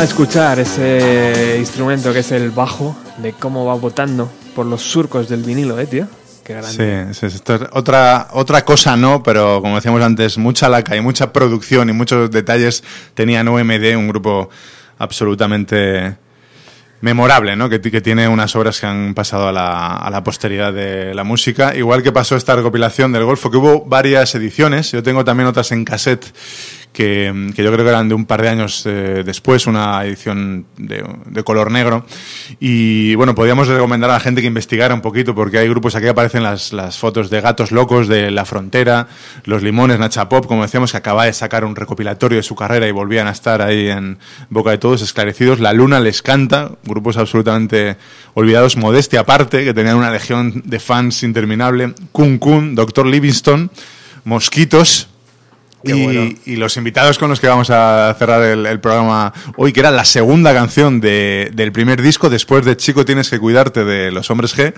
Escuchar 0.03 0.59
ese 0.59 1.57
instrumento 1.59 2.13
que 2.13 2.19
es 2.19 2.31
el 2.31 2.51
bajo, 2.51 2.95
de 3.17 3.33
cómo 3.33 3.65
va 3.65 3.75
botando 3.75 4.29
por 4.55 4.65
los 4.65 4.81
surcos 4.81 5.27
del 5.27 5.43
vinilo, 5.43 5.79
¿eh, 5.79 5.87
tío? 5.87 6.07
Qué 6.43 6.53
grande. 6.53 7.13
Sí, 7.13 7.19
sí, 7.19 7.25
esto 7.25 7.55
es 7.55 7.61
otra, 7.71 8.27
otra 8.31 8.63
cosa 8.63 8.95
no, 8.95 9.21
pero 9.21 9.61
como 9.61 9.75
decíamos 9.75 10.01
antes, 10.01 10.37
mucha 10.37 10.69
laca 10.69 10.95
y 10.95 11.01
mucha 11.01 11.33
producción 11.33 11.89
y 11.89 11.93
muchos 11.93 12.31
detalles 12.31 12.83
tenían 13.13 13.47
OMD, 13.47 13.95
un 13.97 14.07
grupo 14.07 14.49
absolutamente 14.97 16.15
memorable, 17.01 17.55
¿no? 17.55 17.69
Que 17.69 17.79
tiene 17.79 18.27
unas 18.27 18.55
obras 18.55 18.79
que 18.79 18.85
han 18.85 19.13
pasado 19.13 19.47
a 19.47 19.51
la, 19.51 19.95
a 19.97 20.09
la 20.09 20.23
posteridad 20.23 20.73
de 20.73 21.13
la 21.13 21.23
música. 21.23 21.75
Igual 21.75 22.03
que 22.03 22.11
pasó 22.11 22.35
esta 22.35 22.55
recopilación 22.55 23.11
del 23.11 23.23
Golfo, 23.23 23.49
que 23.49 23.57
hubo 23.57 23.85
varias 23.85 24.35
ediciones. 24.35 24.91
Yo 24.91 25.01
tengo 25.03 25.23
también 25.23 25.47
otras 25.47 25.71
en 25.71 25.85
cassette 25.85 26.25
que, 26.99 27.53
yo 27.55 27.71
creo 27.71 27.77
que 27.77 27.89
eran 27.89 28.09
de 28.09 28.13
un 28.13 28.25
par 28.25 28.41
de 28.41 28.49
años 28.49 28.83
eh, 28.85 29.23
después, 29.25 29.67
una 29.67 30.03
edición 30.03 30.65
de, 30.75 31.43
color 31.45 31.71
negro. 31.71 32.05
Y 32.59 33.15
bueno, 33.15 33.33
podríamos 33.33 33.69
recomendar 33.69 34.09
a 34.09 34.15
la 34.15 34.19
gente 34.19 34.41
que 34.41 34.47
investigara 34.47 34.93
un 34.93 34.99
poquito, 34.99 35.33
porque 35.33 35.59
hay 35.59 35.69
grupos, 35.69 35.95
aquí 35.95 36.07
aparecen 36.07 36.43
las, 36.43 36.97
fotos 36.97 37.29
de 37.29 37.39
Gatos 37.39 37.71
Locos, 37.71 38.09
de 38.09 38.31
La 38.31 38.43
Frontera, 38.43 39.07
Los 39.45 39.63
Limones, 39.63 39.97
Nacha 39.97 40.27
Pop, 40.27 40.45
como 40.45 40.63
decíamos, 40.63 40.91
que 40.91 40.97
acaba 40.97 41.23
de 41.23 41.31
sacar 41.31 41.63
un 41.63 41.73
recopilatorio 41.73 42.35
de 42.35 42.43
su 42.43 42.53
carrera 42.53 42.85
y 42.85 42.91
volvían 42.91 43.27
a 43.27 43.31
estar 43.31 43.61
ahí 43.61 43.87
en 43.87 44.17
boca 44.49 44.71
de 44.71 44.77
todos, 44.77 45.01
esclarecidos. 45.01 45.61
La 45.61 45.71
Luna 45.71 46.01
les 46.01 46.21
canta, 46.21 46.71
grupos 46.83 47.15
absolutamente 47.15 47.95
olvidados, 48.33 48.75
modestia 48.75 49.21
aparte, 49.21 49.63
que 49.63 49.73
tenían 49.73 49.95
una 49.95 50.11
legión 50.11 50.63
de 50.65 50.79
fans 50.81 51.23
interminable. 51.23 51.93
Kun 52.11 52.39
Kun, 52.39 52.75
Doctor 52.75 53.05
Livingston, 53.05 53.71
Mosquitos, 54.25 55.07
y, 55.83 56.03
bueno. 56.03 56.29
y 56.45 56.55
los 56.57 56.75
invitados 56.77 57.17
con 57.17 57.29
los 57.29 57.39
que 57.39 57.47
vamos 57.47 57.69
a 57.69 58.13
cerrar 58.19 58.41
el, 58.43 58.65
el 58.65 58.79
programa 58.79 59.33
hoy, 59.57 59.71
que 59.73 59.79
era 59.79 59.91
la 59.91 60.05
segunda 60.05 60.53
canción 60.53 60.99
de- 60.99 61.51
del 61.53 61.71
primer 61.71 62.01
disco, 62.01 62.29
después 62.29 62.65
de 62.65 62.75
Chico 62.77 63.05
tienes 63.05 63.29
que 63.29 63.39
cuidarte 63.39 63.83
de 63.85 64.11
los 64.11 64.29
hombres 64.29 64.55
G, 64.57 64.73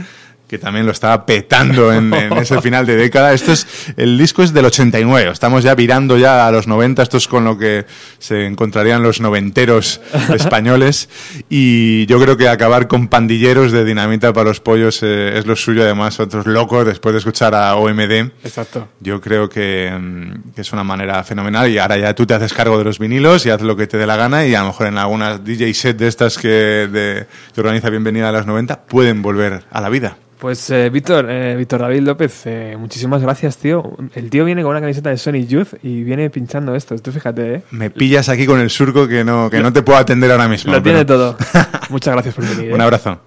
que 0.51 0.59
también 0.59 0.85
lo 0.85 0.91
estaba 0.91 1.25
petando 1.25 1.93
en, 1.93 2.13
en 2.13 2.33
ese 2.33 2.59
final 2.61 2.85
de 2.85 2.97
década. 2.97 3.31
Esto 3.31 3.53
es, 3.53 3.93
el 3.95 4.17
disco 4.17 4.43
es 4.43 4.51
del 4.51 4.65
89, 4.65 5.31
estamos 5.31 5.63
ya 5.63 5.75
virando 5.75 6.17
ya 6.17 6.45
a 6.45 6.51
los 6.51 6.67
90, 6.67 7.03
esto 7.03 7.15
es 7.15 7.29
con 7.29 7.45
lo 7.45 7.57
que 7.57 7.85
se 8.19 8.47
encontrarían 8.47 9.01
los 9.01 9.21
noventeros 9.21 10.01
españoles 10.35 11.07
y 11.47 12.05
yo 12.07 12.19
creo 12.19 12.35
que 12.35 12.49
acabar 12.49 12.89
con 12.89 13.07
pandilleros 13.07 13.71
de 13.71 13.85
dinamita 13.85 14.33
para 14.33 14.49
los 14.49 14.59
pollos 14.59 15.01
eh, 15.03 15.37
es 15.37 15.45
lo 15.45 15.55
suyo, 15.55 15.83
además 15.83 16.19
otros 16.19 16.45
locos 16.45 16.85
después 16.85 17.13
de 17.13 17.19
escuchar 17.19 17.55
a 17.55 17.73
OMD. 17.77 18.11
Exacto. 18.43 18.89
Yo 18.99 19.21
creo 19.21 19.47
que, 19.47 19.89
mm, 19.97 20.51
que 20.53 20.59
es 20.63 20.73
una 20.73 20.83
manera 20.83 21.23
fenomenal 21.23 21.71
y 21.71 21.77
ahora 21.77 21.95
ya 21.95 22.13
tú 22.13 22.25
te 22.25 22.33
haces 22.33 22.53
cargo 22.53 22.77
de 22.77 22.83
los 22.83 22.99
vinilos 22.99 23.45
y 23.45 23.51
haz 23.51 23.61
lo 23.61 23.77
que 23.77 23.87
te 23.87 23.95
dé 23.95 24.05
la 24.05 24.17
gana 24.17 24.45
y 24.45 24.53
a 24.53 24.59
lo 24.59 24.65
mejor 24.65 24.87
en 24.87 24.97
algunas 24.97 25.45
DJ 25.45 25.73
set 25.73 25.97
de 25.97 26.09
estas 26.09 26.37
que, 26.37 26.49
de, 26.49 27.25
que 27.55 27.61
organiza 27.61 27.89
Bienvenida 27.89 28.27
a 28.27 28.33
las 28.33 28.45
90 28.45 28.81
pueden 28.81 29.21
volver 29.21 29.63
a 29.71 29.79
la 29.79 29.87
vida. 29.87 30.17
Pues 30.41 30.71
eh, 30.71 30.89
Víctor, 30.89 31.27
eh, 31.29 31.55
Víctor 31.55 31.81
David 31.81 32.01
López, 32.01 32.47
eh, 32.47 32.75
muchísimas 32.75 33.21
gracias, 33.21 33.57
tío. 33.57 33.95
El 34.15 34.31
tío 34.31 34.43
viene 34.43 34.63
con 34.63 34.71
una 34.71 34.81
camiseta 34.81 35.11
de 35.11 35.17
Sonic 35.17 35.47
Youth 35.47 35.67
y 35.83 36.01
viene 36.01 36.31
pinchando 36.31 36.73
esto. 36.73 36.97
Tú 36.97 37.11
fíjate, 37.11 37.53
¿eh? 37.53 37.61
Me 37.69 37.91
pillas 37.91 38.27
aquí 38.27 38.47
con 38.47 38.59
el 38.59 38.71
surco 38.71 39.07
que 39.07 39.23
no, 39.23 39.51
que 39.51 39.59
no 39.59 39.71
te 39.71 39.83
puedo 39.83 39.99
atender 39.99 40.31
ahora 40.31 40.47
mismo. 40.47 40.73
Lo 40.73 40.81
tiene 40.81 41.05
pero- 41.05 41.35
todo. 41.35 41.37
Muchas 41.91 42.15
gracias 42.15 42.33
por 42.33 42.43
venir. 42.43 42.71
¿eh? 42.71 42.73
Un 42.73 42.81
abrazo. 42.81 43.19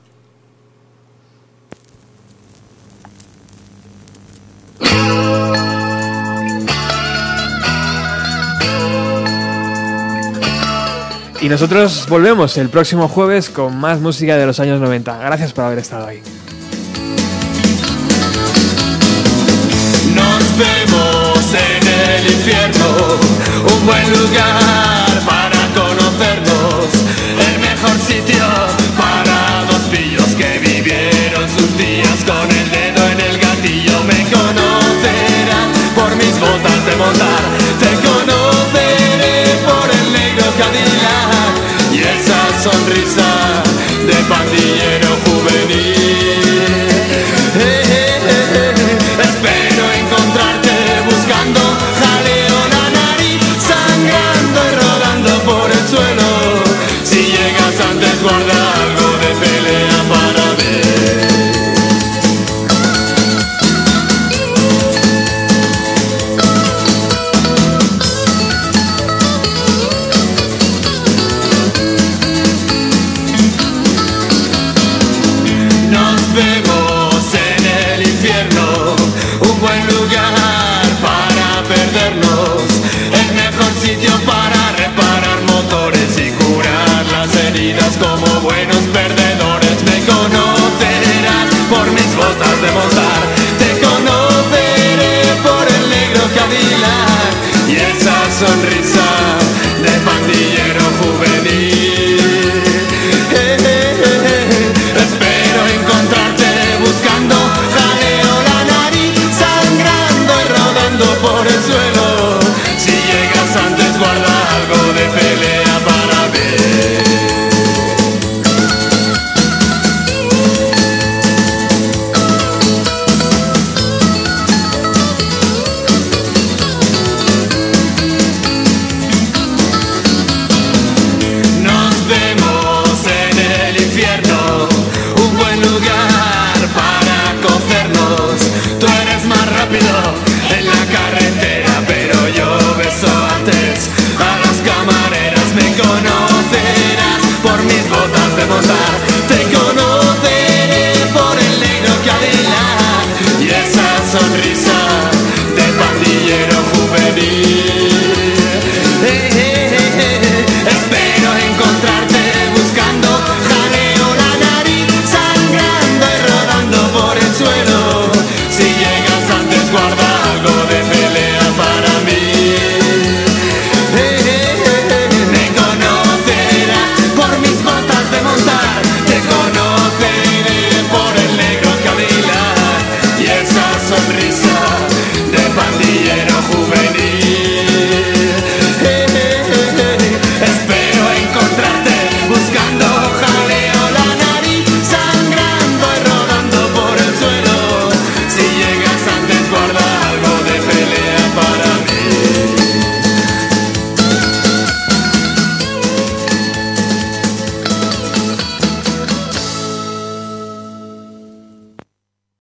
Y 11.40 11.48
nosotros 11.48 12.06
volvemos 12.08 12.56
el 12.56 12.70
próximo 12.70 13.06
jueves 13.06 13.50
con 13.50 13.76
más 13.76 14.00
música 14.00 14.36
de 14.36 14.46
los 14.46 14.58
años 14.58 14.80
90. 14.80 15.16
Gracias 15.18 15.52
por 15.52 15.64
haber 15.66 15.78
estado 15.78 16.08
ahí. 16.08 16.20
Nos 20.14 20.42
vemos 20.56 21.38
en 21.52 21.82
el 21.86 22.26
infierno, 22.32 22.88
un 23.74 23.86
buen 23.86 24.10
lugar 24.10 25.08
para 25.26 25.60
conocernos, 25.74 26.86
el 27.48 27.58
mejor 27.60 27.98
sitio 28.06 28.44
para 28.96 29.64
dos 29.70 29.82
pillos 29.90 30.34
que 30.36 30.58
vivieron 30.58 31.48
sus 31.48 31.76
días 31.76 32.24
con 32.24 32.50
el 32.50 32.70
dedo 32.70 33.08
en 33.08 33.20
el 33.20 33.38
gatillo. 33.38 34.04
Me 34.04 34.22
conocerán 34.30 35.72
por 35.94 36.14
mis 36.16 36.38
botas 36.38 36.86
de 36.86 36.96
montar, 36.96 37.42
te 37.80 37.92
conoceré 38.06 39.44
por 39.66 39.90
el 39.90 40.12
negro 40.12 40.46
Cadillac 40.58 41.54
y 41.92 42.00
esa 42.02 42.40
sonrisa. 42.62 43.13